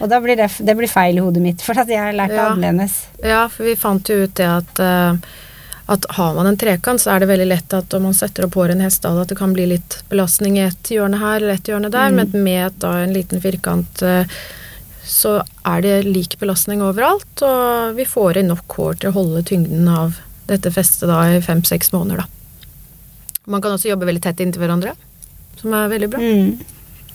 Og 0.00 0.08
da 0.10 0.20
blir 0.22 0.36
det, 0.38 0.50
det 0.62 0.76
blir 0.78 0.90
feil 0.90 1.16
i 1.18 1.22
hodet 1.22 1.42
mitt, 1.42 1.62
for 1.62 1.78
at 1.78 1.88
jeg 1.90 1.98
har 1.98 2.12
lært 2.14 2.30
det 2.34 2.36
Ja. 2.38 2.48
annerledes. 2.52 2.98
Ja, 3.22 3.44
for 3.48 3.64
vi 3.64 3.74
fant 3.78 4.08
jo 4.10 4.24
ut 4.26 4.34
det 4.38 4.46
at, 4.46 4.78
uh, 4.78 5.16
at 5.88 6.04
har 6.18 6.34
man 6.34 6.46
en 6.46 6.56
trekant, 6.60 7.00
så 7.00 7.14
er 7.14 7.20
det 7.20 7.28
veldig 7.30 7.46
lett 7.48 7.74
at 7.74 7.94
om 7.94 8.02
man 8.02 8.14
setter 8.14 8.44
opp 8.46 8.54
håret 8.54 8.74
i 8.74 8.78
en 8.78 8.84
hestehale, 8.86 9.22
at 9.22 9.28
det 9.32 9.38
kan 9.38 9.54
bli 9.54 9.66
litt 9.66 10.02
belastning 10.10 10.58
i 10.58 10.66
et 10.68 10.82
hjørne 10.92 11.18
her 11.18 11.36
eller 11.40 11.54
et 11.54 11.70
hjørne 11.70 11.90
der, 11.90 12.10
Mm. 12.10 12.16
men 12.32 12.44
med 12.44 12.72
da 12.78 12.92
en 13.02 13.12
liten 13.14 13.40
firkant 13.40 14.02
eh, 14.02 14.24
så 15.08 15.38
er 15.66 15.84
det 15.84 15.94
lik 16.06 16.38
belastning 16.40 16.82
overalt, 16.84 17.42
og 17.44 17.98
vi 17.98 18.06
får 18.08 18.40
inn 18.40 18.50
nok 18.52 18.78
hår 18.78 19.00
til 19.00 19.10
å 19.10 19.16
holde 19.16 19.44
tyngden 19.48 19.88
av 19.90 20.18
dette 20.48 20.72
festet 20.72 21.08
da 21.10 21.22
i 21.32 21.42
fem-seks 21.44 21.92
måneder, 21.94 22.24
da. 22.24 22.28
Man 23.48 23.64
kan 23.64 23.72
også 23.72 23.88
jobbe 23.88 24.08
veldig 24.08 24.22
tett 24.26 24.42
inntil 24.44 24.60
hverandre, 24.60 24.92
som 25.56 25.72
er 25.72 25.88
veldig 25.92 26.10
bra. 26.12 26.20
Mm. 26.20 26.58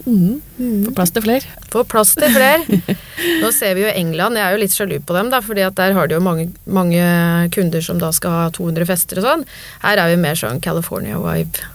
Mm. 0.06 0.86
Få 0.88 0.94
plass 0.98 1.14
til 1.14 1.24
flere. 1.24 1.52
Få 1.72 1.84
plass 1.88 2.14
til 2.18 2.34
flere. 2.34 2.80
Nå 3.44 3.52
ser 3.56 3.78
vi 3.78 3.86
jo 3.86 3.91
England, 3.94 4.39
jeg 4.39 4.46
er 4.48 4.56
jo 4.56 4.62
litt 4.64 4.76
sjalu 4.76 4.96
på 5.06 5.16
dem, 5.16 5.30
da, 5.34 5.39
fordi 5.46 5.66
at 5.66 5.78
der 5.78 5.94
har 5.96 6.10
de 6.10 6.18
jo 6.18 6.24
mange, 6.26 6.50
mange 6.66 7.04
kunder 7.54 7.86
som 7.86 8.02
da 8.02 8.10
skal 8.16 8.38
ha 8.38 8.48
200 8.56 8.89
fester 8.89 9.22
og 9.22 9.28
sånn. 9.28 9.46
Her 9.86 10.02
er 10.02 10.14
vi 10.14 10.24
mer 10.26 10.39
sånn 10.39 10.64
California 10.64 11.22
Vibe, 11.22 11.70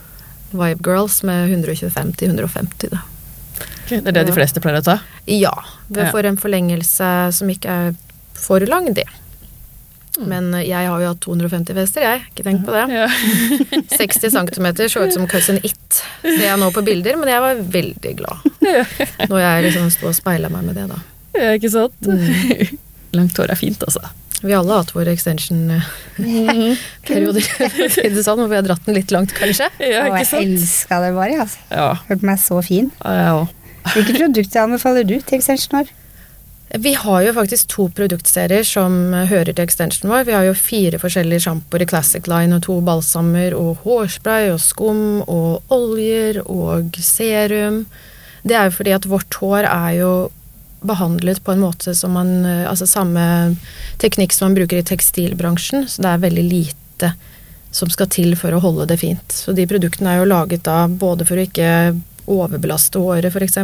vibe 0.51 0.83
Girls 0.85 1.23
med 1.29 1.55
125 1.55 2.13
til 2.19 2.35
150, 2.35 2.93
da. 2.97 3.05
Det 3.89 4.03
er 4.03 4.17
det 4.19 4.27
de 4.29 4.35
fleste 4.37 4.61
pleier 4.65 4.83
å 4.83 4.85
ta. 4.85 4.99
Ja, 5.31 5.55
vi 5.89 6.05
får 6.13 6.29
en 6.29 6.39
forlengelse 6.41 7.09
som 7.37 7.51
ikke 7.53 7.79
er 7.89 7.97
for 8.39 8.63
lang, 8.69 8.93
det. 8.95 9.09
Mm. 10.19 10.27
Men 10.29 10.55
eh, 10.55 10.67
jeg 10.69 10.89
har 10.91 11.03
jo 11.03 11.13
hatt 11.13 11.21
250 11.25 11.77
fester, 11.79 12.05
jeg. 12.07 12.25
Ikke 12.31 12.47
tenk 12.47 12.65
på 12.67 12.75
det. 12.75 12.85
Ja. 12.95 13.07
60 14.01 14.35
cm 14.35 14.69
så 14.91 15.05
ut 15.05 15.15
som 15.15 15.29
Cousin 15.31 15.61
It, 15.63 16.03
ser 16.23 16.47
jeg 16.49 16.59
nå 16.61 16.71
på 16.75 16.85
bilder, 16.87 17.19
men 17.21 17.31
jeg 17.31 17.45
var 17.45 17.63
veldig 17.79 18.15
glad. 18.19 18.49
Når 19.29 19.41
jeg 19.45 19.67
liksom 19.69 19.91
sto 19.95 20.11
og 20.11 20.17
speila 20.19 20.51
meg 20.53 20.69
med 20.69 20.79
det, 20.79 20.89
da. 20.91 21.01
Ja, 21.39 21.53
ikke 21.55 21.71
sant? 21.73 21.99
Mm. 22.03 22.79
Langt 23.19 23.39
hår 23.39 23.55
er 23.55 23.61
fint, 23.61 23.85
altså. 23.87 24.03
Vi 24.43 24.55
alle 24.55 24.71
har 24.71 24.79
hatt 24.85 24.95
våre 24.95 25.11
extension-perioder, 25.17 27.43
for 27.59 27.85
å 27.85 27.89
si 27.91 28.09
det 28.15 28.23
sånn, 28.23 28.41
Og 28.45 28.51
vi 28.53 28.57
har 28.59 28.65
dratt 28.67 28.85
den 28.87 28.95
litt 28.99 29.11
langt, 29.15 29.33
kanskje. 29.35 29.67
Ja, 29.83 30.07
ikke 30.07 30.25
sant? 30.29 30.39
Og 30.39 30.43
jeg 30.47 30.53
elska 30.63 30.95
det 31.03 31.13
bare, 31.17 31.35
altså. 31.45 31.59
Ja. 31.73 31.91
Hørte 32.09 32.27
meg 32.31 32.39
så 32.43 32.57
fin. 32.63 32.87
Ja. 33.03 33.47
Hvilke 33.95 34.15
produkter 34.19 34.61
anbefaler 34.67 35.05
du 35.09 35.17
til 35.19 35.39
extension 35.39 35.75
vår? 35.81 35.89
Vi 36.69 36.93
har 37.01 37.23
jo 37.25 37.31
faktisk 37.33 37.71
to 37.73 37.89
produktserier 37.97 38.65
som 38.67 38.93
hører 39.31 39.55
til 39.55 39.65
extension 39.65 40.11
vår. 40.13 40.27
Vi 40.29 40.35
har 40.37 40.45
jo 40.45 40.55
fire 40.59 40.99
forskjellige 41.01 41.41
sjampoer 41.47 41.83
i 41.83 41.89
Classic 41.89 42.25
Line 42.29 42.57
og 42.59 42.63
to 42.67 42.77
balsamer 42.85 43.53
og 43.57 43.77
hårspray 43.87 44.51
og 44.53 44.61
skum 44.61 45.23
og 45.25 45.63
oljer 45.73 46.43
og 46.45 46.93
serum. 47.01 47.87
Det 48.45 48.55
er 48.57 48.65
jo 48.69 48.77
fordi 48.77 48.93
at 48.99 49.09
vårt 49.09 49.33
hår 49.41 49.65
er 49.65 49.93
jo 50.03 50.13
behandlet 50.81 51.41
på 51.45 51.53
en 51.53 51.63
måte 51.63 51.95
som 51.95 52.15
man 52.15 52.45
eh, 52.47 52.67
Altså 52.71 52.87
samme 52.87 53.23
teknikk 53.99 54.35
som 54.35 54.49
man 54.49 54.59
bruker 54.61 54.79
i 54.79 54.87
tekstilbransjen, 54.87 55.89
så 55.89 56.05
det 56.05 56.13
er 56.13 56.27
veldig 56.27 56.45
lite 56.47 57.13
som 57.75 57.91
skal 57.93 58.09
til 58.13 58.37
for 58.39 58.55
å 58.55 58.61
holde 58.63 58.87
det 58.89 58.99
fint. 59.03 59.35
Så 59.35 59.53
de 59.57 59.67
produktene 59.69 60.15
er 60.15 60.23
jo 60.23 60.31
laget 60.31 60.65
da 60.67 60.87
både 60.89 61.27
for 61.29 61.39
å 61.39 61.45
ikke 61.45 61.71
overbelaste 62.29 63.01
håret, 63.01 63.33
f.eks. 63.33 63.59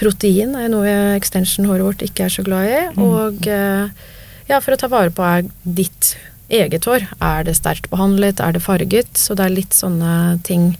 Protein 0.00 0.56
er 0.56 0.70
noe 0.72 0.94
extension-håret 1.16 1.86
vårt 1.86 2.04
ikke 2.04 2.26
er 2.26 2.34
så 2.34 2.44
glad 2.46 2.68
i. 2.68 2.80
Mm. 2.96 3.04
Og 3.04 3.48
eh, 3.52 4.08
ja, 4.50 4.60
for 4.60 4.74
å 4.74 4.80
ta 4.80 4.90
vare 4.92 5.12
på 5.14 5.24
er 5.24 5.48
ditt 5.62 6.14
eget 6.50 6.86
hår. 6.88 7.06
Er 7.22 7.44
det 7.46 7.56
sterkt 7.58 7.90
behandlet? 7.92 8.40
Er 8.42 8.56
det 8.56 8.64
farget? 8.64 9.12
Så 9.18 9.36
det 9.38 9.46
er 9.46 9.58
litt 9.60 9.76
sånne 9.76 10.40
ting 10.46 10.72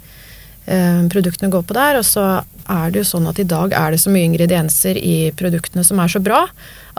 produktene 1.11 1.51
går 1.51 1.65
på 1.67 1.77
der. 1.77 1.99
Og 2.01 2.07
så 2.07 2.27
er 2.71 2.93
det 2.93 3.03
jo 3.03 3.09
sånn 3.09 3.29
at 3.31 3.41
i 3.43 3.49
dag 3.49 3.75
er 3.77 3.95
det 3.95 4.03
så 4.03 4.13
mye 4.13 4.29
ingredienser 4.29 4.99
i 4.99 5.33
produktene 5.37 5.85
som 5.87 6.01
er 6.03 6.13
så 6.13 6.23
bra, 6.23 6.45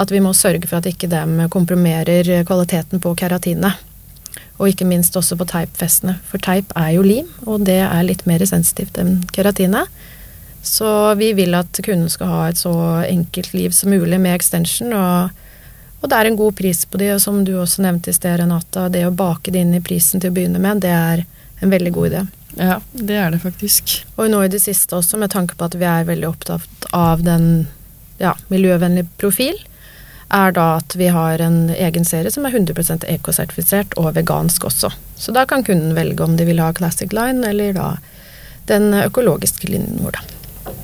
at 0.01 0.11
vi 0.11 0.21
må 0.23 0.33
sørge 0.35 0.67
for 0.67 0.81
at 0.81 0.89
ikke 0.89 1.09
dem 1.11 1.39
komprimerer 1.53 2.43
kvaliteten 2.47 3.03
på 3.03 3.15
keratinet. 3.19 3.79
Og 4.61 4.69
ikke 4.69 4.85
minst 4.85 5.15
også 5.17 5.37
på 5.39 5.47
teipfestene, 5.49 6.19
for 6.27 6.41
teip 6.43 6.69
er 6.77 6.91
jo 6.95 7.05
lim, 7.05 7.29
og 7.49 7.63
det 7.65 7.79
er 7.81 8.03
litt 8.05 8.27
mer 8.29 8.43
sensitivt 8.45 8.99
enn 9.01 9.21
keratinet. 9.33 9.89
Så 10.61 11.15
vi 11.17 11.31
vil 11.33 11.55
at 11.57 11.79
kunden 11.81 12.09
skal 12.13 12.29
ha 12.29 12.41
et 12.49 12.59
så 12.59 12.73
enkelt 13.07 13.55
liv 13.57 13.73
som 13.73 13.89
mulig 13.89 14.19
med 14.21 14.35
extension, 14.35 14.93
og, 14.93 15.31
og 16.01 16.11
det 16.11 16.19
er 16.19 16.29
en 16.29 16.37
god 16.37 16.53
pris 16.59 16.83
på 16.85 17.01
de, 17.01 17.09
og 17.15 17.23
som 17.23 17.41
du 17.45 17.55
også 17.57 17.81
nevnte 17.87 18.13
i 18.13 18.17
sted, 18.17 18.37
Renata, 18.37 18.85
det 18.93 19.07
å 19.07 19.15
bake 19.15 19.53
det 19.53 19.65
inn 19.65 19.73
i 19.73 19.81
prisen 19.81 20.21
til 20.21 20.29
å 20.29 20.37
begynne 20.37 20.61
med, 20.61 20.83
det 20.85 20.93
er 20.93 21.25
en 21.61 21.73
veldig 21.73 21.95
god 21.97 22.11
idé. 22.11 22.21
Ja, 22.57 22.79
det 22.91 23.15
er 23.15 23.31
det 23.31 23.41
faktisk. 23.43 24.01
Og 24.17 24.31
nå 24.31 24.41
i 24.43 24.51
det 24.51 24.61
siste 24.63 24.97
også, 24.97 25.19
med 25.21 25.31
tanke 25.31 25.55
på 25.57 25.67
at 25.69 25.77
vi 25.79 25.87
er 25.87 26.07
veldig 26.07 26.27
opptatt 26.29 26.87
av 26.95 27.23
den 27.25 27.67
ja, 28.21 28.35
miljøvennlige 28.51 29.07
profil, 29.21 29.57
er 30.31 30.53
da 30.55 30.65
at 30.79 30.95
vi 30.95 31.09
har 31.11 31.41
en 31.43 31.69
egen 31.73 32.05
serie 32.07 32.31
som 32.31 32.45
er 32.47 32.55
100 32.55 33.03
ekosertifisert 33.11 33.97
og 33.99 34.13
vegansk 34.15 34.63
også. 34.67 34.91
Så 35.19 35.33
da 35.35 35.45
kan 35.47 35.63
kunden 35.67 35.95
velge 35.97 36.23
om 36.23 36.37
de 36.39 36.47
vil 36.47 36.61
ha 36.63 36.71
Classic 36.73 37.11
Line 37.15 37.43
eller 37.47 37.75
da 37.75 37.87
den 38.69 38.93
økologiske 38.95 39.67
linjen 39.67 39.99
vår, 40.05 40.19
da. 40.19 40.75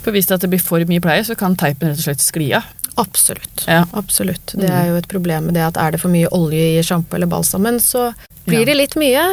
For 0.00 0.14
hvis 0.14 0.30
det 0.30 0.48
blir 0.48 0.62
for 0.62 0.84
mye 0.88 1.02
pleie, 1.02 1.24
så 1.26 1.34
kan 1.36 1.56
teipen 1.58 1.90
rett 1.90 1.98
og 2.00 2.06
slett 2.06 2.22
skli 2.24 2.52
av? 2.56 2.68
Absolutt. 3.00 3.64
Ja. 3.66 3.84
Absolutt. 3.96 4.54
Det 4.58 4.68
er 4.68 4.90
jo 4.90 4.96
et 4.98 5.08
problem 5.08 5.48
med 5.48 5.56
det 5.56 5.64
at 5.64 5.78
er 5.80 5.94
det 5.94 6.00
for 6.02 6.12
mye 6.12 6.30
olje 6.36 6.78
i 6.78 6.84
sjampo 6.84 7.16
eller 7.16 7.30
balsamen, 7.30 7.80
så 7.82 8.10
blir 8.46 8.66
det 8.68 8.76
litt 8.76 8.96
mye 9.00 9.24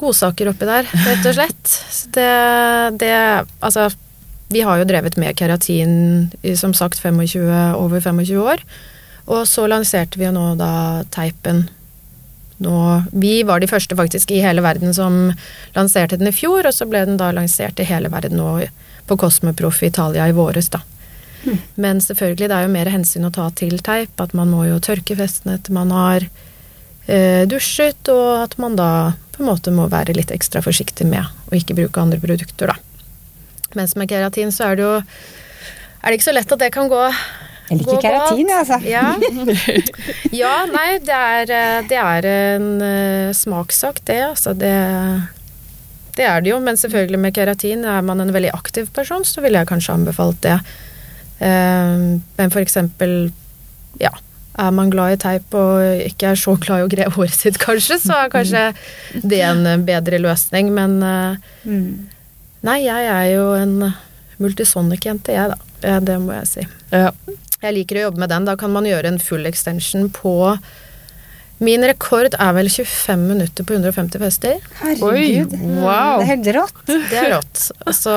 godsaker 0.00 0.50
oppi 0.52 0.68
der, 0.68 0.88
rett 1.06 1.28
og 1.28 1.38
slett. 1.38 1.76
Det, 2.14 2.26
det 3.00 3.14
Altså, 3.60 3.88
vi 4.52 4.62
har 4.62 4.78
jo 4.78 4.88
drevet 4.88 5.16
med 5.18 5.36
keratin 5.38 6.28
i 6.46 6.54
som 6.56 6.74
sagt 6.74 7.00
25, 7.02 7.48
over 7.76 8.00
25 8.00 8.42
år. 8.42 8.62
Og 9.26 9.46
så 9.50 9.66
lanserte 9.66 10.20
vi 10.20 10.28
jo 10.28 10.34
nå 10.34 10.52
da 10.60 11.02
teipen 11.14 11.66
nå 12.62 13.02
Vi 13.12 13.42
var 13.44 13.60
de 13.60 13.68
første 13.68 13.96
faktisk 13.98 14.30
i 14.32 14.40
hele 14.40 14.62
verden 14.64 14.94
som 14.96 15.32
lanserte 15.74 16.16
den 16.16 16.30
i 16.30 16.32
fjor, 16.32 16.64
og 16.64 16.72
så 16.72 16.86
ble 16.88 17.02
den 17.04 17.18
da 17.20 17.28
lansert 17.36 17.80
i 17.82 17.88
hele 17.88 18.08
verden 18.08 18.38
nå 18.40 18.52
på 19.06 19.18
Cosmoprof 19.20 19.82
i 19.82 19.90
Italia 19.90 20.24
i 20.28 20.34
våres, 20.34 20.70
da. 20.72 20.80
Mm. 21.44 21.58
Men 21.74 22.00
selvfølgelig, 22.00 22.48
det 22.48 22.56
er 22.56 22.64
jo 22.64 22.72
mer 22.72 22.90
hensyn 22.90 23.28
å 23.28 23.34
ta 23.34 23.50
til 23.54 23.76
teip. 23.84 24.14
At 24.22 24.32
man 24.34 24.50
må 24.50 24.64
jo 24.66 24.80
tørke 24.82 25.18
festene 25.18 25.58
etter 25.58 25.76
man 25.76 25.92
har 25.94 26.26
eh, 27.06 27.44
dusjet, 27.50 28.08
og 28.10 28.46
at 28.46 28.56
man 28.62 28.78
da 28.78 28.90
på 29.36 29.44
en 29.44 29.50
måte 29.50 29.72
må 29.74 29.86
være 29.92 30.16
litt 30.16 30.32
ekstra 30.34 30.62
forsiktig 30.64 31.06
med 31.08 31.24
å 31.50 31.56
ikke 31.58 31.76
bruke 31.76 32.02
andre 32.02 32.20
produkter, 32.22 32.72
da. 32.72 32.76
Mens 33.76 33.96
med 33.98 34.08
keratin 34.08 34.52
så 34.54 34.70
er 34.70 34.78
det 34.78 34.84
jo 34.86 34.94
Er 34.96 36.08
det 36.08 36.18
ikke 36.18 36.30
så 36.30 36.36
lett 36.36 36.52
at 36.54 36.62
det 36.62 36.72
kan 36.72 36.88
gå 36.88 37.02
jeg 37.66 37.80
liker 37.80 37.98
keratin, 37.98 38.50
altså. 38.54 38.76
Ja. 38.86 39.16
ja, 40.42 40.52
nei, 40.70 41.00
det 41.02 41.16
er, 41.16 41.50
det 41.90 41.96
er 41.98 42.28
en 42.30 42.68
uh, 42.78 43.32
smakssak, 43.34 44.04
det. 44.06 44.20
Altså, 44.28 44.52
det, 44.54 44.70
det 46.14 46.28
er 46.30 46.44
det 46.44 46.52
jo. 46.52 46.60
Men 46.62 46.78
selvfølgelig 46.78 47.18
med 47.24 47.34
keratin, 47.34 47.82
er 47.82 48.06
man 48.06 48.22
en 48.22 48.30
veldig 48.36 48.52
aktiv 48.54 48.92
person, 48.94 49.26
så 49.26 49.42
ville 49.42 49.58
jeg 49.58 49.70
kanskje 49.72 49.96
anbefalt 49.98 50.38
det. 50.46 50.60
Uh, 51.40 52.22
men 52.38 52.54
for 52.54 52.62
eksempel, 52.62 53.32
ja. 53.98 54.14
Er 54.56 54.72
man 54.72 54.90
glad 54.92 55.16
i 55.16 55.20
teip 55.20 55.54
og 55.58 56.02
ikke 56.06 56.32
er 56.32 56.40
så 56.40 56.54
glad 56.60 56.80
i 56.80 56.86
å 56.86 56.90
gre 56.92 57.08
håret 57.12 57.36
sitt, 57.36 57.58
kanskje, 57.60 57.98
så 58.00 58.22
er 58.22 58.32
kanskje 58.32 58.62
det 59.20 59.42
en 59.44 59.84
bedre 59.84 60.20
løsning. 60.22 60.72
Men 60.76 60.96
uh, 61.04 61.36
mm. 61.68 61.90
Nei, 62.66 62.80
jeg 62.86 63.10
er 63.12 63.26
jo 63.34 63.50
en 63.58 63.76
multisonic-jente, 64.42 65.34
jeg, 65.36 65.52
da. 65.52 65.98
Det 66.02 66.16
må 66.22 66.34
jeg 66.38 66.48
si. 66.50 66.64
Ja. 66.90 67.12
Jeg 67.62 67.76
liker 67.76 68.00
å 68.00 68.08
jobbe 68.08 68.24
med 68.24 68.32
den. 68.32 68.48
Da 68.48 68.56
kan 68.58 68.72
man 68.74 68.88
gjøre 68.88 69.12
en 69.12 69.22
full 69.22 69.46
extension 69.48 70.10
på 70.12 70.34
Min 71.64 71.80
rekord 71.88 72.34
er 72.36 72.50
vel 72.52 72.68
25 72.68 73.22
minutter 73.30 73.64
på 73.64 73.78
150 73.78 74.20
fester. 74.20 74.58
Herregud. 74.82 75.54
Oi, 75.56 75.78
wow. 75.80 76.18
Det 76.20 76.26
er 76.26 76.28
helt 76.34 76.50
rått. 76.52 76.82
Det 76.90 77.16
er 77.16 77.30
rått. 77.32 77.62
Altså, 77.86 78.12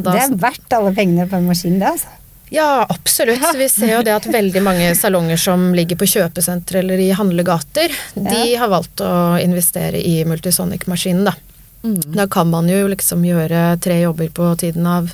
da, 0.00 0.14
det 0.14 0.22
er 0.22 0.38
verdt 0.40 0.76
alle 0.78 0.94
pengene 0.96 1.26
på 1.28 1.36
en 1.36 1.50
maskin, 1.50 1.76
det, 1.82 1.90
altså. 1.98 2.14
Ja, 2.50 2.86
absolutt. 2.88 3.44
Vi 3.56 3.68
ser 3.68 3.92
jo 3.96 4.02
det 4.06 4.14
at 4.14 4.26
veldig 4.32 4.62
mange 4.64 4.92
salonger 4.96 5.40
som 5.40 5.70
ligger 5.76 5.98
på 6.00 6.08
kjøpesentre 6.08 6.80
eller 6.80 7.00
i 7.02 7.10
handlegater, 7.16 7.92
ja. 8.14 8.24
de 8.30 8.56
har 8.60 8.72
valgt 8.72 9.02
å 9.04 9.12
investere 9.42 10.00
i 10.00 10.22
multisonic-maskinen, 10.28 11.28
da. 11.28 11.36
Mm. 11.84 12.00
Da 12.16 12.26
kan 12.30 12.48
man 12.50 12.68
jo 12.70 12.88
liksom 12.90 13.22
gjøre 13.26 13.76
tre 13.82 14.00
jobber 14.00 14.32
på 14.34 14.48
tiden 14.58 14.86
av 14.88 15.12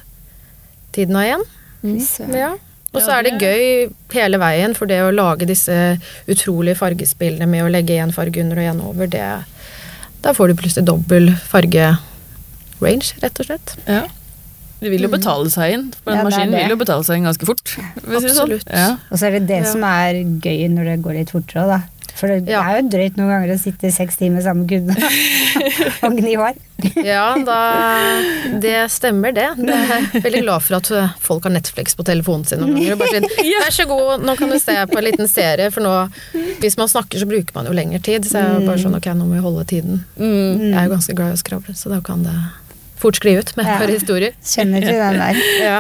tiden 0.94 1.18
av 1.18 1.22
én. 1.22 1.42
Mm. 1.82 1.98
Ja. 2.38 2.54
Og 2.94 3.02
så 3.02 3.16
er 3.16 3.26
det 3.26 3.42
gøy 3.42 3.88
hele 4.14 4.38
veien, 4.38 4.74
for 4.78 4.86
det 4.90 5.00
å 5.02 5.12
lage 5.14 5.48
disse 5.50 5.74
utrolige 6.30 6.78
fargespillene 6.78 7.48
med 7.50 7.66
å 7.66 7.72
legge 7.72 7.98
én 7.98 8.14
farge 8.14 8.42
under 8.42 8.60
og 8.62 8.70
én 8.70 8.84
over, 8.86 9.10
det 9.10 9.26
Da 10.24 10.32
får 10.32 10.48
du 10.48 10.54
plutselig 10.56 10.86
dobbel 10.88 11.34
farge-range, 11.50 13.18
rett 13.20 13.40
og 13.42 13.48
slett. 13.50 13.74
Ja. 13.84 14.06
Det 14.84 14.92
vil 14.92 15.06
jo 15.06 15.08
mm. 15.08 15.16
betale 15.16 15.48
seg 15.48 15.78
inn, 15.78 15.88
for 15.96 16.12
den 16.12 16.20
ja, 16.20 16.26
maskinen 16.28 16.58
vil 16.58 16.74
jo 16.74 16.80
betale 16.82 17.06
seg 17.06 17.16
inn 17.16 17.30
ganske 17.30 17.48
fort. 17.48 17.72
Sånn. 17.72 18.18
Absolutt. 18.20 18.68
Ja. 18.68 18.90
Og 19.08 19.16
så 19.16 19.30
er 19.30 19.38
det 19.38 19.46
det 19.48 19.62
som 19.70 19.84
er 19.88 20.20
gøy 20.44 20.66
når 20.74 20.90
det 20.90 20.96
går 21.06 21.20
litt 21.22 21.32
fortere, 21.32 21.64
da. 21.70 21.80
For 22.14 22.30
det 22.30 22.52
ja. 22.52 22.60
er 22.62 22.78
jo 22.78 22.90
drøyt 22.92 23.16
noen 23.18 23.32
ganger 23.32 23.54
å 23.56 23.58
sitte 23.58 23.90
seks 23.90 24.20
timer 24.20 24.44
sammen 24.44 24.68
med 24.68 24.70
kunden 24.70 25.00
og 26.06 26.14
gni 26.20 26.36
hår. 26.38 26.60
ja, 27.02 27.24
da, 27.46 27.56
det 28.62 28.76
stemmer 28.92 29.34
det. 29.34 29.48
Jeg 29.58 29.96
er 29.96 30.22
veldig 30.22 30.42
glad 30.44 30.64
for 30.66 30.78
at 30.78 30.90
folk 31.24 31.48
har 31.48 31.54
Netflix 31.56 31.96
på 31.98 32.06
telefonen 32.06 32.46
sin 32.46 32.62
noen 32.62 32.76
ganger. 32.76 33.00
Bare 33.00 33.22
sier, 33.34 33.58
Vær 33.64 33.74
så 33.74 33.88
god, 33.90 34.26
nå 34.28 34.36
kan 34.38 34.52
du 34.52 34.58
se 34.62 34.76
på 34.90 35.00
en 35.00 35.06
liten 35.08 35.30
serie, 35.30 35.70
for 35.74 35.86
nå 35.86 35.94
Hvis 36.62 36.78
man 36.78 36.90
snakker, 36.92 37.18
så 37.18 37.30
bruker 37.30 37.56
man 37.56 37.70
jo 37.70 37.74
lengre 37.74 38.02
tid. 38.04 38.28
Så 38.28 38.38
jeg 38.38 38.60
er 38.60 38.68
bare 38.68 38.84
sånn 38.84 38.94
ok, 39.00 39.10
nå 39.16 39.26
må 39.26 39.38
vi 39.40 39.46
holde 39.48 39.66
tiden. 39.74 40.04
Mm. 40.20 40.68
Jeg 40.68 40.76
er 40.76 40.86
jo 40.86 40.94
ganske 40.94 41.18
glad 41.18 41.34
i 41.34 41.38
å 41.38 41.42
skravle, 41.42 41.74
så 41.78 41.90
da 41.90 41.98
kan 42.04 42.22
det 42.26 42.36
fort 43.04 43.20
skli 43.20 43.36
ut 43.38 43.52
med 43.58 43.68
ja. 43.68 43.76
for 43.80 43.92
historier. 43.92 44.32
Kjenner 44.44 44.84
til 44.84 44.96
den 45.00 45.20
der. 45.20 45.34
ja. 45.64 45.76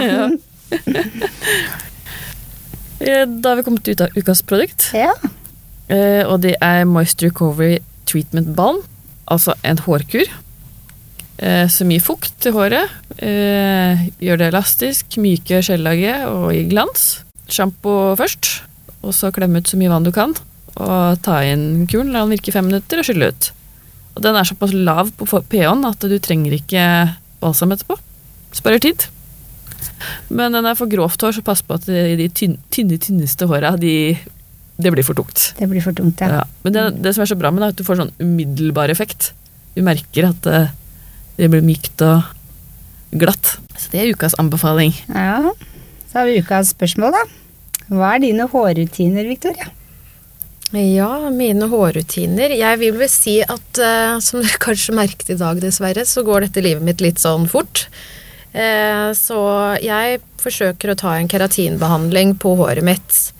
Da 3.26 3.50
har 3.50 3.58
vi 3.58 3.66
kommet 3.66 3.88
ut 3.88 4.04
av 4.04 4.14
ukas 4.16 4.44
produkt. 4.46 4.90
Ja. 4.96 5.12
Uh, 5.90 6.24
og 6.30 6.38
det 6.44 6.54
er 6.64 6.86
Moisture 6.88 7.28
Recovery 7.28 7.78
Treatment 8.08 8.54
Balm, 8.56 8.80
altså 9.28 9.56
en 9.66 9.82
hårkur. 9.84 10.28
Uh, 11.42 11.66
som 11.72 11.90
gir 11.90 12.02
fukt 12.04 12.32
til 12.44 12.54
håret. 12.56 12.92
Gjør 13.18 14.40
det 14.40 14.46
elastisk, 14.48 15.18
myke 15.22 15.60
skjellaget 15.64 16.28
og 16.30 16.52
gir 16.54 16.70
glans. 16.70 17.24
Sjampo 17.50 18.14
først, 18.18 18.62
og 19.04 19.12
så 19.14 19.30
klemme 19.34 19.60
ut 19.60 19.68
så 19.68 19.76
mye 19.78 19.92
vann 19.92 20.06
du 20.06 20.12
kan. 20.14 20.32
Og 20.74 21.20
ta 21.22 21.42
inn 21.46 21.86
kuren, 21.90 22.10
la 22.14 22.24
den 22.24 22.34
virke 22.34 22.50
i 22.50 22.56
fem 22.56 22.66
minutter, 22.70 23.00
og 23.00 23.06
skylle 23.06 23.30
ut. 23.30 23.52
Og 24.14 24.22
den 24.22 24.36
er 24.38 24.46
såpass 24.46 24.72
lav 24.74 25.10
på 25.18 25.26
pH-en 25.26 25.84
at 25.88 26.04
du 26.06 26.14
trenger 26.22 26.54
ikke 26.54 26.84
balsam 27.42 27.74
etterpå. 27.74 27.96
Sparer 28.54 28.82
tid. 28.82 29.08
Men 30.30 30.54
den 30.54 30.66
er 30.66 30.78
for 30.78 30.90
grovt 30.90 31.22
hår, 31.22 31.34
så 31.36 31.42
pass 31.44 31.62
på 31.66 31.76
at 31.76 31.86
de 31.88 32.28
tynne, 32.34 32.58
tynneste 32.70 33.48
håra 33.50 33.74
de 33.80 34.14
Det 34.78 34.90
blir 34.90 35.06
for 35.06 35.14
tungt. 35.14 35.52
Det 35.58 35.68
blir 35.70 35.82
for 35.82 35.94
tungt, 35.94 36.20
ja. 36.22 36.40
Ja. 36.40 36.44
Men 36.64 36.74
det, 36.74 36.84
det 37.02 37.14
som 37.14 37.22
er 37.22 37.30
så 37.30 37.38
bra 37.38 37.50
med 37.54 37.62
det, 37.62 37.66
er 37.68 37.74
at 37.74 37.78
du 37.78 37.86
får 37.86 38.00
sånn 38.00 38.14
umiddelbar 38.22 38.90
effekt. 38.90 39.32
Du 39.76 39.82
merker 39.86 40.30
at 40.32 40.40
det, 40.46 40.62
det 41.38 41.50
blir 41.52 41.62
mykt 41.62 42.02
og 42.06 42.26
glatt. 43.14 43.56
Så 43.78 43.92
det 43.92 44.02
er 44.02 44.10
ukas 44.14 44.34
anbefaling. 44.42 44.94
ja. 45.10 45.54
Så 46.10 46.20
har 46.20 46.28
vi 46.30 46.38
ukas 46.38 46.68
spørsmål, 46.70 47.10
da. 47.10 47.22
Hva 47.90 48.12
er 48.14 48.20
dine 48.22 48.44
hårrutiner, 48.46 49.26
Victoria? 49.26 49.66
Ja, 50.74 51.30
mine 51.30 51.68
hårrutiner. 51.70 52.50
Jeg 52.58 52.78
vil 52.80 52.96
vel 52.98 53.10
si 53.10 53.36
at, 53.42 53.78
eh, 53.78 54.18
som 54.18 54.40
dere 54.42 54.58
kanskje 54.58 54.94
merket 54.96 55.30
i 55.30 55.38
dag, 55.38 55.60
dessverre, 55.62 56.02
så 56.02 56.24
går 56.26 56.48
dette 56.48 56.64
livet 56.64 56.82
mitt 56.82 57.00
litt 57.00 57.22
sånn 57.22 57.46
fort. 57.48 57.86
Eh, 58.52 59.10
så 59.14 59.38
jeg 59.82 60.20
forsøker 60.42 60.90
å 60.90 60.98
ta 60.98 61.14
en 61.14 61.28
keratinbehandling 61.28 62.34
på 62.38 62.56
håret 62.58 62.82
mitt 62.82 63.32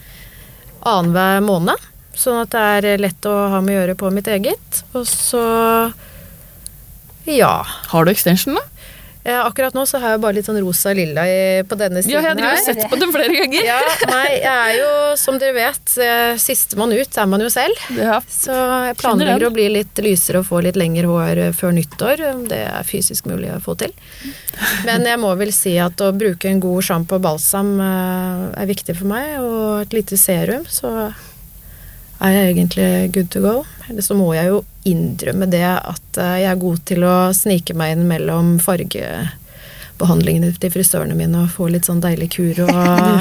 annenhver 0.86 1.42
måned. 1.42 1.90
Sånn 2.14 2.42
at 2.42 2.50
det 2.54 2.62
er 2.94 3.02
lett 3.02 3.26
å 3.26 3.50
ha 3.50 3.60
med 3.60 3.74
å 3.74 3.80
gjøre 3.80 3.98
på 3.98 4.12
mitt 4.14 4.30
eget. 4.30 4.84
Og 4.94 5.06
så 5.06 5.92
ja. 7.26 7.64
Har 7.88 8.04
du 8.04 8.10
extension, 8.12 8.54
da? 8.54 8.62
Eh, 9.24 9.38
akkurat 9.40 9.72
nå 9.72 9.86
så 9.88 9.96
har 10.02 10.10
jeg 10.14 10.20
bare 10.20 10.36
litt 10.36 10.44
sånn 10.44 10.58
rosa 10.60 10.92
lilla 10.92 11.22
på 11.64 11.76
denne 11.80 12.02
siden 12.04 12.12
Ja, 12.12 12.20
jeg 12.28 12.42
har 12.44 12.50
her. 12.50 12.60
sett 12.60 12.82
på 12.90 12.98
den 13.00 13.08
flere 13.14 13.32
ganger. 13.38 13.64
Ja, 13.64 13.78
nei, 14.10 14.34
jeg 14.42 14.50
er 14.52 14.74
jo, 14.76 14.90
som 15.16 15.38
dere 15.40 15.54
vet, 15.56 15.94
eh, 15.96 16.34
sistemann 16.36 16.92
ut 16.92 17.16
er 17.16 17.30
man 17.32 17.40
jo 17.40 17.48
selv. 17.48 17.80
Ja. 17.96 18.18
Så 18.28 18.52
jeg 18.52 18.98
planlegger 19.00 19.46
å 19.48 19.52
bli 19.54 19.70
litt 19.72 19.96
lysere 20.04 20.42
og 20.42 20.48
få 20.50 20.60
litt 20.66 20.76
lengre 20.76 21.08
hår 21.08 21.40
eh, 21.46 21.52
før 21.56 21.72
nyttår. 21.72 22.20
om 22.34 22.44
Det 22.52 22.60
er 22.68 22.84
fysisk 22.84 23.24
mulig 23.32 23.48
å 23.54 23.62
få 23.64 23.78
til. 23.80 23.96
Men 24.84 25.08
jeg 25.08 25.18
må 25.24 25.32
vel 25.40 25.52
si 25.56 25.78
at 25.80 25.96
å 26.04 26.12
bruke 26.12 26.50
en 26.52 26.60
god 26.60 26.84
sjampo 26.84 27.16
og 27.16 27.24
balsam 27.24 27.78
er 27.80 28.68
viktig 28.68 28.94
for 28.98 29.08
meg, 29.08 29.38
og 29.40 29.86
et 29.86 29.96
lite 29.96 30.20
serum, 30.20 30.68
så 30.68 30.92
er 32.24 32.34
jeg 32.36 32.50
egentlig 32.54 32.88
good 33.14 33.30
to 33.32 33.40
go. 33.44 33.54
Eller 33.88 34.04
så 34.04 34.16
må 34.16 34.30
jeg 34.36 34.50
jo 34.50 34.62
innrømme 34.88 35.48
det 35.52 35.64
at 35.64 36.20
eh, 36.20 36.40
jeg 36.44 36.50
er 36.50 36.62
god 36.62 36.84
til 36.88 37.06
å 37.08 37.16
snike 37.36 37.76
meg 37.76 37.94
inn 37.94 38.06
mellom 38.08 38.54
fargebehandlingene 38.64 40.52
til 40.60 40.72
frisørene 40.72 41.16
mine 41.18 41.44
og 41.44 41.52
få 41.52 41.68
litt 41.72 41.88
sånn 41.88 42.02
deilig 42.04 42.30
kur 42.36 42.64
og 42.66 42.72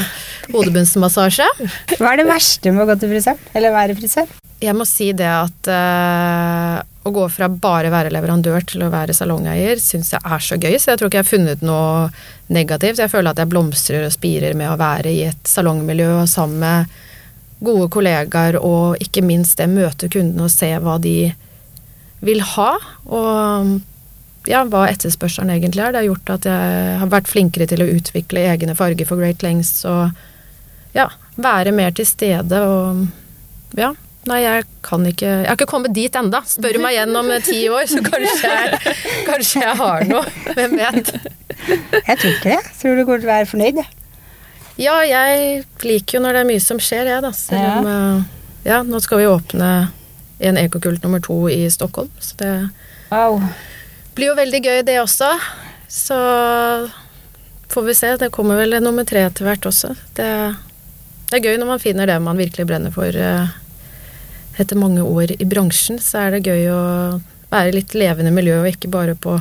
hodebunnsmassasje. 0.54 1.49
Hva 1.97 2.14
er 2.14 2.24
det 2.24 2.30
verste 2.32 2.72
med 2.72 2.86
å 2.86 2.89
gå 2.91 2.99
til 3.01 3.14
frisøren? 3.16 3.51
Eller 3.58 3.76
være 3.76 3.99
frisør? 3.99 4.32
Jeg 4.64 4.76
må 4.80 4.86
si 4.88 5.10
det 5.12 5.28
at 5.28 5.68
uh, 5.68 6.80
å 7.04 7.12
gå 7.12 7.26
fra 7.28 7.49
bare 7.51 7.91
være 7.91 8.14
leverandør 8.16 8.64
til 8.68 8.86
å 8.86 8.91
være 8.93 9.16
salongeier 9.16 9.82
syns 9.84 10.14
jeg 10.14 10.24
er 10.24 10.43
så 10.43 10.56
gøy, 10.56 10.78
så 10.80 10.93
jeg 10.93 11.01
tror 11.01 11.10
ikke 11.10 11.20
jeg 11.20 11.26
har 11.26 11.34
funnet 11.34 11.66
noe 11.66 12.08
negativt. 12.54 13.01
Jeg 13.04 13.12
føler 13.12 13.34
at 13.34 13.41
jeg 13.43 13.51
blomstrer 13.51 14.08
og 14.08 14.16
spirer 14.16 14.56
med 14.56 14.72
å 14.72 14.80
være 14.80 15.12
i 15.12 15.26
et 15.28 15.51
salongmiljø 15.51 16.14
og 16.22 16.32
sammen 16.32 16.64
med 16.64 17.01
gode 17.64 17.88
kollegaer, 17.93 18.59
og 18.59 19.01
ikke 19.03 19.24
minst 19.26 19.59
det 19.61 19.70
møte 19.72 20.09
kundene 20.11 20.47
og 20.47 20.53
se 20.53 20.70
hva 20.84 20.97
de 21.01 21.34
vil 22.24 22.43
ha. 22.53 22.70
Og 23.07 23.74
ja, 24.49 24.64
hva 24.68 24.86
etterspørselen 24.91 25.53
egentlig 25.53 25.84
er. 25.84 25.93
Det 25.93 26.01
har 26.01 26.09
gjort 26.11 26.32
at 26.38 26.47
jeg 26.49 26.95
har 27.01 27.11
vært 27.11 27.32
flinkere 27.32 27.68
til 27.72 27.84
å 27.84 27.89
utvikle 27.95 28.45
egne 28.51 28.76
farger 28.80 29.07
for 29.07 29.22
Great 29.22 29.43
Lengths 29.45 29.84
og 29.89 30.11
ja, 30.93 31.07
være 31.41 31.74
mer 31.76 31.93
til 31.95 32.07
stede 32.07 32.64
og 32.68 33.05
ja. 33.80 33.93
Nei, 34.30 34.38
jeg 34.39 34.64
kan 34.86 35.03
ikke 35.03 35.28
Jeg 35.28 35.47
har 35.49 35.57
ikke 35.57 35.68
kommet 35.68 35.91
dit 35.95 36.14
enda. 36.16 36.39
Spør 36.47 36.78
meg 36.80 36.95
igjen 36.95 37.18
om 37.20 37.32
ti 37.43 37.57
år, 37.68 37.84
så 37.91 37.99
kanskje 38.05 38.51
jeg, 38.53 38.93
kanskje 39.28 39.64
jeg 39.66 39.74
har 39.82 40.05
noe. 40.07 40.24
Hvem 40.55 40.78
vet. 40.80 41.11
Jeg 41.68 42.16
tror 42.22 42.30
ikke 42.30 42.53
det. 42.53 42.61
Tror 42.80 42.95
du 42.95 43.03
kommer 43.03 43.20
til 43.20 43.28
å 43.28 43.34
være 43.34 43.49
fornøyd. 43.51 43.82
jeg. 43.82 44.03
Ja, 44.82 44.95
jeg 45.05 45.65
liker 45.84 46.17
jo 46.17 46.24
når 46.24 46.34
det 46.34 46.41
er 46.43 46.49
mye 46.49 46.61
som 46.63 46.80
skjer, 46.82 47.05
jeg, 47.11 47.21
da. 47.21 47.32
Selv 47.32 47.61
Ja. 47.61 47.78
om 47.80 47.88
eh, 47.88 48.24
Ja, 48.65 48.78
nå 48.84 48.99
skal 49.03 49.19
vi 49.19 49.26
åpne 49.28 49.89
en 50.39 50.57
Ekokult 50.57 51.03
nummer 51.03 51.19
to 51.24 51.47
i 51.51 51.69
Stockholm, 51.69 52.09
så 52.19 52.36
det 52.38 52.69
Wow. 53.11 53.41
blir 54.15 54.28
jo 54.32 54.36
veldig 54.36 54.61
gøy, 54.63 54.82
det 54.86 54.95
også. 55.01 55.30
Så 55.89 56.15
får 57.69 57.84
vi 57.86 57.93
se. 57.93 58.15
Det 58.17 58.32
kommer 58.32 58.55
vel 58.57 58.80
nummer 58.82 59.03
tre 59.05 59.26
etter 59.28 59.45
hvert 59.45 59.65
også. 59.69 59.95
Det, 60.15 60.55
det 61.30 61.38
er 61.38 61.43
gøy 61.43 61.57
når 61.59 61.67
man 61.67 61.80
finner 61.84 62.05
det 62.09 62.21
man 62.21 62.38
virkelig 62.39 62.65
brenner 62.69 62.91
for. 62.95 63.05
eh, 63.05 63.47
Etter 64.59 64.78
mange 64.78 65.01
år 65.01 65.32
i 65.41 65.45
bransjen 65.49 65.97
så 65.99 66.28
er 66.28 66.32
det 66.36 66.43
gøy 66.45 66.67
å 66.69 67.21
være 67.51 67.71
litt 67.74 67.93
levende 67.97 68.32
miljø, 68.32 68.59
og 68.61 68.67
ikke 68.69 68.89
bare 68.93 69.15
på 69.15 69.39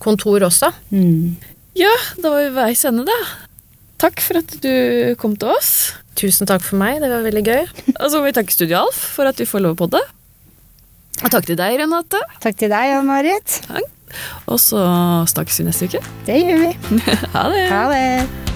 kontor 0.00 0.40
også. 0.48 0.70
Mm. 0.90 1.36
Ja, 1.76 1.92
da 2.22 2.30
var 2.30 2.38
vi 2.40 2.48
ved 2.48 2.54
veis 2.56 2.84
ende, 2.88 3.04
da. 3.04 3.18
Takk 4.02 4.20
for 4.20 4.40
at 4.42 4.56
du 4.60 4.72
kom 5.20 5.36
til 5.40 5.52
oss. 5.54 5.70
Tusen 6.16 6.48
takk 6.48 6.64
for 6.64 6.80
meg, 6.80 7.00
det 7.00 7.08
var 7.12 7.24
veldig 7.24 7.44
gøy. 7.44 7.62
Og 7.96 8.06
så 8.12 8.20
må 8.20 8.28
vi 8.28 8.34
takke 8.36 8.52
Studio 8.52 8.82
Alf 8.84 8.98
for 9.16 9.28
at 9.28 9.40
vi 9.40 9.48
får 9.48 9.64
lov 9.64 9.76
å 9.76 9.80
podde. 9.84 10.02
Og 11.22 11.30
takk 11.32 11.48
til 11.48 11.56
deg, 11.56 11.78
Renate. 11.80 12.20
Takk 12.44 12.58
til 12.60 12.72
deg, 12.72 12.92
Ann 12.98 13.08
Marit. 13.08 13.60
Og 14.46 14.60
så 14.60 14.82
snakkes 15.32 15.62
vi 15.62 15.68
neste 15.70 15.88
uke. 15.88 16.04
Det 16.28 16.42
gjør 16.42 16.66
vi. 16.66 17.00
Ha 17.36 17.48
det. 17.52 17.64
Ha 17.72 17.86
det. 17.92 18.55